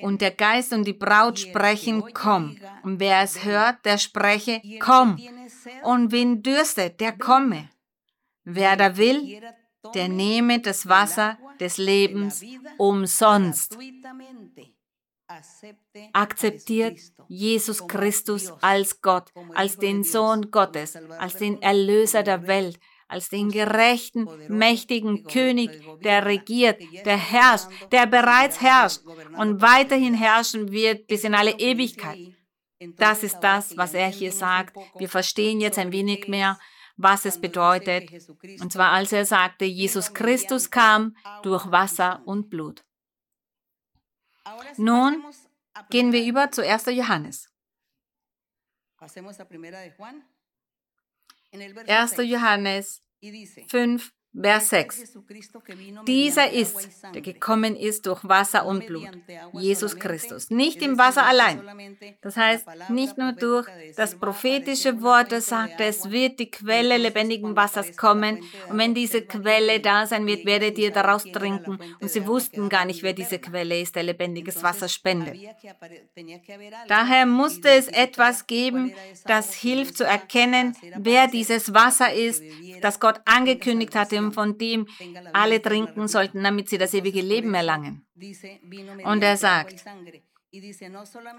und 0.03 0.21
der 0.21 0.33
Geist 0.33 0.73
und 0.73 0.85
die 0.85 0.93
Braut 0.93 1.39
sprechen, 1.39 2.03
komm. 2.13 2.57
Und 2.83 3.01
wer 3.01 3.23
es 3.23 3.45
hört, 3.45 3.85
der 3.85 3.99
spreche, 3.99 4.61
komm. 4.81 5.21
Und 5.83 6.13
wen 6.13 6.43
dürstet, 6.43 7.01
der 7.01 7.13
komme. 7.13 7.71
Wer 8.45 8.77
da 8.77 8.97
will, 8.97 9.41
der 9.95 10.09
nehme 10.09 10.61
das 10.61 10.89
Wasser 10.89 11.39
des 11.61 11.77
Lebens 11.79 12.43
umsonst 12.79 13.77
akzeptiert 16.13 16.99
Jesus 17.29 17.87
Christus 17.87 18.53
als 18.61 19.01
Gott, 19.03 19.31
als 19.55 19.77
den 19.77 20.05
Sohn 20.05 20.51
Gottes, 20.51 20.97
als 21.19 21.37
den 21.37 21.61
Erlöser 21.61 22.23
der 22.23 22.47
Welt, 22.47 22.79
als 23.09 23.29
den 23.29 23.51
gerechten, 23.51 24.29
mächtigen 24.49 25.25
König, 25.25 25.71
der 26.03 26.27
regiert, 26.27 26.81
der 27.05 27.17
herrscht, 27.17 27.69
der 27.91 28.07
bereits 28.07 28.61
herrscht 28.61 29.01
und 29.37 29.61
weiterhin 29.61 30.15
herrschen 30.15 30.71
wird 30.73 31.07
bis 31.07 31.25
in 31.25 31.35
alle 31.35 31.59
Ewigkeit. 31.59 32.19
Das 32.97 33.23
ist 33.23 33.41
das, 33.41 33.77
was 33.77 33.95
er 33.95 34.09
hier 34.09 34.31
sagt. 34.31 34.77
Wir 34.97 35.09
verstehen 35.09 35.61
jetzt 35.61 35.79
ein 35.79 35.91
wenig 35.93 36.29
mehr, 36.29 36.59
was 36.97 37.25
es 37.25 37.41
bedeutet. 37.41 38.11
Und 38.61 38.73
zwar 38.73 38.93
als 38.93 39.13
er 39.13 39.25
sagte, 39.25 39.65
Jesus 39.65 40.15
Christus 40.15 40.71
kam 40.71 41.17
durch 41.43 41.71
Wasser 41.71 42.23
und 42.25 42.51
Blut. 42.51 42.85
Nun 44.77 45.25
gehen 45.91 46.13
wir 46.13 46.25
über 46.25 46.51
zu 46.51 46.63
1. 46.67 46.87
Johannes. 46.87 47.49
1. 51.87 52.17
Johannes 52.19 53.03
5, 53.69 54.13
Vers 54.35 54.69
6. 54.69 55.19
Dieser 56.07 56.53
ist, 56.53 56.77
der 57.15 57.23
gekommen 57.23 57.75
ist 57.75 58.07
durch 58.07 58.23
Wasser 58.29 58.67
und 58.67 58.87
Blut, 58.87 59.09
Jesus 59.53 59.99
Christus. 59.99 60.51
Nicht 60.51 60.83
im 60.83 60.99
Wasser 60.99 61.25
allein. 61.25 61.63
Das 62.21 62.37
heißt, 62.37 62.67
nicht 62.91 63.17
nur 63.17 63.33
durch 63.33 63.67
das 63.97 64.17
prophetische 64.17 65.01
Wort, 65.03 65.33
das 65.33 65.47
sagt, 65.47 65.81
es 65.81 66.11
wird 66.11 66.39
die 66.39 66.51
Quelle 66.51 66.99
lebendigen 66.99 67.57
Wassers 67.57 67.97
kommen. 67.97 68.43
Und 68.69 68.79
wenn 68.79 68.95
diese 68.95 69.23
Quelle 69.23 69.81
da 69.81 70.07
sein 70.07 70.27
wird, 70.27 70.45
werdet 70.45 70.79
ihr 70.79 70.93
daraus 70.93 71.25
trinken. 71.25 71.79
Und 72.01 72.11
sie 72.11 72.27
wussten 72.27 72.69
gar 72.69 72.85
nicht, 72.85 73.03
wer 73.03 73.15
diese 73.15 73.39
Quelle 73.39 73.81
ist, 73.81 73.97
der 73.97 74.03
lebendiges 74.03 74.63
Wasser 74.63 74.89
spendet. 74.89 75.37
Daher 76.87 77.25
musste 77.27 77.71
es 77.71 77.89
etwas 77.89 78.47
geben, 78.47 78.93
das 79.25 79.55
hilft 79.55 79.97
zu 79.97 80.05
erkennen, 80.05 80.77
wer 80.97 81.29
dieses 81.29 81.73
Wasser 81.73 82.13
ist, 82.13 82.43
das 82.83 83.01
Gott 83.01 83.21
angekündigt 83.25 83.95
hatte 83.95 84.18
und 84.19 84.33
von 84.33 84.59
dem 84.59 84.87
alle 85.33 85.61
trinken 85.63 86.09
sollten, 86.09 86.43
damit 86.43 86.69
sie 86.69 86.79
das 86.79 86.95
ewige 86.95 87.21
Leben 87.21 87.55
erlangen. 87.55 88.07
Und 89.05 89.23
er 89.23 89.37
sagt, 89.37 89.85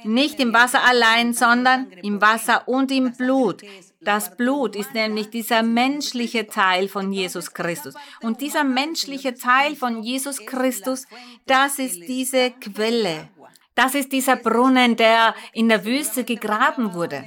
nicht 0.03 0.39
im 0.39 0.53
Wasser 0.53 0.83
allein, 0.83 1.33
sondern 1.33 1.91
im 2.03 2.21
Wasser 2.21 2.67
und 2.67 2.91
im 2.91 3.13
Blut. 3.13 3.63
Das 4.01 4.37
Blut 4.37 4.75
ist 4.75 4.93
nämlich 4.93 5.31
dieser 5.31 5.63
menschliche 5.63 6.45
Teil 6.45 6.87
von 6.87 7.11
Jesus 7.11 7.53
Christus. 7.53 7.95
Und 8.21 8.41
dieser 8.41 8.63
menschliche 8.63 9.33
Teil 9.33 9.75
von 9.75 10.03
Jesus 10.03 10.45
Christus, 10.45 11.07
das 11.47 11.79
ist 11.79 11.99
diese 12.07 12.51
Quelle. 12.51 13.29
Das 13.73 13.95
ist 13.95 14.11
dieser 14.11 14.35
Brunnen, 14.35 14.95
der 14.95 15.33
in 15.53 15.69
der 15.69 15.85
Wüste 15.85 16.23
gegraben 16.23 16.93
wurde. 16.93 17.23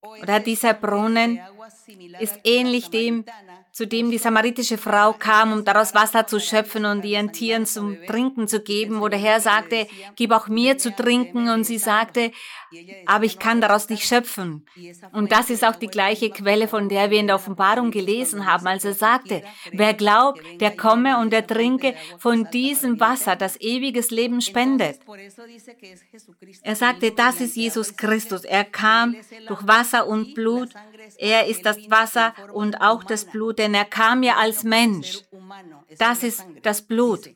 Oder 0.00 0.40
dieser 0.40 0.72
Brunnen 0.74 1.38
ist 2.18 2.40
ähnlich 2.44 2.88
dem, 2.88 3.24
zu 3.72 3.86
dem 3.86 4.10
die 4.10 4.18
samaritische 4.18 4.76
Frau 4.76 5.14
kam, 5.14 5.52
um 5.52 5.64
daraus 5.64 5.94
Wasser 5.94 6.26
zu 6.26 6.38
schöpfen 6.40 6.84
und 6.84 7.04
ihren 7.06 7.32
Tieren 7.32 7.64
zum 7.64 7.96
Trinken 8.06 8.46
zu 8.46 8.60
geben, 8.60 9.00
wo 9.00 9.08
der 9.08 9.18
Herr 9.18 9.40
sagte, 9.40 9.86
gib 10.14 10.30
auch 10.30 10.48
mir 10.48 10.76
zu 10.76 10.94
trinken. 10.94 11.48
Und 11.48 11.64
sie 11.64 11.78
sagte, 11.78 12.32
aber 13.06 13.24
ich 13.24 13.38
kann 13.38 13.62
daraus 13.62 13.88
nicht 13.88 14.04
schöpfen. 14.04 14.66
Und 15.12 15.32
das 15.32 15.48
ist 15.48 15.64
auch 15.64 15.76
die 15.76 15.86
gleiche 15.86 16.28
Quelle, 16.28 16.68
von 16.68 16.90
der 16.90 17.10
wir 17.10 17.18
in 17.18 17.26
der 17.26 17.36
Offenbarung 17.36 17.90
gelesen 17.90 18.44
haben, 18.44 18.66
als 18.66 18.84
er 18.84 18.92
sagte, 18.94 19.42
wer 19.72 19.94
glaubt, 19.94 20.42
der 20.60 20.76
komme 20.76 21.18
und 21.18 21.32
er 21.32 21.46
trinke 21.46 21.94
von 22.18 22.48
diesem 22.52 23.00
Wasser, 23.00 23.36
das 23.36 23.58
ewiges 23.58 24.10
Leben 24.10 24.42
spendet. 24.42 25.00
Er 26.62 26.76
sagte, 26.76 27.10
das 27.12 27.40
ist 27.40 27.56
Jesus 27.56 27.96
Christus. 27.96 28.44
Er 28.44 28.64
kam 28.64 29.16
durch 29.46 29.66
Wasser 29.66 30.06
und 30.06 30.34
Blut. 30.34 30.68
Er 31.18 31.46
ist 31.46 31.64
das 31.64 31.90
Wasser 31.90 32.34
und 32.52 32.80
auch 32.80 33.04
das 33.04 33.24
Blut, 33.24 33.58
denn 33.58 33.74
er 33.74 33.84
kam 33.84 34.22
ja 34.22 34.36
als 34.36 34.62
Mensch. 34.64 35.22
Das 35.98 36.22
ist 36.22 36.44
das 36.62 36.82
Blut. 36.82 37.30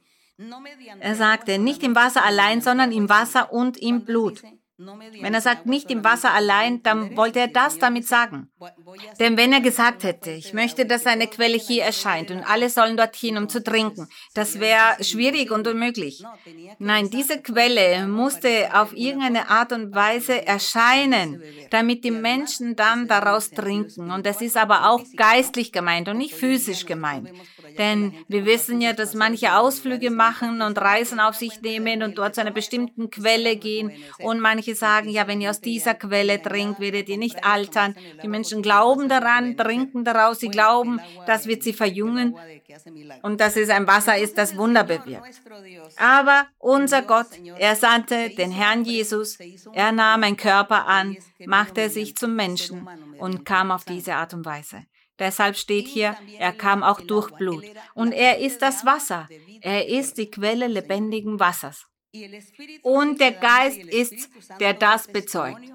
Er 1.01 1.15
sagte, 1.15 1.59
nicht 1.59 1.83
im 1.83 1.95
Wasser 1.95 2.25
allein, 2.25 2.61
sondern 2.61 2.93
im 2.93 3.09
Wasser 3.09 3.53
und 3.53 3.79
im 3.79 4.05
Blut. 4.05 4.43
Wenn 4.79 5.33
er 5.33 5.41
sagt, 5.41 5.65
nicht 5.65 5.91
im 5.91 6.05
Wasser 6.05 6.35
allein, 6.35 6.83
dann 6.83 7.17
wollte 7.17 7.41
er 7.41 7.49
das 7.49 7.79
damit 7.79 8.07
sagen. 8.07 8.51
Denn 9.19 9.39
wenn 9.39 9.55
er 9.55 9.63
gesagt 9.63 10.05
hätte, 10.05 10.33
ich 10.33 10.53
möchte, 10.53 10.85
dass 10.85 11.07
eine 11.07 11.29
Quelle 11.29 11.57
hier 11.57 11.85
erscheint 11.85 12.31
und 12.31 12.45
alle 12.45 12.69
sollen 12.69 12.99
dorthin, 12.99 13.39
um 13.39 13.49
zu 13.49 13.65
trinken, 13.65 14.07
das 14.35 14.61
wäre 14.61 15.03
schwierig 15.03 15.51
und 15.51 15.67
unmöglich. 15.67 16.23
Nein, 16.79 17.09
diese 17.09 17.41
Quelle 17.41 18.07
musste 18.07 18.69
auf 18.75 18.95
irgendeine 18.95 19.49
Art 19.49 19.73
und 19.73 19.95
Weise 19.95 20.47
erscheinen, 20.47 21.43
damit 21.71 22.05
die 22.05 22.11
Menschen 22.11 22.77
dann 22.77 23.09
daraus 23.09 23.51
trinken. 23.51 24.11
Und 24.11 24.27
das 24.27 24.43
ist 24.43 24.59
aber 24.59 24.91
auch 24.91 25.03
geistlich 25.17 25.73
gemeint 25.73 26.09
und 26.09 26.19
nicht 26.19 26.35
physisch 26.35 26.85
gemeint. 26.85 27.31
Denn 27.79 28.15
wir 28.29 28.45
wissen 28.45 28.81
ja, 28.81 28.93
dass 28.93 29.15
manche 29.15 29.57
Ausflüge 29.57 30.11
machen 30.11 30.61
und 30.61 30.79
Reisen 30.79 31.21
auf 31.21 31.35
sich 31.35 31.63
nehmen 31.63 32.03
und 32.03 32.19
dort 32.19 32.35
zu 32.35 32.41
einer 32.43 32.51
bestimmten 32.51 33.11
Quelle 33.11 33.57
gehen. 33.57 33.93
Und 34.19 34.41
manche 34.41 34.66
sagen, 34.75 35.09
ja, 35.09 35.27
wenn 35.27 35.41
ihr 35.41 35.51
aus 35.51 35.61
dieser 35.61 35.95
Quelle 35.95 36.41
trinkt, 36.43 36.81
werdet 36.81 37.09
ihr 37.09 37.19
nicht 37.19 37.45
altern. 37.45 37.95
Die 38.23 38.29
Menschen 38.29 38.63
glauben 38.63 39.09
daran, 39.09 39.57
trinken 39.57 40.05
daraus, 40.05 40.41
sie 40.41 40.49
glauben, 40.49 41.01
das 41.27 41.47
wird 41.47 41.63
sie 41.63 41.73
verjüngen 41.73 42.37
und 43.23 43.41
dass 43.41 43.57
es 43.57 43.71
ein 43.71 43.87
Wasser 43.87 44.19
ist, 44.19 44.39
das 44.39 44.57
Wunder 44.57 44.85
bewirkt. 44.85 45.41
Aber 45.97 46.47
unser 46.59 47.03
Gott, 47.03 47.29
er 47.59 47.77
sandte 47.77 48.31
den 48.31 48.51
Herrn 48.51 48.85
Jesus, 48.85 49.39
er 49.73 49.93
nahm 49.93 50.23
ein 50.23 50.37
Körper 50.37 50.87
an, 50.87 51.17
machte 51.45 51.89
sich 51.91 52.17
zum 52.17 52.35
Menschen 52.35 52.89
und 53.19 53.45
kam 53.45 53.71
auf 53.71 53.85
diese 53.85 54.15
Art 54.15 54.35
und 54.35 54.45
Weise. 54.45 54.85
Deshalb 55.19 55.57
steht 55.57 55.89
hier, 55.89 56.17
er 56.39 56.53
kam 56.53 56.83
auch 56.83 57.01
durch 57.01 57.31
Blut. 57.31 57.65
Und 57.95 58.13
er 58.13 58.39
ist 58.39 58.61
das 58.61 58.85
Wasser. 58.85 59.29
Er 59.63 59.89
ist 59.89 60.19
die 60.19 60.31
Quelle 60.31 60.67
lebendigen 60.67 61.41
Wassers. 61.41 61.87
Und 62.83 63.21
der 63.21 63.33
Geist 63.33 63.79
ist, 63.79 64.29
der 64.61 64.75
das 64.75 65.07
bezeugt. 65.09 65.73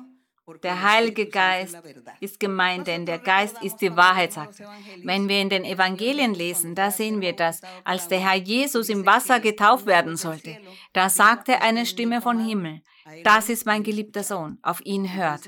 Der 0.64 0.82
Heilige 0.82 1.28
Geist 1.28 1.78
ist 2.20 2.39
gemeint, 2.39 2.88
denn 2.88 3.06
der 3.06 3.20
Geist 3.20 3.62
ist 3.62 3.78
die 3.78 3.96
Wahrheit, 3.96 4.34
sagt 4.34 4.60
er. 4.60 4.70
Wenn 5.04 5.30
wir 5.30 5.39
in 5.39 5.50
den 5.50 5.64
Evangelien 5.64 6.34
lesen, 6.34 6.76
da 6.76 6.92
sehen 6.92 7.22
wir 7.22 7.34
das, 7.34 7.62
als 7.84 8.08
der 8.08 8.20
Herr 8.20 8.36
Jesus 8.36 8.89
im 8.89 9.06
Wasser 9.06 9.39
getauft 9.39 9.86
werden 9.86 10.18
sollte, 10.18 10.58
da 10.94 11.10
sagte 11.10 11.62
eine 11.62 11.86
Stimme 11.86 12.22
von 12.22 12.44
Himmel, 12.44 12.82
das 13.24 13.49
ist 13.49 13.66
mein 13.66 13.84
geliebter 13.84 14.24
Sohn, 14.24 14.58
auf 14.62 14.82
ihn 14.86 15.14
hört. 15.14 15.41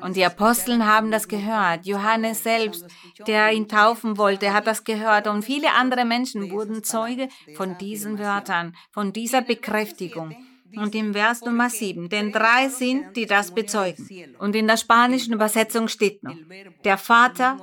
Und 0.00 0.16
die 0.16 0.24
Aposteln 0.24 0.86
haben 0.86 1.10
das 1.10 1.28
gehört. 1.28 1.86
Johannes 1.86 2.42
selbst, 2.42 2.86
der 3.26 3.52
ihn 3.52 3.68
taufen 3.68 4.18
wollte, 4.18 4.52
hat 4.52 4.66
das 4.66 4.84
gehört. 4.84 5.26
Und 5.26 5.44
viele 5.44 5.72
andere 5.72 6.04
Menschen 6.04 6.50
wurden 6.50 6.84
Zeuge 6.84 7.28
von 7.54 7.78
diesen 7.78 8.18
Wörtern, 8.18 8.76
von 8.90 9.12
dieser 9.12 9.42
Bekräftigung. 9.42 10.34
Und 10.76 10.94
im 10.94 11.12
Vers 11.12 11.42
Nummer 11.42 11.68
7, 11.68 12.08
denn 12.08 12.32
drei 12.32 12.68
sind, 12.68 13.14
die 13.16 13.26
das 13.26 13.52
bezeugen. 13.52 14.36
Und 14.38 14.56
in 14.56 14.66
der 14.66 14.78
spanischen 14.78 15.34
Übersetzung 15.34 15.88
steht 15.88 16.22
noch, 16.22 16.36
der 16.84 16.96
Vater, 16.96 17.58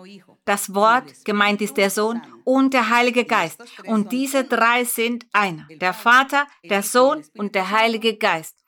das 0.45 0.73
Wort, 0.75 1.25
gemeint 1.25 1.61
ist 1.61 1.77
der 1.77 1.89
Sohn, 1.89 2.21
und 2.43 2.73
der 2.73 2.89
Heilige 2.89 3.25
Geist. 3.25 3.63
Und 3.85 4.11
diese 4.11 4.43
drei 4.43 4.83
sind 4.83 5.25
einer, 5.31 5.67
der 5.69 5.93
Vater, 5.93 6.47
der 6.63 6.83
Sohn 6.83 7.23
und 7.37 7.55
der 7.55 7.71
Heilige 7.71 8.17
Geist. 8.17 8.58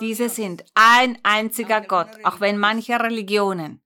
Diese 0.00 0.28
sind 0.28 0.64
ein 0.74 1.18
einziger 1.22 1.80
Gott, 1.80 2.08
auch 2.24 2.40
wenn 2.40 2.58
manche 2.58 3.00
Religionen 3.00 3.80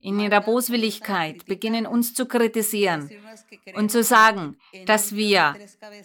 in 0.00 0.18
ihrer 0.18 0.40
Boswilligkeit 0.40 1.44
beginnen 1.44 1.86
uns 1.86 2.14
zu 2.14 2.26
kritisieren 2.26 3.10
und 3.74 3.90
zu 3.90 4.02
sagen, 4.02 4.56
dass 4.86 5.14
wir 5.14 5.54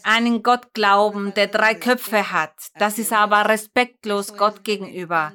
einen 0.03 0.43
Gott 0.43 0.73
glauben, 0.73 1.33
der 1.33 1.47
drei 1.47 1.75
Köpfe 1.75 2.31
hat. 2.31 2.53
Das 2.77 2.99
ist 2.99 3.13
aber 3.13 3.47
respektlos 3.47 4.35
Gott 4.35 4.63
gegenüber. 4.63 5.33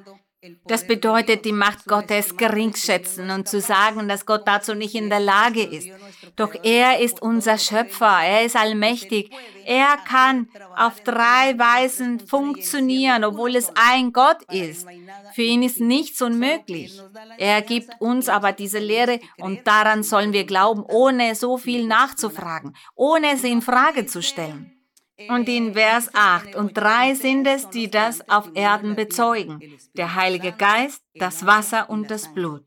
Das 0.65 0.87
bedeutet, 0.87 1.45
die 1.45 1.51
Macht 1.51 1.85
Gottes 1.85 2.35
geringschätzen 2.35 3.29
und 3.29 3.47
zu 3.47 3.61
sagen, 3.61 4.07
dass 4.07 4.25
Gott 4.25 4.47
dazu 4.47 4.73
nicht 4.73 4.95
in 4.95 5.09
der 5.11 5.19
Lage 5.19 5.61
ist. 5.61 5.87
Doch 6.35 6.55
er 6.63 6.99
ist 6.99 7.21
unser 7.21 7.59
Schöpfer, 7.59 8.23
er 8.23 8.43
ist 8.43 8.55
allmächtig. 8.55 9.31
Er 9.65 9.97
kann 9.97 10.49
auf 10.75 11.01
drei 11.01 11.57
Weisen 11.59 12.19
funktionieren, 12.19 13.23
obwohl 13.23 13.55
es 13.55 13.71
ein 13.75 14.13
Gott 14.13 14.41
ist. 14.51 14.87
Für 15.33 15.43
ihn 15.43 15.61
ist 15.61 15.79
nichts 15.79 16.19
unmöglich. 16.23 16.99
Er 17.37 17.61
gibt 17.61 17.91
uns 17.99 18.27
aber 18.27 18.51
diese 18.51 18.79
Lehre 18.79 19.19
und 19.37 19.67
daran 19.67 20.01
sollen 20.01 20.33
wir 20.33 20.45
glauben, 20.45 20.83
ohne 20.83 21.35
so 21.35 21.57
viel 21.57 21.85
nachzufragen, 21.85 22.75
ohne 22.95 23.37
sie 23.37 23.51
in 23.51 23.61
Frage 23.61 24.07
zu 24.07 24.23
stellen. 24.23 24.80
Und 25.29 25.49
in 25.49 25.73
Vers 25.73 26.09
8 26.13 26.55
und 26.55 26.77
3 26.77 27.15
sind 27.15 27.47
es, 27.47 27.69
die 27.69 27.89
das 27.89 28.27
auf 28.29 28.49
Erden 28.53 28.95
bezeugen. 28.95 29.61
Der 29.93 30.15
Heilige 30.15 30.51
Geist, 30.51 31.01
das 31.15 31.45
Wasser 31.45 31.89
und 31.89 32.09
das 32.09 32.33
Blut. 32.33 32.63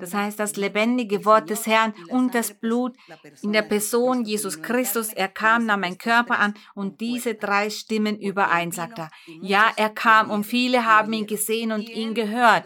Das 0.00 0.14
heißt, 0.14 0.40
das 0.40 0.56
lebendige 0.56 1.26
Wort 1.26 1.50
des 1.50 1.66
Herrn 1.66 1.92
und 2.08 2.34
das 2.34 2.54
Blut 2.54 2.96
in 3.42 3.52
der 3.52 3.60
Person 3.60 4.24
Jesus 4.24 4.62
Christus. 4.62 5.12
Er 5.12 5.28
kam, 5.28 5.66
nahm 5.66 5.84
ein 5.84 5.98
Körper 5.98 6.38
an 6.38 6.54
und 6.74 7.02
diese 7.02 7.34
drei 7.34 7.68
stimmen 7.68 8.18
überein, 8.18 8.72
sagt 8.72 8.98
er. 8.98 9.10
Ja, 9.42 9.70
er 9.76 9.90
kam 9.90 10.30
und 10.30 10.44
viele 10.44 10.86
haben 10.86 11.12
ihn 11.12 11.26
gesehen 11.26 11.70
und 11.70 11.88
ihn 11.90 12.14
gehört. 12.14 12.64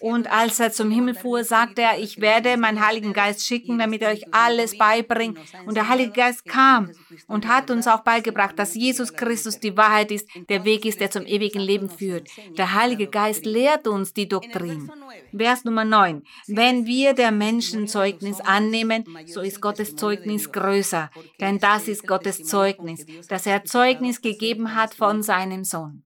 Und 0.00 0.30
als 0.30 0.60
er 0.60 0.72
zum 0.72 0.90
Himmel 0.90 1.14
fuhr, 1.14 1.42
sagte 1.42 1.80
er, 1.80 1.98
ich 1.98 2.20
werde 2.20 2.58
meinen 2.58 2.84
Heiligen 2.84 3.14
Geist 3.14 3.46
schicken, 3.46 3.78
damit 3.78 4.02
er 4.02 4.10
euch 4.10 4.34
alles 4.34 4.76
beibringt. 4.76 5.38
Und 5.64 5.76
der 5.76 5.88
Heilige 5.88 6.12
Geist 6.12 6.44
kam 6.44 6.90
und 7.28 7.48
hat 7.48 7.70
uns 7.70 7.86
auch 7.86 8.00
beigebracht, 8.00 8.58
dass 8.58 8.74
Jesus 8.74 9.14
Christus 9.14 9.58
die 9.58 9.76
Wahrheit 9.76 10.10
ist, 10.10 10.28
der 10.50 10.64
Weg 10.64 10.84
ist, 10.84 11.00
der 11.00 11.10
zum 11.10 11.24
ewigen 11.24 11.60
Leben 11.60 11.88
führt. 11.88 12.28
Der 12.58 12.74
Heilige 12.74 13.06
Geist 13.06 13.46
lehrt 13.46 13.86
uns 13.86 14.12
die 14.12 14.28
Doktrin. 14.58 14.90
Vers 15.36 15.64
Nummer 15.64 15.84
9. 15.84 16.22
Wenn 16.46 16.86
wir 16.86 17.14
der 17.14 17.30
Menschen 17.30 17.88
Zeugnis 17.88 18.40
annehmen, 18.40 19.04
so 19.26 19.40
ist 19.40 19.60
Gottes 19.60 19.96
Zeugnis 19.96 20.52
größer, 20.52 21.10
denn 21.40 21.58
das 21.58 21.88
ist 21.88 22.06
Gottes 22.06 22.44
Zeugnis, 22.44 23.04
dass 23.28 23.46
er 23.46 23.64
Zeugnis 23.64 24.20
gegeben 24.20 24.74
hat 24.74 24.94
von 24.94 25.22
seinem 25.22 25.64
Sohn. 25.64 26.04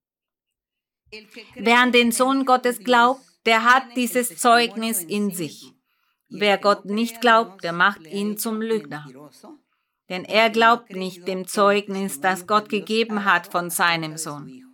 Wer 1.54 1.78
an 1.78 1.92
den 1.92 2.12
Sohn 2.12 2.44
Gottes 2.44 2.78
glaubt, 2.80 3.22
der 3.46 3.64
hat 3.64 3.96
dieses 3.96 4.36
Zeugnis 4.36 5.02
in 5.02 5.30
sich. 5.30 5.72
Wer 6.28 6.58
Gott 6.58 6.84
nicht 6.84 7.20
glaubt, 7.20 7.64
der 7.64 7.72
macht 7.72 8.06
ihn 8.06 8.38
zum 8.38 8.60
Lügner. 8.60 9.06
Denn 10.08 10.24
er 10.24 10.50
glaubt 10.50 10.90
nicht 10.90 11.26
dem 11.26 11.46
Zeugnis, 11.46 12.20
das 12.20 12.46
Gott 12.46 12.68
gegeben 12.68 13.24
hat 13.24 13.46
von 13.46 13.70
seinem 13.70 14.16
Sohn. 14.16 14.69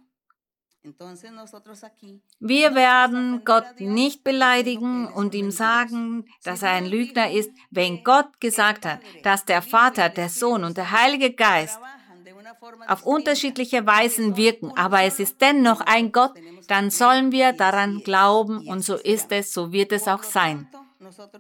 Wir 2.41 2.75
werden 2.75 3.45
Gott 3.45 3.81
nicht 3.81 4.25
beleidigen 4.25 5.07
und 5.07 5.35
ihm 5.35 5.51
sagen, 5.51 6.27
dass 6.45 6.63
er 6.63 6.71
ein 6.71 6.87
Lügner 6.87 7.31
ist, 7.31 7.51
wenn 7.71 8.05
Gott 8.05 8.41
gesagt 8.41 8.87
hat, 8.87 9.01
dass 9.23 9.45
der 9.45 9.63
Vater, 9.63 10.09
der 10.09 10.29
Sohn 10.29 10.65
und 10.65 10.77
der 10.77 10.91
Heilige 10.91 11.33
Geist 11.33 11.79
auf 12.87 13.05
unterschiedliche 13.05 13.87
Weisen 13.87 14.37
wirken, 14.37 14.73
aber 14.77 15.03
es 15.03 15.19
ist 15.19 15.41
dennoch 15.41 15.81
ein 15.81 16.13
Gott, 16.13 16.33
dann 16.69 16.91
sollen 16.91 17.33
wir 17.33 17.53
daran 17.53 18.01
glauben 18.01 18.67
und 18.69 18.83
so 18.83 18.95
ist 18.95 19.33
es, 19.33 19.53
so 19.53 19.73
wird 19.73 19.93
es 19.93 20.09
auch 20.09 20.23
sein. 20.23 20.69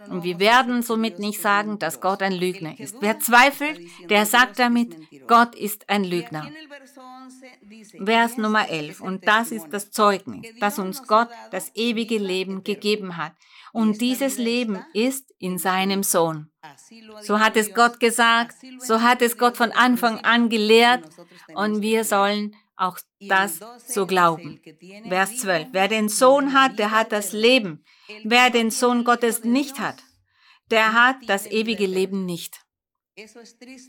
Und 0.08 0.22
wir 0.22 0.38
werden 0.38 0.82
somit 0.82 1.18
nicht 1.18 1.40
sagen, 1.40 1.78
dass 1.78 2.00
Gott 2.00 2.22
ein 2.22 2.34
Lügner 2.34 2.78
ist. 2.78 2.96
Wer 3.00 3.18
zweifelt, 3.20 3.80
der 4.08 4.26
sagt 4.26 4.58
damit, 4.58 4.96
Gott 5.26 5.54
ist 5.54 5.88
ein 5.88 6.04
Lügner. 6.04 6.48
Vers 8.04 8.36
Nummer 8.36 8.68
11. 8.68 9.00
Und 9.00 9.26
das 9.26 9.50
ist 9.50 9.68
das 9.70 9.90
Zeugnis, 9.90 10.46
das 10.60 10.78
uns 10.78 11.02
Gott 11.06 11.28
das 11.50 11.70
ewige 11.74 12.18
Leben 12.18 12.64
gegeben 12.64 13.16
hat. 13.16 13.32
Und 13.72 14.00
dieses 14.00 14.38
Leben 14.38 14.84
ist 14.92 15.34
in 15.38 15.58
seinem 15.58 16.02
Sohn. 16.02 16.50
So 17.22 17.40
hat 17.40 17.56
es 17.56 17.74
Gott 17.74 18.00
gesagt, 18.00 18.56
so 18.78 19.02
hat 19.02 19.22
es 19.22 19.36
Gott 19.38 19.56
von 19.56 19.72
Anfang 19.72 20.20
an 20.20 20.48
gelehrt 20.48 21.04
und 21.54 21.82
wir 21.82 22.04
sollen 22.04 22.54
auch 22.76 22.98
das 23.20 23.60
so 23.86 24.06
glauben. 24.06 24.60
Vers 25.08 25.38
12. 25.38 25.68
Wer 25.72 25.88
den 25.88 26.08
Sohn 26.08 26.52
hat, 26.52 26.78
der 26.78 26.90
hat 26.90 27.12
das 27.12 27.32
Leben. 27.32 27.84
Wer 28.24 28.50
den 28.50 28.70
Sohn 28.70 29.04
Gottes 29.04 29.44
nicht 29.44 29.78
hat, 29.78 30.02
der 30.70 30.92
hat 30.92 31.16
das 31.26 31.46
ewige 31.46 31.86
Leben 31.86 32.24
nicht. 32.24 32.65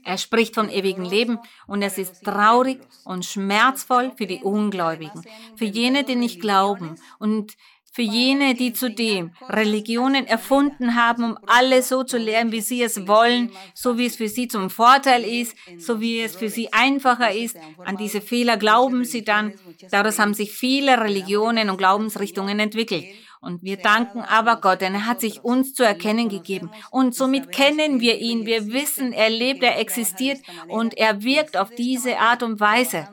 Er 0.06 0.18
spricht 0.18 0.56
vom 0.56 0.70
ewigen 0.70 1.04
Leben 1.04 1.40
und 1.68 1.82
es 1.82 1.98
ist 1.98 2.24
traurig 2.24 2.80
und 3.04 3.26
schmerzvoll 3.26 4.14
für 4.18 4.26
die 4.26 4.40
Ungläubigen, 4.42 5.22
für 5.58 5.66
jene, 5.66 6.06
die 6.06 6.16
nicht 6.16 6.40
glauben 6.40 6.96
und 7.20 7.58
für 7.92 8.04
jene, 8.04 8.54
die 8.54 8.72
zudem 8.72 9.32
Religionen 9.50 10.28
erfunden 10.28 10.96
haben, 10.96 11.24
um 11.24 11.38
alles 11.46 11.90
so 11.90 12.04
zu 12.04 12.18
lehren, 12.18 12.54
wie 12.54 12.62
sie 12.62 12.82
es 12.82 13.06
wollen, 13.08 13.52
so 13.74 13.98
wie 13.98 14.06
es 14.06 14.16
für 14.16 14.30
sie 14.30 14.48
zum 14.48 14.70
Vorteil 14.70 15.26
ist, 15.26 15.58
so 15.78 16.00
wie 16.00 16.22
es 16.22 16.36
für 16.36 16.50
sie 16.50 16.72
einfacher 16.72 17.34
ist. 17.34 17.58
An 17.84 17.98
diese 17.98 18.22
Fehler 18.22 18.56
glauben 18.56 19.04
sie 19.04 19.26
dann. 19.26 19.54
Daraus 19.90 20.20
haben 20.20 20.36
sich 20.36 20.54
viele 20.54 21.02
Religionen 21.02 21.70
und 21.70 21.78
Glaubensrichtungen 21.78 22.60
entwickelt. 22.60 23.04
Und 23.40 23.64
wir 23.64 23.78
danken 23.78 24.22
aber 24.22 24.58
Gott, 24.58 24.82
denn 24.82 24.94
er 24.94 25.06
hat 25.06 25.22
sich 25.22 25.44
uns 25.44 25.74
zu 25.74 25.84
erkennen 25.84 26.30
gegeben. 26.30 26.72
Und 26.92 27.16
somit 27.16 27.52
kennen 27.52 28.00
wir 28.00 28.18
ihn. 28.20 28.46
Wir 28.46 28.68
wissen, 28.68 29.14
er 29.14 29.30
lebt, 29.30 29.64
er 29.64 29.80
existiert 29.80 30.40
und 30.68 30.98
er 30.98 31.24
wirkt 31.24 31.58
auf 31.58 31.70
diese 31.70 32.18
Art 32.20 32.44
und 32.44 32.60
Weise. 32.60 33.08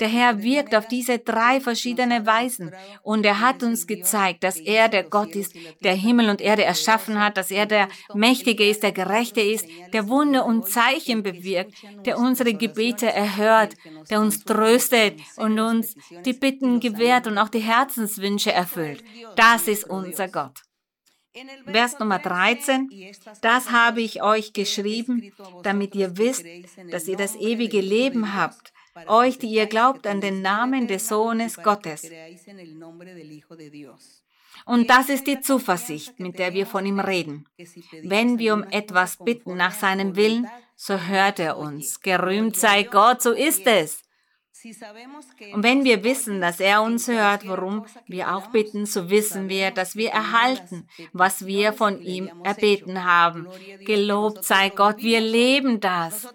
Der 0.00 0.08
Herr 0.08 0.42
wirkt 0.42 0.74
auf 0.74 0.88
diese 0.88 1.18
drei 1.18 1.60
verschiedene 1.60 2.26
Weisen. 2.26 2.72
Und 3.02 3.24
er 3.24 3.40
hat 3.40 3.62
uns 3.62 3.86
gezeigt, 3.86 4.44
dass 4.44 4.58
er 4.58 4.88
der 4.88 5.04
Gott 5.04 5.34
ist, 5.34 5.54
der 5.82 5.94
Himmel 5.94 6.30
und 6.30 6.40
Erde 6.40 6.64
erschaffen 6.64 7.22
hat, 7.22 7.36
dass 7.36 7.50
er 7.50 7.66
der 7.66 7.88
Mächtige 8.14 8.68
ist, 8.68 8.82
der 8.82 8.92
Gerechte 8.92 9.40
ist, 9.40 9.66
der 9.92 10.08
Wunder 10.08 10.44
und 10.44 10.68
Zeichen 10.68 11.22
bewirkt, 11.22 11.74
der 12.04 12.18
unsere 12.18 12.54
Gebete 12.54 13.12
erhört, 13.12 13.74
der 14.10 14.20
uns 14.20 14.44
tröstet 14.44 15.20
und 15.36 15.58
uns 15.58 15.94
die 16.24 16.32
Bitten 16.32 16.80
gewährt 16.80 17.26
und 17.26 17.38
auch 17.38 17.48
die 17.48 17.60
Herzenswünsche 17.60 18.52
erfüllt. 18.52 19.04
Das 19.36 19.68
ist 19.68 19.88
unser 19.88 20.28
Gott. 20.28 20.62
Vers 21.64 21.98
Nummer 21.98 22.18
13, 22.18 22.90
das 23.40 23.70
habe 23.70 24.02
ich 24.02 24.22
euch 24.22 24.52
geschrieben, 24.52 25.32
damit 25.62 25.94
ihr 25.94 26.18
wisst, 26.18 26.44
dass 26.90 27.08
ihr 27.08 27.16
das 27.16 27.36
ewige 27.36 27.80
Leben 27.80 28.34
habt 28.34 28.72
euch, 29.06 29.38
die 29.38 29.48
ihr 29.48 29.66
glaubt 29.66 30.06
an 30.06 30.20
den 30.20 30.42
Namen 30.42 30.86
des 30.86 31.08
Sohnes 31.08 31.56
Gottes. 31.56 32.08
Und 34.66 34.90
das 34.90 35.08
ist 35.08 35.26
die 35.26 35.40
Zuversicht, 35.40 36.20
mit 36.20 36.38
der 36.38 36.52
wir 36.52 36.66
von 36.66 36.86
ihm 36.86 37.00
reden. 37.00 37.48
Wenn 38.02 38.38
wir 38.38 38.54
um 38.54 38.64
etwas 38.64 39.16
bitten 39.16 39.56
nach 39.56 39.72
seinem 39.72 40.14
Willen, 40.14 40.46
so 40.76 40.98
hört 40.98 41.38
er 41.38 41.56
uns. 41.56 42.00
Gerühmt 42.00 42.56
sei 42.56 42.84
Gott, 42.84 43.22
so 43.22 43.32
ist 43.32 43.66
es. 43.66 44.02
Und 45.52 45.62
wenn 45.62 45.84
wir 45.84 46.04
wissen, 46.04 46.40
dass 46.40 46.60
er 46.60 46.82
uns 46.82 47.08
hört, 47.08 47.46
worum 47.48 47.84
wir 48.06 48.34
auch 48.34 48.48
bitten, 48.48 48.86
so 48.86 49.10
wissen 49.10 49.48
wir, 49.48 49.70
dass 49.70 49.96
wir 49.96 50.10
erhalten, 50.10 50.86
was 51.12 51.46
wir 51.46 51.72
von 51.72 52.00
ihm 52.00 52.30
erbeten 52.44 53.04
haben. 53.04 53.48
Gelobt 53.84 54.44
sei 54.44 54.68
Gott, 54.70 54.98
wir 54.98 55.20
leben 55.20 55.80
das. 55.80 56.28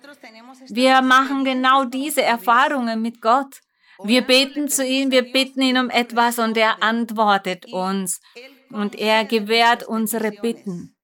Wir 0.69 1.01
machen 1.01 1.45
genau 1.45 1.85
diese 1.85 2.21
Erfahrungen 2.21 3.01
mit 3.01 3.21
Gott. 3.21 3.61
Wir 4.03 4.21
beten 4.21 4.67
zu 4.67 4.85
ihm, 4.85 5.09
wir 5.11 5.31
bitten 5.31 5.61
ihn 5.61 5.77
um 5.77 5.89
etwas 5.89 6.37
und 6.37 6.57
er 6.57 6.83
antwortet 6.83 7.71
uns 7.71 8.21
und 8.69 8.95
er 8.95 9.25
gewährt 9.25 9.83
unsere 9.83 10.31
Bitten. 10.31 10.96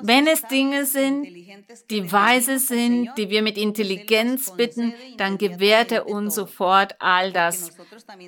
Wenn 0.00 0.26
es 0.26 0.42
Dinge 0.42 0.84
sind, 0.84 1.28
die 1.90 2.10
weise 2.10 2.58
sind, 2.58 3.10
die 3.16 3.30
wir 3.30 3.42
mit 3.42 3.56
Intelligenz 3.56 4.50
bitten, 4.56 4.94
dann 5.16 5.38
gewährt 5.38 5.92
er 5.92 6.08
uns 6.08 6.34
sofort 6.34 6.96
all 6.98 7.32
das, 7.32 7.70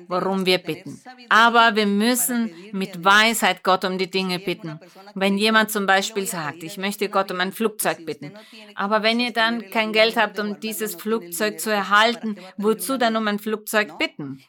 worum 0.07 0.45
wir 0.45 0.57
bitten. 0.59 1.01
Aber 1.27 1.75
wir 1.75 1.85
müssen 1.85 2.53
mit 2.71 3.03
Weisheit 3.03 3.63
Gott 3.63 3.83
um 3.83 3.97
die 3.97 4.09
Dinge 4.09 4.39
bitten. 4.39 4.79
Wenn 5.15 5.37
jemand 5.37 5.69
zum 5.69 5.85
Beispiel 5.85 6.25
sagt, 6.25 6.63
ich 6.63 6.77
möchte 6.77 7.09
Gott 7.09 7.29
um 7.31 7.41
ein 7.41 7.51
Flugzeug 7.51 8.05
bitten, 8.05 8.31
aber 8.75 9.03
wenn 9.03 9.19
ihr 9.19 9.33
dann 9.33 9.69
kein 9.71 9.91
Geld 9.91 10.15
habt, 10.15 10.39
um 10.39 10.61
dieses 10.61 10.95
Flugzeug 10.95 11.59
zu 11.59 11.71
erhalten, 11.71 12.37
wozu 12.55 12.97
dann 12.97 13.17
um 13.17 13.27
ein 13.27 13.39
Flugzeug 13.39 13.97
bitten? 13.97 14.41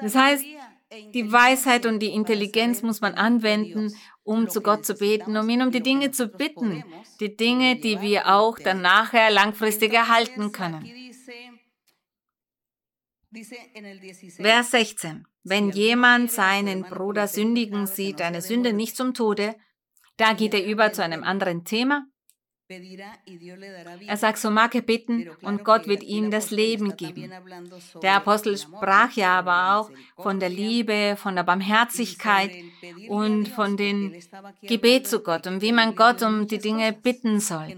Das 0.00 0.14
heißt, 0.14 0.44
die 1.14 1.30
Weisheit 1.30 1.86
und 1.86 2.00
die 2.00 2.12
Intelligenz 2.12 2.82
muss 2.82 3.00
man 3.00 3.14
anwenden, 3.14 3.94
um 4.24 4.48
zu 4.48 4.60
Gott 4.60 4.84
zu 4.84 4.94
beten, 4.94 5.36
um 5.36 5.48
ihn 5.48 5.62
um 5.62 5.70
die 5.70 5.82
Dinge 5.82 6.10
zu 6.10 6.26
bitten, 6.26 6.84
die 7.20 7.36
Dinge, 7.36 7.76
die 7.76 8.00
wir 8.00 8.26
auch 8.34 8.58
dann 8.58 8.82
nachher 8.82 9.30
langfristig 9.30 9.92
erhalten 9.92 10.50
können. 10.50 10.84
Vers 14.36 14.70
16. 14.72 15.26
Wenn 15.44 15.70
jemand 15.70 16.32
seinen 16.32 16.82
Bruder 16.82 17.28
sündigen 17.28 17.86
sieht, 17.86 18.20
eine 18.20 18.42
Sünde 18.42 18.72
nicht 18.72 18.96
zum 18.96 19.14
Tode, 19.14 19.54
da 20.16 20.32
geht 20.32 20.52
er 20.54 20.66
über 20.66 20.92
zu 20.92 21.02
einem 21.02 21.22
anderen 21.22 21.64
Thema. 21.64 22.04
Er 24.06 24.16
sagt, 24.16 24.38
so 24.38 24.50
mag 24.50 24.74
er 24.74 24.82
bitten 24.82 25.28
und 25.42 25.64
Gott 25.64 25.88
wird 25.88 26.04
ihm 26.04 26.30
das 26.30 26.50
Leben 26.52 26.96
geben. 26.96 27.32
Der 28.02 28.14
Apostel 28.14 28.56
sprach 28.56 29.12
ja 29.12 29.38
aber 29.38 29.76
auch 29.76 29.90
von 30.22 30.38
der 30.38 30.50
Liebe, 30.50 31.16
von 31.16 31.34
der 31.34 31.42
Barmherzigkeit 31.42 32.52
und 33.08 33.48
von 33.48 33.76
dem 33.76 34.14
Gebet 34.62 35.08
zu 35.08 35.20
Gott 35.20 35.48
und 35.48 35.62
wie 35.62 35.72
man 35.72 35.96
Gott 35.96 36.22
um 36.22 36.46
die 36.46 36.58
Dinge 36.58 36.92
bitten 36.92 37.40
soll. 37.40 37.76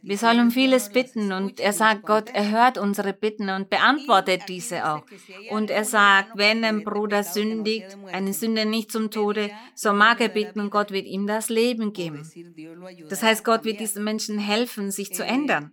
Wir 0.00 0.16
sollen 0.16 0.40
um 0.40 0.50
vieles 0.50 0.88
bitten 0.88 1.32
und 1.32 1.60
er 1.60 1.74
sagt, 1.74 2.02
Gott 2.04 2.30
erhört 2.30 2.78
unsere 2.78 3.12
Bitten 3.12 3.50
und 3.50 3.68
beantwortet 3.68 4.42
diese 4.48 4.88
auch. 4.88 5.02
Und 5.50 5.70
er 5.70 5.84
sagt, 5.84 6.36
wenn 6.36 6.64
ein 6.64 6.84
Bruder 6.84 7.22
sündigt, 7.22 7.98
eine 8.10 8.32
Sünde 8.32 8.64
nicht 8.64 8.90
zum 8.92 9.10
Tode, 9.10 9.50
so 9.74 9.92
mag 9.92 10.20
er 10.20 10.28
bitten 10.28 10.60
und 10.60 10.70
Gott 10.70 10.90
wird 10.90 11.06
ihm 11.06 11.26
das 11.26 11.50
Leben 11.50 11.92
geben. 11.92 12.26
Das 13.10 13.22
heißt, 13.22 13.44
Gott 13.44 13.64
wird 13.64 13.80
diesen 13.80 14.04
Menschen 14.04 14.21
Menschen 14.28 14.38
helfen, 14.38 14.90
sich 14.90 15.12
zu 15.12 15.24
ändern. 15.24 15.72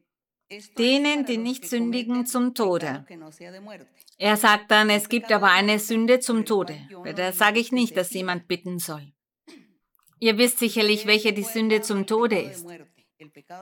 Denen, 0.77 1.25
die 1.25 1.37
nicht 1.37 1.69
sündigen, 1.69 2.25
zum 2.25 2.55
Tode. 2.55 3.05
Er 4.17 4.35
sagt 4.35 4.71
dann, 4.71 4.89
es 4.89 5.07
gibt 5.07 5.31
aber 5.31 5.51
eine 5.51 5.77
Sünde 5.77 6.19
zum 6.19 6.45
Tode. 6.45 6.75
Da 7.15 7.31
sage 7.31 7.59
ich 7.59 7.71
nicht, 7.71 7.95
dass 7.95 8.11
jemand 8.13 8.47
bitten 8.47 8.79
soll. 8.79 9.13
Ihr 10.19 10.37
wisst 10.37 10.57
sicherlich, 10.57 11.05
welche 11.05 11.33
die 11.33 11.43
Sünde 11.43 11.81
zum 11.81 12.07
Tode 12.07 12.39
ist. 12.39 12.65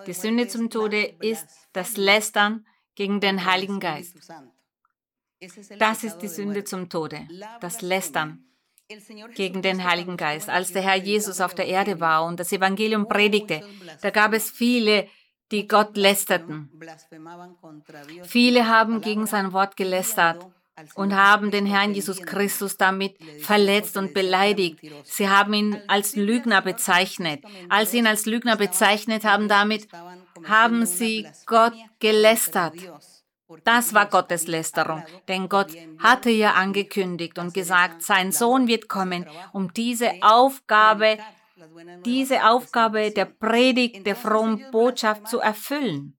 Die 0.08 0.14
Sünde 0.14 0.48
zum 0.48 0.70
Tode 0.70 1.16
ist 1.20 1.48
das 1.74 1.98
Lästern 1.98 2.66
gegen 2.96 3.20
den 3.20 3.46
Heiligen 3.46 3.80
Geist. 3.80 4.16
Das 5.78 6.04
ist 6.04 6.20
die 6.20 6.30
Sünde 6.30 6.64
zum 6.64 6.90
Tode, 6.90 7.28
das 7.60 7.82
Lästern 7.82 8.47
gegen 9.36 9.62
den 9.62 9.84
Heiligen 9.84 10.16
Geist. 10.16 10.50
Als 10.50 10.72
der 10.72 10.82
Herr 10.82 10.96
Jesus 10.96 11.42
auf 11.42 11.54
der 11.54 11.68
Erde 11.68 12.00
war 12.00 12.26
und 12.26 12.40
das 12.40 12.52
Evangelium 12.52 13.08
predigte, 13.08 13.62
da 14.02 14.12
gab 14.12 14.34
es 14.34 14.50
viele, 14.50 15.08
die 15.52 15.68
Gott 15.68 15.98
lästerten. 15.98 16.70
Viele 18.24 18.68
haben 18.68 19.02
gegen 19.02 19.26
sein 19.26 19.52
Wort 19.52 19.76
gelästert 19.76 20.46
und 20.96 21.16
haben 21.16 21.52
den 21.52 21.66
Herrn 21.66 21.94
Jesus 21.94 22.22
Christus 22.22 22.78
damit 22.78 23.18
verletzt 23.40 23.98
und 23.98 24.14
beleidigt. 24.14 24.80
Sie 25.04 25.28
haben 25.28 25.54
ihn 25.54 25.82
als 25.88 26.16
Lügner 26.16 26.62
bezeichnet. 26.62 27.44
Als 27.70 27.92
sie 27.92 27.98
ihn 27.98 28.08
als 28.08 28.26
Lügner 28.26 28.56
bezeichnet 28.56 29.26
haben, 29.26 29.48
damit 29.48 29.88
haben 30.48 30.86
sie 30.86 31.28
Gott 31.46 31.74
gelästert. 32.00 32.76
Das 33.64 33.94
war 33.94 34.08
Gottes 34.08 34.48
Lästerung, 34.48 35.04
denn 35.28 35.50
Gott 35.50 35.72
hatte 36.00 36.30
ja 36.30 36.54
angekündigt 36.54 37.38
und 37.40 37.54
gesagt, 37.54 38.02
sein 38.02 38.32
Sohn 38.32 38.68
wird 38.68 38.88
kommen, 38.88 39.26
um 39.54 39.74
diese 39.74 40.12
Aufgabe, 40.22 41.18
diese 42.06 42.48
Aufgabe 42.48 43.12
der 43.12 43.26
Predigt, 43.26 44.06
der 44.06 44.16
frommen 44.16 44.66
Botschaft 44.72 45.28
zu 45.28 45.40
erfüllen. 45.40 46.18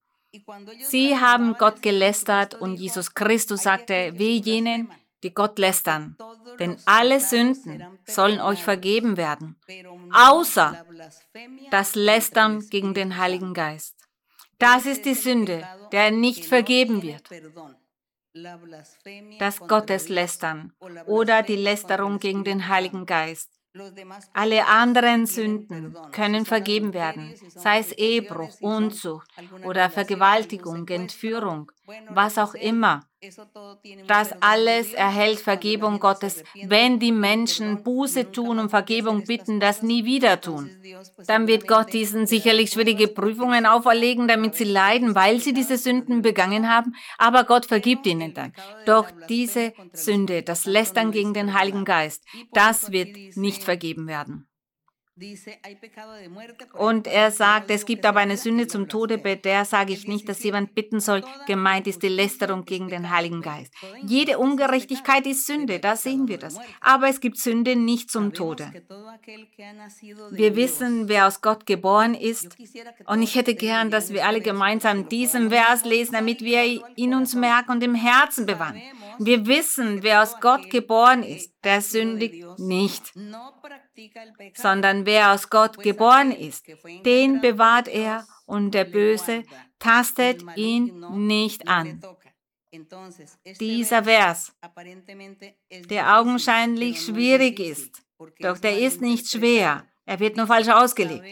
Sie 0.80 1.18
haben 1.18 1.55
Gott 1.55 1.80
gelästert 1.82 2.55
und 2.55 2.76
Jesus 2.76 3.14
Christus 3.14 3.62
sagte, 3.62 4.12
weh 4.16 4.36
jenen, 4.36 4.91
die 5.22 5.34
Gott 5.34 5.59
lästern, 5.59 6.16
denn 6.61 6.76
alle 6.84 7.18
Sünden 7.20 7.84
sollen 8.07 8.41
euch 8.41 8.62
vergeben 8.62 9.16
werden, 9.16 9.57
außer 10.12 10.84
das 11.70 11.95
Lästern 11.95 12.61
gegen 12.68 12.95
den 12.95 13.16
Heiligen 13.16 13.53
Geist. 13.53 13.98
Das 14.59 14.87
ist 14.87 15.05
die 15.05 15.15
Sünde, 15.15 15.67
der 15.93 16.11
nicht 16.11 16.45
vergeben 16.45 17.03
wird. 17.03 17.29
Das 19.39 19.61
Gotteslästern 19.61 20.73
oder 21.07 21.43
die 21.43 21.57
Lästerung 21.57 22.19
gegen 22.19 22.45
den 22.45 22.69
Heiligen 22.69 23.07
Geist. 23.07 23.51
Alle 24.33 24.67
anderen 24.67 25.27
Sünden 25.27 25.97
können 26.13 26.45
vergeben 26.45 26.93
werden, 26.95 27.35
sei 27.49 27.79
es 27.79 27.93
Ehebruch, 27.93 28.61
Unzucht 28.61 29.31
oder 29.65 29.91
Vergewaltigung, 29.91 30.89
Entführung, 30.89 31.71
was 32.11 32.39
auch 32.39 32.55
immer. 32.55 33.03
Das 34.07 34.32
alles 34.41 34.93
erhält 34.93 35.41
Vergebung 35.41 35.99
Gottes, 35.99 36.45
wenn 36.66 37.01
die 37.01 37.11
Menschen 37.11 37.82
Buße 37.82 38.30
tun 38.30 38.61
und 38.61 38.70
Vergebung 38.70 39.24
bitten, 39.24 39.59
das 39.59 39.82
nie 39.82 40.05
wieder 40.05 40.41
tun. 40.41 40.70
Dann 41.26 41.49
wird 41.49 41.66
Gott 41.66 41.93
diesen 41.93 42.28
sicherlich 42.28 42.70
schwierige 42.70 43.09
Prüfungen 43.09 43.66
auferlegen, 43.66 44.28
damit 44.28 44.55
sie 44.55 44.64
leiden, 44.64 45.16
weil 45.16 45.41
sie 45.41 45.53
diese 45.53 45.78
Sünden 45.78 46.22
begangen 46.22 46.68
haben, 46.68 46.95
aber 47.18 47.43
Gott 47.43 47.66
vergibt 47.66 48.07
ihnen 48.07 48.34
dann. 48.34 48.53
Doch 48.86 49.11
diese 49.28 49.72
Sünde, 49.93 50.45
das 50.45 50.64
Lästern 50.64 51.11
gegen 51.11 51.34
den 51.34 51.59
Heiligen 51.59 51.84
Geist, 51.84 52.24
das 52.53 52.93
wird 52.93 53.16
nicht 53.36 53.64
vergeben 53.64 54.07
werden. 54.07 54.49
Und 56.75 57.07
er 57.07 57.31
sagt, 57.31 57.71
es 57.71 57.87
gibt 57.87 58.07
aber 58.07 58.21
eine 58.21 58.37
Sünde 58.37 58.66
zum 58.66 58.89
Tode, 58.89 59.19
bei 59.19 59.35
der 59.35 59.64
sage 59.64 59.93
ich 59.93 60.07
nicht, 60.07 60.29
dass 60.29 60.43
jemand 60.43 60.75
bitten 60.75 61.01
soll. 61.01 61.25
Gemeint 61.47 61.87
ist 61.87 62.03
die 62.03 62.09
Lästerung 62.09 62.64
gegen 62.64 62.89
den 62.89 63.11
Heiligen 63.11 63.43
Geist. 63.43 63.73
Jede 64.03 64.39
Ungerechtigkeit 64.39 65.27
ist 65.27 65.47
Sünde, 65.47 65.81
da 65.81 65.97
sehen 65.97 66.29
wir 66.29 66.39
das. 66.39 66.59
Aber 66.81 67.09
es 67.09 67.21
gibt 67.21 67.39
Sünde 67.39 67.77
nicht 67.77 68.11
zum 68.11 68.33
Tode. 68.33 68.73
Wir 70.31 70.57
wissen, 70.57 71.09
wer 71.09 71.27
aus 71.27 71.41
Gott 71.41 71.66
geboren 71.66 72.14
ist. 72.14 72.57
Und 73.07 73.23
ich 73.23 73.35
hätte 73.35 73.55
gern, 73.55 73.91
dass 73.91 74.12
wir 74.12 74.27
alle 74.27 74.41
gemeinsam 74.41 75.09
diesen 75.09 75.51
Vers 75.51 75.85
lesen, 75.85 76.12
damit 76.12 76.41
wir 76.43 76.64
ihn 76.97 77.14
uns 77.14 77.35
merken 77.35 77.73
und 77.73 77.83
im 77.83 77.95
Herzen 77.95 78.47
bewahren. 78.47 78.81
Wir 79.19 79.47
wissen, 79.47 80.03
wer 80.03 80.23
aus 80.23 80.41
Gott 80.41 80.71
geboren 80.71 81.23
ist, 81.23 81.53
der 81.64 81.81
sündigt 81.81 82.45
nicht 82.59 83.12
sondern 84.55 85.07
wer 85.07 85.33
aus 85.33 85.51
Gott 85.51 85.79
geboren 85.83 86.33
ist, 86.33 86.67
den 87.05 87.41
bewahrt 87.41 87.89
er 87.89 88.27
und 88.47 88.73
der 88.73 88.85
Böse 88.85 89.45
tastet 89.79 90.45
ihn 90.57 91.05
nicht 91.27 91.67
an. 91.69 92.01
Dieser 93.61 94.05
Vers, 94.05 94.53
der 95.91 96.19
augenscheinlich 96.19 97.01
schwierig 97.01 97.61
ist, 97.61 98.03
doch 98.41 98.59
der 98.59 98.79
ist 98.79 99.01
nicht 99.01 99.29
schwer, 99.29 99.85
er 100.05 100.21
wird 100.21 100.37
nur 100.37 100.47
falsch 100.47 100.69
ausgelegt. 100.69 101.25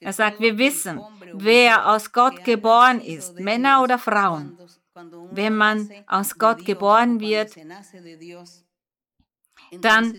Er 0.00 0.12
sagt, 0.12 0.40
wir 0.40 0.56
wissen, 0.56 1.00
wer 1.34 1.90
aus 1.90 2.12
Gott 2.12 2.44
geboren 2.44 3.00
ist, 3.00 3.38
Männer 3.38 3.82
oder 3.82 3.98
Frauen. 3.98 4.58
Wenn 5.30 5.54
man 5.54 5.90
aus 6.06 6.38
Gott 6.38 6.64
geboren 6.64 7.20
wird, 7.20 7.54
dann 9.80 10.14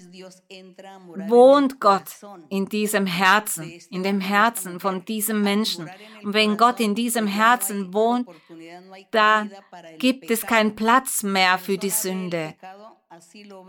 wohnt 1.28 1.80
Gott 1.80 2.10
in 2.50 2.68
diesem 2.68 3.06
Herzen, 3.06 3.72
in 3.90 4.04
dem 4.04 4.20
Herzen 4.20 4.80
von 4.80 5.06
diesem 5.06 5.42
Menschen. 5.42 5.90
Und 6.24 6.34
wenn 6.34 6.58
Gott 6.58 6.80
in 6.80 6.96
diesem 6.96 7.28
Herzen 7.28 7.94
wohnt, 7.94 8.28
da 9.12 9.48
gibt 10.00 10.32
es 10.32 10.42
keinen 10.42 10.76
Platz 10.76 11.24
mehr 11.24 11.58
für 11.58 11.78
die 11.78 11.90
Sünde. 11.90 12.56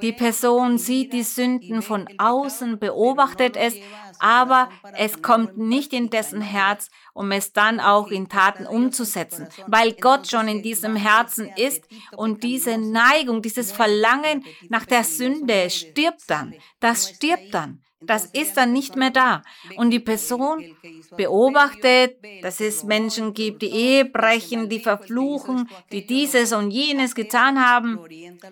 Die 0.02 0.12
Person 0.12 0.78
sieht 0.78 1.12
die 1.12 1.22
Sünden 1.22 1.82
von 1.82 2.08
außen, 2.18 2.78
beobachtet 2.78 3.56
es, 3.56 3.74
aber 4.18 4.70
es 4.94 5.22
kommt 5.22 5.58
nicht 5.58 5.92
in 5.92 6.10
dessen 6.10 6.40
Herz, 6.40 6.90
um 7.12 7.30
es 7.32 7.52
dann 7.52 7.80
auch 7.80 8.08
in 8.08 8.28
Taten 8.28 8.66
umzusetzen, 8.66 9.48
weil 9.66 9.92
Gott 9.92 10.28
schon 10.28 10.48
in 10.48 10.62
diesem 10.62 10.96
Herzen 10.96 11.50
ist 11.56 11.86
und 12.16 12.42
diese 12.42 12.78
Neigung, 12.78 13.42
dieses 13.42 13.72
Verlangen 13.72 14.44
nach 14.68 14.86
der 14.86 15.04
Sünde 15.04 15.68
stirbt 15.70 16.22
dann. 16.28 16.54
Das 16.80 17.10
stirbt 17.10 17.52
dann. 17.52 17.83
Das 18.00 18.26
ist 18.26 18.56
dann 18.56 18.72
nicht 18.72 18.96
mehr 18.96 19.10
da. 19.10 19.42
Und 19.76 19.90
die 19.90 20.00
Person 20.00 20.76
beobachtet, 21.16 22.18
dass 22.42 22.60
es 22.60 22.84
Menschen 22.84 23.34
gibt, 23.34 23.62
die 23.62 23.70
Ehe 23.70 24.04
brechen, 24.04 24.68
die 24.68 24.80
verfluchen, 24.80 25.68
die 25.90 26.06
dieses 26.06 26.52
und 26.52 26.70
jenes 26.70 27.14
getan 27.14 27.64
haben. 27.64 27.98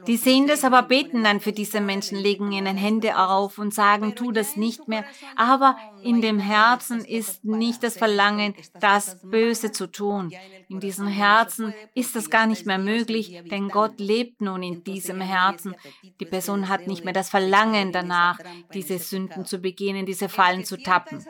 Die 0.07 0.17
sehen 0.17 0.47
das, 0.47 0.65
aber 0.65 0.83
beten 0.83 1.25
dann 1.25 1.41
für 1.41 1.53
diese 1.53 1.81
Menschen, 1.81 2.19
legen 2.19 2.53
ihnen 2.53 2.77
Hände 2.77 3.19
auf 3.19 3.59
und 3.59 3.75
sagen, 3.75 4.15
tu 4.15 4.33
das 4.33 4.57
nicht 4.57 4.89
mehr. 4.89 5.05
Aber 5.37 5.77
in 6.03 6.21
dem 6.21 6.39
Herzen 6.39 7.05
ist 7.05 7.45
nicht 7.45 7.83
das 7.83 7.97
Verlangen, 7.97 8.55
das 8.81 9.21
Böse 9.23 9.73
zu 9.73 9.87
tun. 9.87 10.33
In 10.69 10.81
diesem 10.81 11.07
Herzen 11.07 11.75
ist 11.95 12.17
das 12.17 12.31
gar 12.31 12.47
nicht 12.47 12.65
mehr 12.65 12.79
möglich, 12.79 13.43
denn 13.51 13.69
Gott 13.69 14.01
lebt 14.01 14.41
nun 14.41 14.63
in 14.63 14.85
diesem 14.85 15.21
Herzen. 15.21 15.75
Die 16.21 16.25
Person 16.25 16.69
hat 16.69 16.87
nicht 16.87 17.05
mehr 17.05 17.13
das 17.13 17.29
Verlangen 17.29 17.93
danach, 17.93 18.39
diese 18.73 18.99
Sünden 18.99 19.42
zu 19.45 19.59
begehen, 19.59 20.07
diese 20.07 20.29
Fallen 20.29 20.65
zu 20.65 20.77
tappen. 20.77 21.25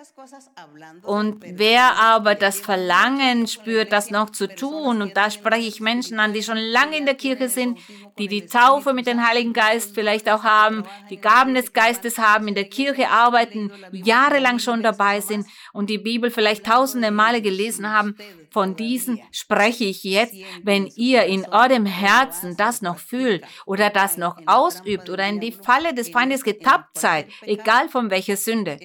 Und 1.03 1.43
wer 1.47 1.99
aber 2.01 2.35
das 2.35 2.61
Verlangen 2.61 3.47
spürt, 3.47 3.93
das 3.93 4.11
noch 4.11 4.31
zu 4.31 4.49
tun, 4.49 5.03
und 5.03 5.17
da 5.17 5.31
spreche 5.31 5.69
ich 5.69 5.81
Menschen 5.81 6.21
an, 6.21 6.33
die 6.33 6.43
schon 6.43 6.59
lange 6.59 6.97
in 6.97 7.07
der 7.07 7.15
Kirche 7.15 7.49
sind, 7.49 7.79
die 8.19 8.29
die 8.29 8.47
Taufe 8.47 8.93
mit 8.93 9.07
dem 9.07 9.27
Heiligen 9.27 9.53
Geist 9.53 9.95
vielleicht 9.95 10.29
auch 10.29 10.45
haben, 10.45 10.85
die 11.11 11.19
Gaben 11.19 11.55
des 11.55 11.73
Geistes 11.73 12.19
haben, 12.19 12.49
in 12.49 12.55
der 12.55 12.69
Kirche 12.69 13.11
arbeiten, 13.11 13.71
jahrelang 13.93 14.59
schon 14.59 14.83
dabei 14.83 15.21
sind 15.21 15.47
und 15.73 15.91
die 15.91 15.99
Bibel 15.99 16.31
vielleicht 16.31 16.67
tausende 16.67 17.11
Male 17.11 17.43
gelesen 17.43 17.91
haben, 17.91 18.17
von 18.53 18.77
diesen 18.77 19.21
spreche 19.31 19.85
ich 19.85 20.05
jetzt, 20.05 20.35
wenn 20.63 20.87
ihr 20.87 21.25
in 21.25 21.47
eurem 21.47 21.87
Herzen 21.87 22.57
das 22.57 22.83
noch 22.83 22.99
fühlt 22.99 23.45
oder 23.67 23.91
das 23.91 24.17
noch 24.17 24.37
ausübt 24.47 25.11
oder 25.11 25.27
in 25.27 25.41
die 25.41 25.53
Falle 25.53 25.95
des 25.95 26.11
Feindes 26.11 26.45
getappt 26.45 26.99
seid, 26.99 27.27
egal 27.43 27.89
von 27.89 28.11
welcher 28.11 28.37
Sünde? 28.37 28.79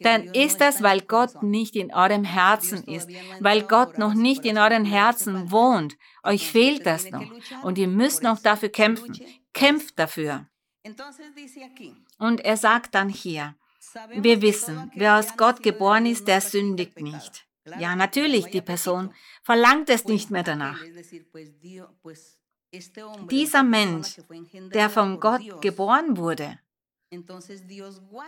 Dann 0.00 0.24
ist 0.24 0.60
das, 0.60 0.82
weil 0.82 1.00
Gott 1.00 1.42
nicht 1.42 1.76
in 1.76 1.92
eurem 1.92 2.24
Herzen 2.24 2.84
ist, 2.84 3.08
weil 3.40 3.62
Gott 3.62 3.98
noch 3.98 4.14
nicht 4.14 4.44
in 4.44 4.58
euren 4.58 4.84
Herzen 4.84 5.50
wohnt. 5.50 5.96
Euch 6.22 6.50
fehlt 6.50 6.86
das 6.86 7.10
noch 7.10 7.30
und 7.62 7.78
ihr 7.78 7.88
müsst 7.88 8.22
noch 8.22 8.40
dafür 8.40 8.68
kämpfen. 8.68 9.18
Kämpft 9.52 9.98
dafür. 9.98 10.46
Und 12.18 12.44
er 12.44 12.56
sagt 12.56 12.94
dann 12.94 13.08
hier, 13.08 13.54
wir 14.16 14.42
wissen, 14.42 14.90
wer 14.94 15.18
aus 15.18 15.36
Gott 15.36 15.62
geboren 15.62 16.06
ist, 16.06 16.26
der 16.28 16.40
sündigt 16.40 17.00
nicht. 17.00 17.43
Ja, 17.78 17.96
natürlich, 17.96 18.46
die 18.46 18.60
Person 18.60 19.12
verlangt 19.42 19.88
es 19.90 20.04
nicht 20.04 20.30
mehr 20.30 20.42
danach. 20.42 20.80
Dieser 23.30 23.62
Mensch, 23.62 24.16
der 24.74 24.90
von 24.90 25.20
Gott 25.20 25.62
geboren 25.62 26.16
wurde, 26.16 26.58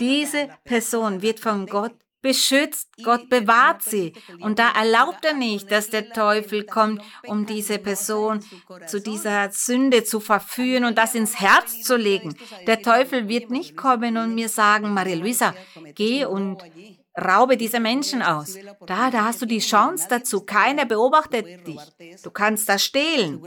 diese 0.01 0.49
Person 0.65 1.21
wird 1.21 1.41
von 1.41 1.67
Gott 1.67 1.95
beschützt, 2.23 2.89
Gott 3.05 3.29
bewahrt 3.29 3.83
sie. 3.83 4.13
Und 4.41 4.59
da 4.59 4.73
erlaubt 4.73 5.25
er 5.25 5.35
nicht, 5.35 5.71
dass 5.71 5.91
der 5.91 6.13
Teufel 6.13 6.65
kommt, 6.65 7.01
um 7.27 7.47
diese 7.47 7.79
Person 7.79 8.41
zu 8.87 9.01
dieser 9.01 9.51
Sünde 9.53 10.03
zu 10.03 10.19
verführen 10.19 10.85
und 10.85 10.99
das 10.99 11.15
ins 11.15 11.39
Herz 11.39 11.83
zu 11.83 11.97
legen. 11.97 12.35
Der 12.67 12.83
Teufel 12.83 13.29
wird 13.29 13.51
nicht 13.51 13.77
kommen 13.77 14.17
und 14.17 14.35
mir 14.35 14.49
sagen, 14.49 14.93
Maria 14.93 15.17
Luisa, 15.17 15.55
geh 15.95 16.25
und 16.25 16.63
raube 17.17 17.57
diese 17.57 17.81
Menschen 17.81 18.23
aus. 18.23 18.57
Da, 18.87 19.11
da 19.11 19.25
hast 19.25 19.43
du 19.43 19.47
die 19.47 19.61
Chance 19.61 20.07
dazu. 20.09 20.43
Keiner 20.43 20.85
beobachtet 20.85 21.67
dich. 21.67 21.81
Du 22.23 22.31
kannst 22.31 22.69
das 22.69 22.85
stehlen. 22.85 23.43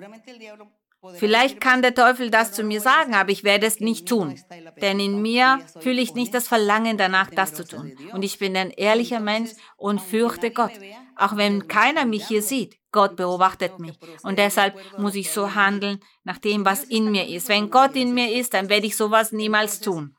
Vielleicht 1.16 1.62
kann 1.62 1.82
der 1.82 1.96
Teufel 1.96 2.30
das 2.30 2.52
zu 2.52 2.64
mir 2.64 2.82
sagen, 2.82 3.14
aber 3.16 3.30
ich 3.30 3.46
werde 3.46 3.66
es 3.66 3.80
nicht 3.80 4.08
tun. 4.08 4.38
Denn 4.82 5.00
in 5.00 5.22
mir 5.22 5.60
fühle 5.80 6.02
ich 6.02 6.14
nicht 6.14 6.34
das 6.34 6.48
Verlangen 6.48 6.98
danach, 6.98 7.30
das 7.30 7.54
zu 7.54 7.66
tun. 7.66 7.96
Und 8.12 8.24
ich 8.24 8.38
bin 8.38 8.58
ein 8.58 8.72
ehrlicher 8.72 9.22
Mensch 9.22 9.52
und 9.78 10.02
fürchte 10.02 10.52
Gott. 10.52 10.74
Auch 11.16 11.38
wenn 11.38 11.68
keiner 11.68 12.06
mich 12.06 12.28
hier 12.28 12.42
sieht. 12.42 12.78
Gott 12.92 13.16
beobachtet 13.16 13.80
mich. 13.80 13.98
Und 14.24 14.40
deshalb 14.40 14.76
muss 14.98 15.16
ich 15.16 15.32
so 15.32 15.54
handeln 15.56 16.00
nach 16.24 16.40
dem, 16.40 16.66
was 16.66 16.84
in 16.84 17.12
mir 17.12 17.28
ist. 17.28 17.48
Wenn 17.48 17.70
Gott 17.70 17.96
in 17.96 18.14
mir 18.14 18.34
ist, 18.34 18.54
dann 18.54 18.68
werde 18.68 18.88
ich 18.88 18.98
sowas 18.98 19.32
niemals 19.32 19.80
tun. 19.80 20.16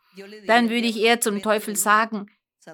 Dann 0.46 0.70
würde 0.70 0.86
ich 0.86 0.98
eher 0.98 1.20
zum 1.20 1.42
Teufel 1.42 1.76
sagen, 1.76 2.26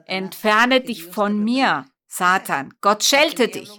entferne 0.07 0.81
dich 0.81 1.05
von 1.05 1.43
mir, 1.43 1.87
Satan. 2.07 2.75
Gott 2.81 3.05
schelte 3.05 3.49
dich. 3.49 3.71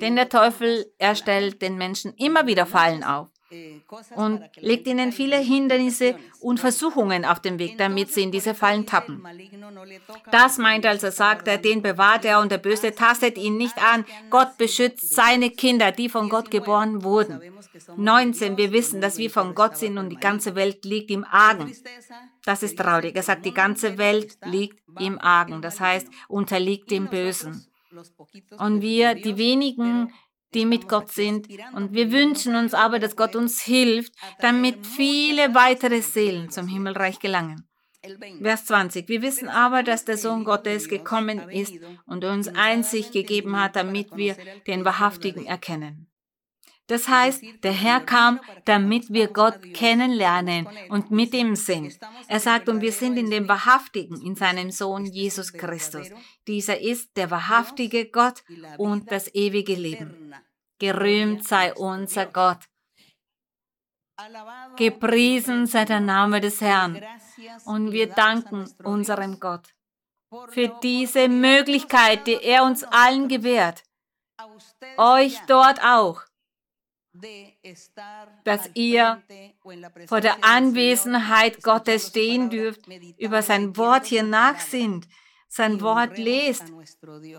Denn 0.00 0.16
der 0.16 0.28
Teufel, 0.28 0.86
er 0.98 1.14
stellt 1.14 1.62
den 1.62 1.76
Menschen 1.76 2.14
immer 2.14 2.46
wieder 2.46 2.66
Fallen 2.66 3.02
auf 3.02 3.28
und 4.14 4.42
legt 4.56 4.86
ihnen 4.86 5.10
viele 5.10 5.38
Hindernisse 5.38 6.16
und 6.40 6.60
Versuchungen 6.60 7.24
auf 7.24 7.40
den 7.40 7.58
Weg, 7.58 7.78
damit 7.78 8.12
sie 8.12 8.22
in 8.22 8.30
diese 8.30 8.54
Fallen 8.54 8.86
tappen. 8.86 9.24
Das 10.30 10.58
meint 10.58 10.86
als 10.86 11.02
er 11.02 11.10
sagt, 11.10 11.48
den 11.64 11.82
bewahrt 11.82 12.24
er 12.24 12.40
und 12.40 12.52
der 12.52 12.58
Böse 12.58 12.94
tastet 12.94 13.36
ihn 13.38 13.56
nicht 13.56 13.76
an. 13.78 14.04
Gott 14.30 14.56
beschützt 14.56 15.14
seine 15.14 15.50
Kinder, 15.50 15.90
die 15.90 16.08
von 16.08 16.28
Gott 16.28 16.50
geboren 16.50 17.02
wurden. 17.02 17.40
19. 17.96 18.56
Wir 18.56 18.72
wissen, 18.72 19.00
dass 19.00 19.18
wir 19.18 19.30
von 19.30 19.54
Gott 19.54 19.76
sind 19.76 19.98
und 19.98 20.10
die 20.10 20.16
ganze 20.16 20.54
Welt 20.54 20.84
liegt 20.84 21.10
im 21.10 21.24
Argen. 21.24 21.74
Das 22.44 22.62
ist 22.62 22.78
traurig. 22.78 23.14
Er 23.16 23.22
sagt, 23.22 23.44
die 23.44 23.54
ganze 23.54 23.98
Welt 23.98 24.38
liegt 24.44 24.82
im 24.98 25.20
Argen. 25.20 25.62
Das 25.62 25.80
heißt, 25.80 26.08
unterliegt 26.28 26.90
dem 26.90 27.08
Bösen. 27.08 27.66
Und 28.58 28.82
wir, 28.82 29.14
die 29.14 29.36
wenigen, 29.36 30.12
die 30.54 30.64
mit 30.64 30.88
Gott 30.88 31.10
sind. 31.10 31.48
Und 31.74 31.92
wir 31.92 32.12
wünschen 32.12 32.54
uns 32.54 32.74
aber, 32.74 32.98
dass 32.98 33.16
Gott 33.16 33.36
uns 33.36 33.60
hilft, 33.62 34.14
damit 34.40 34.86
viele 34.86 35.54
weitere 35.54 36.00
Seelen 36.02 36.50
zum 36.50 36.66
Himmelreich 36.66 37.18
gelangen. 37.18 37.66
Vers 38.40 38.64
20. 38.66 39.08
Wir 39.08 39.20
wissen 39.20 39.48
aber, 39.48 39.82
dass 39.82 40.06
der 40.06 40.16
Sohn 40.16 40.44
Gottes 40.44 40.88
gekommen 40.88 41.50
ist 41.50 41.74
und 42.06 42.24
uns 42.24 42.48
Einsicht 42.48 43.12
gegeben 43.12 43.60
hat, 43.60 43.76
damit 43.76 44.16
wir 44.16 44.36
den 44.66 44.84
Wahrhaftigen 44.84 45.44
erkennen. 45.44 46.09
Das 46.90 47.06
heißt, 47.06 47.44
der 47.62 47.70
Herr 47.70 48.00
kam, 48.00 48.40
damit 48.64 49.12
wir 49.12 49.28
Gott 49.28 49.62
kennenlernen 49.74 50.66
und 50.88 51.12
mit 51.12 51.32
ihm 51.34 51.54
sind. 51.54 51.96
Er 52.26 52.40
sagt, 52.40 52.68
und 52.68 52.80
wir 52.80 52.90
sind 52.90 53.16
in 53.16 53.30
dem 53.30 53.48
Wahrhaftigen, 53.48 54.20
in 54.20 54.34
seinem 54.34 54.72
Sohn 54.72 55.04
Jesus 55.04 55.52
Christus. 55.52 56.10
Dieser 56.48 56.80
ist 56.80 57.16
der 57.16 57.30
wahrhaftige 57.30 58.10
Gott 58.10 58.42
und 58.76 59.12
das 59.12 59.32
ewige 59.36 59.76
Leben. 59.76 60.34
Gerühmt 60.80 61.46
sei 61.46 61.72
unser 61.74 62.26
Gott. 62.26 62.68
Gepriesen 64.76 65.66
sei 65.66 65.84
der 65.84 66.00
Name 66.00 66.40
des 66.40 66.60
Herrn. 66.60 67.00
Und 67.66 67.92
wir 67.92 68.08
danken 68.08 68.68
unserem 68.82 69.38
Gott 69.38 69.68
für 70.48 70.76
diese 70.82 71.28
Möglichkeit, 71.28 72.26
die 72.26 72.42
er 72.42 72.64
uns 72.64 72.82
allen 72.82 73.28
gewährt. 73.28 73.84
Euch 74.96 75.38
dort 75.46 75.84
auch 75.84 76.22
dass 78.44 78.70
ihr 78.74 79.22
vor 80.06 80.20
der 80.20 80.44
Anwesenheit 80.44 81.62
Gottes 81.62 82.08
stehen 82.08 82.50
dürft, 82.50 82.82
über 83.18 83.42
sein 83.42 83.76
Wort 83.76 84.06
hier 84.06 84.22
nachsinnt, 84.22 85.08
sein 85.52 85.80
Wort 85.80 86.16
lest 86.16 86.62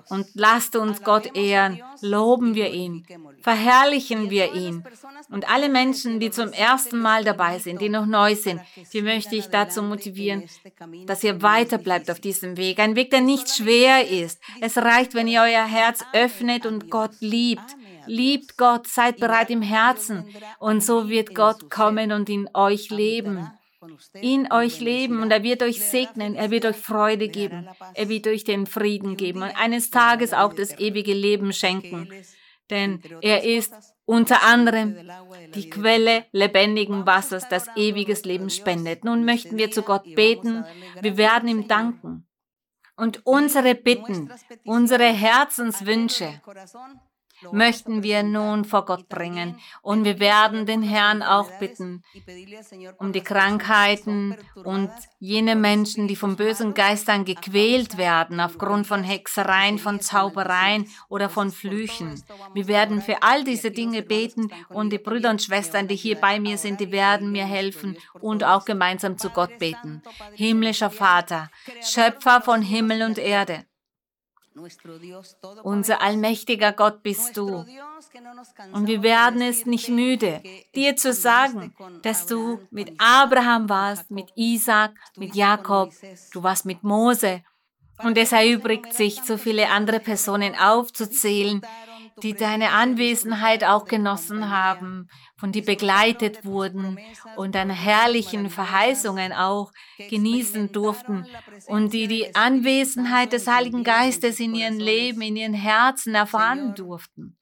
und 0.09 0.28
lasst 0.34 0.76
uns 0.76 1.01
Gott 1.01 1.34
ehren, 1.34 1.82
loben 2.01 2.55
wir 2.55 2.69
ihn, 2.69 3.05
verherrlichen 3.41 4.30
wir 4.30 4.53
ihn. 4.53 4.84
Und 5.30 5.49
alle 5.49 5.69
Menschen, 5.69 6.19
die 6.19 6.30
zum 6.30 6.51
ersten 6.51 6.99
Mal 6.99 7.24
dabei 7.24 7.59
sind, 7.59 7.80
die 7.80 7.88
noch 7.88 8.05
neu 8.05 8.36
sind, 8.36 8.59
die 8.91 9.01
möchte 9.01 9.38
ich 9.38 9.47
dazu 9.47 9.82
motivieren, 9.82 10.43
dass 11.05 11.24
ihr 11.24 11.41
weiter 11.41 11.78
bleibt 11.78 12.11
auf 12.11 12.19
diesem 12.19 12.57
Weg. 12.57 12.80
Ein 12.80 12.97
Weg, 12.97 13.11
der 13.11 13.22
nicht 13.22 13.49
schwer 13.49 14.05
ist. 14.09 14.41
Es 14.59 14.78
reicht, 14.78 15.13
wenn 15.13 15.30
ihr 15.30 15.41
euer 15.41 15.65
Herz 15.65 16.03
öffnet 16.11 16.65
und 16.65 16.91
Gott 16.91 17.13
liebt 17.22 17.78
Liebt 18.12 18.57
Gott, 18.57 18.88
seid 18.88 19.22
bereit 19.22 19.49
im 19.51 19.62
Herzen 19.62 20.26
und 20.59 20.84
so 20.84 21.07
wird 21.07 21.34
Gott 21.34 21.70
kommen 21.70 22.12
und 22.12 22.28
in 22.28 22.49
euch 22.53 22.89
leben. 22.89 23.49
In 24.20 24.51
euch 24.51 24.82
leben 24.82 25.22
und 25.22 25.32
er 25.32 25.43
wird 25.43 25.64
euch 25.64 25.80
segnen, 25.82 26.36
er 26.36 26.51
wird 26.51 26.66
euch 26.66 26.76
Freude 26.76 27.30
geben, 27.30 27.70
er 27.93 28.09
wird 28.09 28.28
euch 28.28 28.43
den 28.43 28.68
Frieden 28.68 29.16
geben 29.16 29.43
und 29.43 29.55
eines 29.55 29.91
Tages 29.91 30.34
auch 30.34 30.53
das 30.53 30.78
ewige 30.78 31.14
Leben 31.14 31.53
schenken. 31.53 32.09
Denn 32.70 33.01
er 33.22 33.45
ist 33.45 33.74
unter 34.03 34.43
anderem 34.43 34.97
die 35.55 35.70
Quelle 35.70 36.26
lebendigen 36.34 37.05
Wassers, 37.05 37.47
das 37.47 37.68
ewiges 37.78 38.26
Leben 38.26 38.49
spendet. 38.49 39.05
Nun 39.05 39.24
möchten 39.24 39.57
wir 39.57 39.72
zu 39.72 39.84
Gott 39.84 40.03
beten, 40.16 40.66
wir 40.99 41.16
werden 41.16 41.47
ihm 41.47 41.70
danken. 41.70 42.28
Und 42.97 43.26
unsere 43.26 43.74
Bitten, 43.74 44.30
unsere 44.66 45.05
Herzenswünsche, 45.05 46.41
möchten 47.52 48.04
wir 48.04 48.24
nun 48.24 48.66
vor 48.66 48.86
Gott 48.86 49.10
bringen. 49.10 49.58
Und 49.82 50.06
wir 50.06 50.20
werden 50.20 50.66
den 50.66 50.84
Herrn 50.84 51.24
auch 51.24 51.50
bitten 51.60 52.04
um 52.98 53.12
die 53.14 53.22
Krankheiten 53.22 54.38
und 54.64 54.92
jene 55.20 55.56
Menschen, 55.56 56.08
die 56.08 56.16
von 56.16 56.36
bösen 56.36 56.74
Geistern 56.74 57.26
gequält 57.26 57.98
werden 57.98 58.39
aufgrund 58.39 58.88
von 58.88 59.04
Hexereien, 59.04 59.80
von 59.80 60.00
Zaubereien 60.00 60.88
oder 61.10 61.30
von 61.30 61.52
Flüchen. 61.52 62.22
Wir 62.54 62.68
werden 62.68 63.02
für 63.02 63.24
all 63.24 63.44
diese 63.44 63.72
Dinge 63.72 64.02
beten 64.02 64.52
und 64.70 64.92
die 64.92 64.98
Brüder 64.98 65.30
und 65.30 65.42
Schwestern, 65.42 65.88
die 65.88 65.96
hier 65.96 66.18
bei 66.18 66.39
mir 66.39 66.58
sind, 66.58 66.80
die 66.80 66.92
werden 66.92 67.32
mir 67.32 67.46
helfen 67.46 67.98
und 68.20 68.44
auch 68.44 68.66
gemeinsam 68.66 69.18
zu 69.18 69.30
Gott 69.30 69.58
beten. 69.60 70.02
Himmlischer 70.34 70.89
Vater, 70.89 71.50
Schöpfer 71.82 72.42
von 72.42 72.62
Himmel 72.62 73.04
und 73.04 73.18
Erde. 73.18 73.66
Unser 75.64 76.02
allmächtiger 76.02 76.74
Gott 76.74 77.04
bist 77.04 77.38
du. 77.38 77.66
Und 78.74 78.88
wir 78.88 79.02
werden 79.02 79.41
es 79.41 79.66
nicht 79.66 79.89
müde, 79.89 80.43
dir 80.76 80.95
zu 80.95 81.14
sagen, 81.14 81.74
dass 82.02 82.26
du 82.26 82.60
mit 82.70 82.93
Abraham 82.97 83.70
warst, 83.70 84.12
mit 84.12 84.32
Isaac, 84.36 84.93
mit 85.16 85.36
Jakob, 85.36 85.91
du 86.34 86.43
warst 86.43 86.66
mit 86.66 86.84
Mose. 86.84 87.43
Und 88.04 88.18
es 88.18 88.32
erübrigt 88.32 88.93
sich, 88.93 89.22
so 89.22 89.38
viele 89.38 89.70
andere 89.70 89.99
Personen 89.99 90.56
aufzuzählen, 90.56 91.62
die 92.24 92.34
deine 92.34 92.72
Anwesenheit 92.72 93.64
auch 93.64 93.86
genossen 93.86 94.49
haben, 94.49 95.08
von 95.42 95.52
dir 95.52 95.66
begleitet 95.66 96.46
wurden 96.46 97.00
und 97.36 97.56
deine 97.56 97.74
herrlichen 97.74 98.52
Verheißungen 98.52 99.34
auch 99.34 99.72
genießen 99.98 100.72
durften 100.72 101.26
und 101.66 101.94
die 101.94 102.08
die 102.08 102.36
Anwesenheit 102.36 103.34
des 103.34 103.48
Heiligen 103.48 103.84
Geistes 103.84 104.39
in 104.39 104.54
ihrem 104.54 104.78
Leben, 104.78 105.22
in 105.24 105.36
ihren 105.36 105.56
Herzen 105.56 106.14
erfahren 106.14 106.76
durften. 106.76 107.39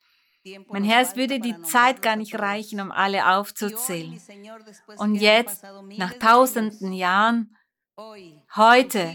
Mein 0.68 0.82
Herr, 0.82 1.02
es 1.02 1.14
würde 1.16 1.40
die 1.40 1.60
Zeit 1.60 2.00
gar 2.00 2.16
nicht 2.16 2.38
reichen, 2.38 2.80
um 2.80 2.90
alle 2.90 3.36
aufzuzählen. 3.36 4.18
Und 4.96 5.16
jetzt, 5.16 5.62
nach 5.98 6.14
tausenden 6.14 6.94
Jahren, 6.94 7.54
heute, 8.56 9.14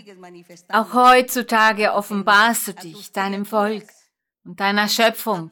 auch 0.70 0.94
heutzutage 0.94 1.92
offenbarst 1.92 2.68
du 2.68 2.74
dich 2.74 3.12
deinem 3.12 3.48
Volk 3.48 3.88
und 4.44 4.60
deiner 4.60 4.88
Schöpfung. 4.88 5.50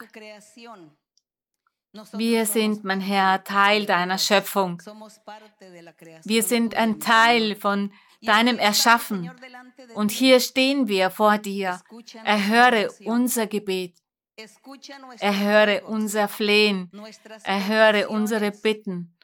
Wir 2.14 2.46
sind, 2.48 2.84
mein 2.84 3.02
Herr, 3.02 3.44
Teil 3.44 3.86
deiner 3.86 4.18
Schöpfung. 4.18 4.82
Wir 6.24 6.42
sind 6.42 6.76
ein 6.76 7.00
Teil 7.00 7.56
von 7.56 7.92
deinem 8.22 8.58
Erschaffen. 8.58 9.30
Und 9.94 10.12
hier 10.12 10.40
stehen 10.40 10.88
wir 10.88 11.12
vor 11.12 11.38
dir. 11.38 11.80
Erhöre 12.24 12.92
unser 13.06 13.46
Gebet. 13.46 13.96
Erhöre 15.20 15.84
unser 15.86 16.28
Flehen. 16.28 16.92
Erhöre 17.44 18.10
unsere 18.10 18.52
Bitten, 18.52 19.16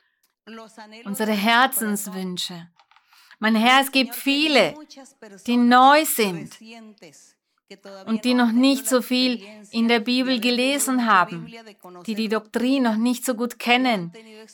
unsere 1.05 1.31
Herzenswünsche. 1.31 2.69
Mein 3.39 3.55
Herr, 3.55 3.81
es 3.81 3.91
gibt 3.91 4.13
viele, 4.13 4.75
die 5.47 5.57
neu 5.57 6.05
sind 6.05 6.59
und 8.07 8.25
die 8.25 8.33
noch 8.33 8.51
nicht 8.51 8.87
so 8.87 9.01
viel 9.01 9.43
in 9.71 9.87
der 9.87 9.99
Bibel 9.99 10.39
gelesen 10.39 11.05
haben, 11.05 11.53
die 12.07 12.15
die 12.15 12.27
Doktrin 12.27 12.83
noch 12.83 12.95
nicht 12.95 13.23
so 13.25 13.35
gut 13.35 13.59
kennen, 13.59 14.11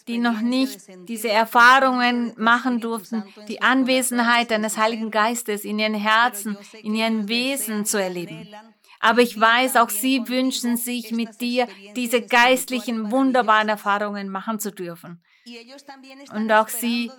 die 0.07 0.18
noch 0.18 0.41
nicht 0.41 0.82
diese 1.07 1.30
Erfahrungen 1.30 2.34
machen 2.38 2.82
durften, 2.82 3.24
die 3.47 3.61
Anwesenheit 3.61 4.51
deines 4.51 4.78
Heiligen 4.78 5.11
Geistes 5.11 5.63
in 5.63 5.80
ihren 5.80 5.93
Herzen, 5.93 6.57
in 6.84 6.93
ihren 6.93 7.30
Wesen 7.30 7.86
zu 7.86 8.01
erleben. 8.01 8.49
Aber 8.99 9.22
ich 9.22 9.39
weiß, 9.39 9.78
auch 9.78 9.89
sie 9.89 10.28
wünschen 10.28 10.76
sich 10.76 11.11
mit 11.11 11.39
dir 11.39 11.68
diese 11.95 12.22
geistlichen, 12.22 13.11
wunderbaren 13.11 13.70
Erfahrungen 13.70 14.30
machen 14.30 14.59
zu 14.59 14.72
dürfen. 14.72 15.22
Und 16.34 16.51
auch 16.51 16.68
sie 16.68 17.11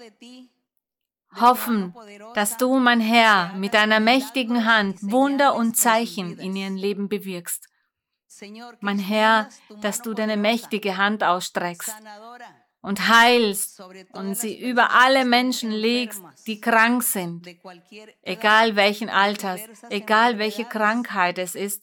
hoffen, 1.34 1.94
dass 2.34 2.56
du, 2.56 2.78
mein 2.78 3.00
Herr, 3.00 3.52
mit 3.54 3.74
deiner 3.74 4.00
mächtigen 4.00 4.64
Hand 4.64 4.98
Wunder 5.02 5.54
und 5.54 5.76
Zeichen 5.76 6.38
in 6.38 6.56
ihrem 6.56 6.76
Leben 6.76 7.08
bewirkst. 7.08 7.66
Mein 8.80 8.98
Herr, 8.98 9.48
dass 9.80 10.02
du 10.02 10.14
deine 10.14 10.36
mächtige 10.36 10.96
Hand 10.96 11.24
ausstreckst 11.24 11.92
und 12.86 13.08
heilst 13.08 13.82
und 14.12 14.36
sie 14.36 14.56
über 14.56 14.92
alle 14.92 15.24
Menschen 15.24 15.72
legst, 15.72 16.22
die 16.46 16.60
krank 16.60 17.02
sind, 17.02 17.44
egal 18.22 18.76
welchen 18.76 19.08
Alters, 19.08 19.60
egal 19.90 20.38
welche 20.38 20.64
Krankheit 20.64 21.38
es 21.38 21.56
ist. 21.56 21.82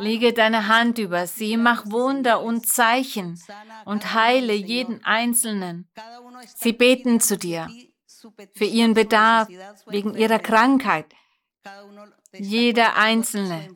Lege 0.00 0.32
deine 0.32 0.66
Hand 0.66 0.98
über 0.98 1.26
sie, 1.26 1.56
mach 1.56 1.86
Wunder 1.86 2.42
und 2.42 2.66
Zeichen 2.66 3.40
und 3.84 4.12
heile 4.14 4.54
jeden 4.54 5.04
Einzelnen. 5.04 5.88
Sie 6.56 6.72
beten 6.72 7.20
zu 7.20 7.38
dir 7.38 7.68
für 8.54 8.64
ihren 8.64 8.94
Bedarf, 8.94 9.48
wegen 9.86 10.14
ihrer 10.14 10.38
Krankheit. 10.38 11.06
Jeder 12.32 12.96
Einzelne 12.96 13.68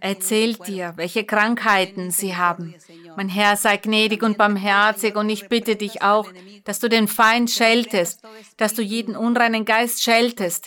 erzählt 0.00 0.66
dir, 0.66 0.94
welche 0.96 1.24
Krankheiten 1.24 2.10
sie 2.10 2.34
haben. 2.34 2.74
Mein 3.16 3.28
Herr, 3.28 3.56
sei 3.56 3.76
gnädig 3.76 4.22
und 4.22 4.38
barmherzig 4.38 5.16
und 5.16 5.28
ich 5.28 5.48
bitte 5.48 5.76
dich 5.76 6.02
auch, 6.02 6.26
dass 6.64 6.78
du 6.80 6.88
den 6.88 7.08
Feind 7.08 7.50
scheltest, 7.50 8.22
dass 8.56 8.72
du 8.72 8.82
jeden 8.82 9.16
unreinen 9.16 9.66
Geist 9.66 10.02
scheltest, 10.02 10.66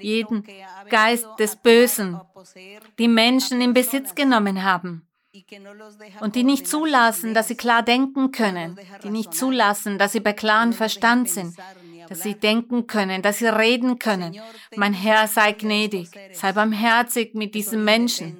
jeden 0.00 0.44
Geist 0.90 1.26
des 1.38 1.56
Bösen, 1.56 2.20
die 2.98 3.08
Menschen 3.08 3.60
in 3.60 3.74
Besitz 3.74 4.14
genommen 4.16 4.64
haben 4.64 5.06
und 6.20 6.34
die 6.34 6.44
nicht 6.44 6.66
zulassen, 6.66 7.32
dass 7.32 7.48
sie 7.48 7.56
klar 7.56 7.82
denken 7.82 8.32
können, 8.32 8.78
die 9.02 9.10
nicht 9.10 9.32
zulassen, 9.32 9.98
dass 9.98 10.12
sie 10.12 10.20
bei 10.20 10.34
klarem 10.34 10.72
Verstand 10.72 11.30
sind, 11.30 11.56
dass 12.08 12.22
sie 12.22 12.34
denken 12.34 12.86
können, 12.86 13.22
dass 13.22 13.38
sie 13.38 13.46
reden 13.46 13.98
können. 13.98 14.40
Mein 14.76 14.94
Herr, 14.94 15.26
sei 15.28 15.52
gnädig, 15.52 16.08
sei 16.32 16.52
barmherzig 16.52 17.34
mit 17.34 17.54
diesen 17.54 17.84
Menschen, 17.84 18.38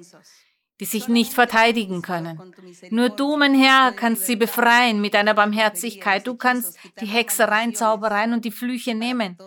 die 0.79 0.85
sich 0.85 1.07
nicht 1.07 1.33
verteidigen 1.33 2.01
können. 2.01 2.53
Nur 2.89 3.09
du, 3.09 3.37
mein 3.37 3.55
Herr, 3.55 3.91
kannst 3.91 4.25
sie 4.25 4.35
befreien 4.35 5.01
mit 5.01 5.13
deiner 5.13 5.33
Barmherzigkeit. 5.33 6.25
Du 6.25 6.35
kannst 6.35 6.77
die 6.99 7.05
Hexereien, 7.05 7.75
Zaubereien 7.75 8.33
und 8.33 8.43
die 8.45 8.51
Flüche 8.51 8.95
nehmen, 8.95 9.37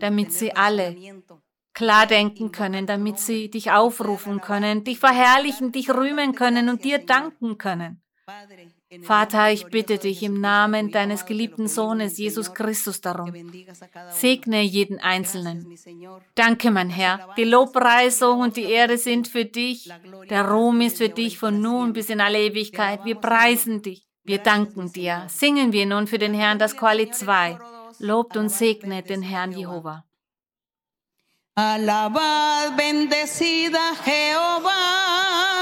damit 0.00 0.32
sie 0.32 0.54
alle 0.54 0.96
klar 1.74 2.06
denken 2.06 2.50
können, 2.50 2.86
damit 2.86 3.18
sie 3.18 3.50
dich 3.50 3.70
aufrufen 3.70 4.40
können, 4.40 4.84
dich 4.84 4.98
verherrlichen, 4.98 5.70
dich 5.70 5.90
rühmen 5.90 6.34
können 6.34 6.68
und 6.68 6.84
dir 6.84 6.98
danken 6.98 7.56
können. 7.56 8.02
Vater, 9.02 9.52
ich 9.52 9.66
bitte 9.66 9.98
dich 9.98 10.22
im 10.22 10.40
Namen 10.40 10.90
deines 10.90 11.26
geliebten 11.26 11.68
Sohnes 11.68 12.16
Jesus 12.16 12.54
Christus 12.54 13.02
darum. 13.02 13.32
Segne 14.10 14.62
jeden 14.62 14.98
Einzelnen. 14.98 15.76
Danke, 16.34 16.70
mein 16.70 16.88
Herr. 16.88 17.28
Die 17.36 17.44
Lobpreisung 17.44 18.40
und 18.40 18.56
die 18.56 18.64
Ehre 18.64 18.96
sind 18.96 19.28
für 19.28 19.44
dich. 19.44 19.90
Der 20.30 20.48
Ruhm 20.48 20.80
ist 20.80 20.98
für 20.98 21.10
dich 21.10 21.38
von 21.38 21.60
nun 21.60 21.92
bis 21.92 22.08
in 22.08 22.20
alle 22.22 22.40
Ewigkeit. 22.40 23.04
Wir 23.04 23.16
preisen 23.16 23.82
dich. 23.82 24.06
Wir 24.24 24.38
danken 24.38 24.90
dir. 24.90 25.24
Singen 25.28 25.72
wir 25.72 25.84
nun 25.84 26.06
für 26.06 26.18
den 26.18 26.34
Herrn 26.34 26.58
das 26.58 26.76
Quali 26.76 27.10
2. 27.10 27.58
Lobt 27.98 28.36
und 28.36 28.48
segnet 28.48 29.10
den 29.10 29.22
Herrn 29.22 29.52
Jehova. 29.52 30.04
Alabad, 31.54 32.76
bendecida 32.76 33.92
Jehová. 34.06 35.57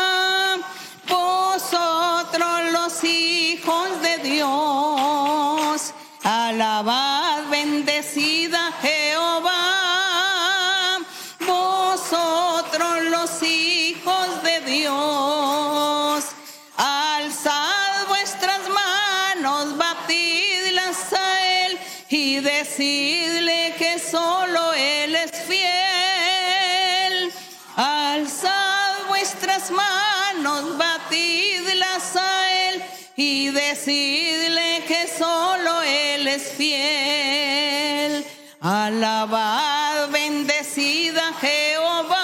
Decidle 22.77 23.75
que 23.79 23.99
solo 23.99 24.75
Él 24.75 25.15
es 25.15 25.31
fiel. 25.33 27.33
Alzad 27.75 29.07
vuestras 29.09 29.71
manos, 29.71 30.77
batidlas 30.77 32.17
a 32.17 32.69
Él 32.69 32.83
y 33.17 33.49
decidle 33.49 34.85
que 34.87 35.09
solo 35.19 35.81
Él 35.83 36.29
es 36.29 36.53
fiel. 36.53 38.27
Alabad, 38.61 40.11
bendecida 40.11 41.33
Jehová, 41.41 42.15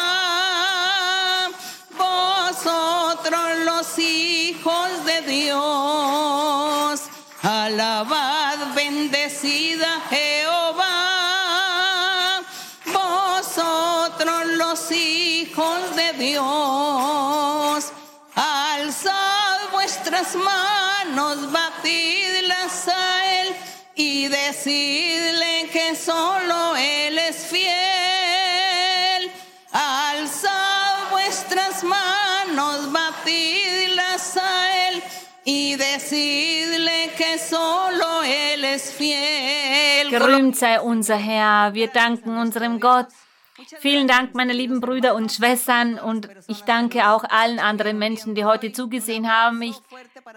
vosotros 1.96 3.58
los 3.64 3.98
hijos 3.98 5.04
de 5.06 5.22
Dios. 5.22 6.21
Dios. 16.32 17.92
Alzad 18.34 19.70
vuestras 19.70 20.34
manos 20.34 21.36
nos 21.36 21.52
batidlas 21.52 22.88
a 22.88 23.40
Él 23.40 23.48
y 23.94 24.28
decidle 24.28 25.68
que 25.70 25.94
solo 25.94 26.74
Él 26.76 27.18
es 27.18 27.36
fiel. 27.52 29.30
Alzad 29.72 31.10
vuestras 31.10 31.84
manos, 31.84 32.90
batidlas 32.90 34.38
a 34.38 34.88
Él 34.88 35.02
y 35.44 35.76
decidle 35.76 37.12
que 37.18 37.38
solo 37.38 38.22
Él 38.22 38.64
es 38.64 38.90
fiel. 38.90 40.08
Gerühmt 40.08 40.56
sei 40.56 40.78
unser 40.78 41.18
Herr, 41.18 41.74
wir 41.74 41.88
danken 41.88 42.38
unserem 42.38 42.80
Gott 42.80 43.08
Vielen 43.80 44.08
Dank, 44.08 44.34
meine 44.34 44.52
lieben 44.52 44.80
Brüder 44.80 45.14
und 45.14 45.30
Schwestern. 45.30 45.98
Und 45.98 46.28
ich 46.48 46.62
danke 46.62 47.08
auch 47.08 47.24
allen 47.24 47.58
anderen 47.58 47.98
Menschen, 47.98 48.34
die 48.34 48.44
heute 48.44 48.72
zugesehen 48.72 49.30
haben. 49.30 49.60
Ich 49.62 49.76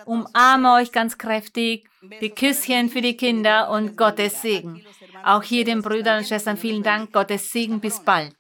umarme 0.05 0.73
euch 0.73 0.91
ganz 0.91 1.17
kräftig. 1.17 1.87
Die 2.21 2.29
Küsschen 2.29 2.89
für 2.89 3.01
die 3.01 3.17
Kinder 3.17 3.69
und 3.69 3.97
Gottes 3.97 4.41
Segen. 4.41 4.83
Auch 5.23 5.43
hier 5.43 5.63
den 5.63 5.81
Brüdern 5.81 6.19
und 6.19 6.27
Schwestern 6.27 6.57
vielen 6.57 6.83
Dank. 6.83 7.11
Gottes 7.11 7.51
Segen. 7.51 7.79
Bis 7.79 7.99
bald. 7.99 8.33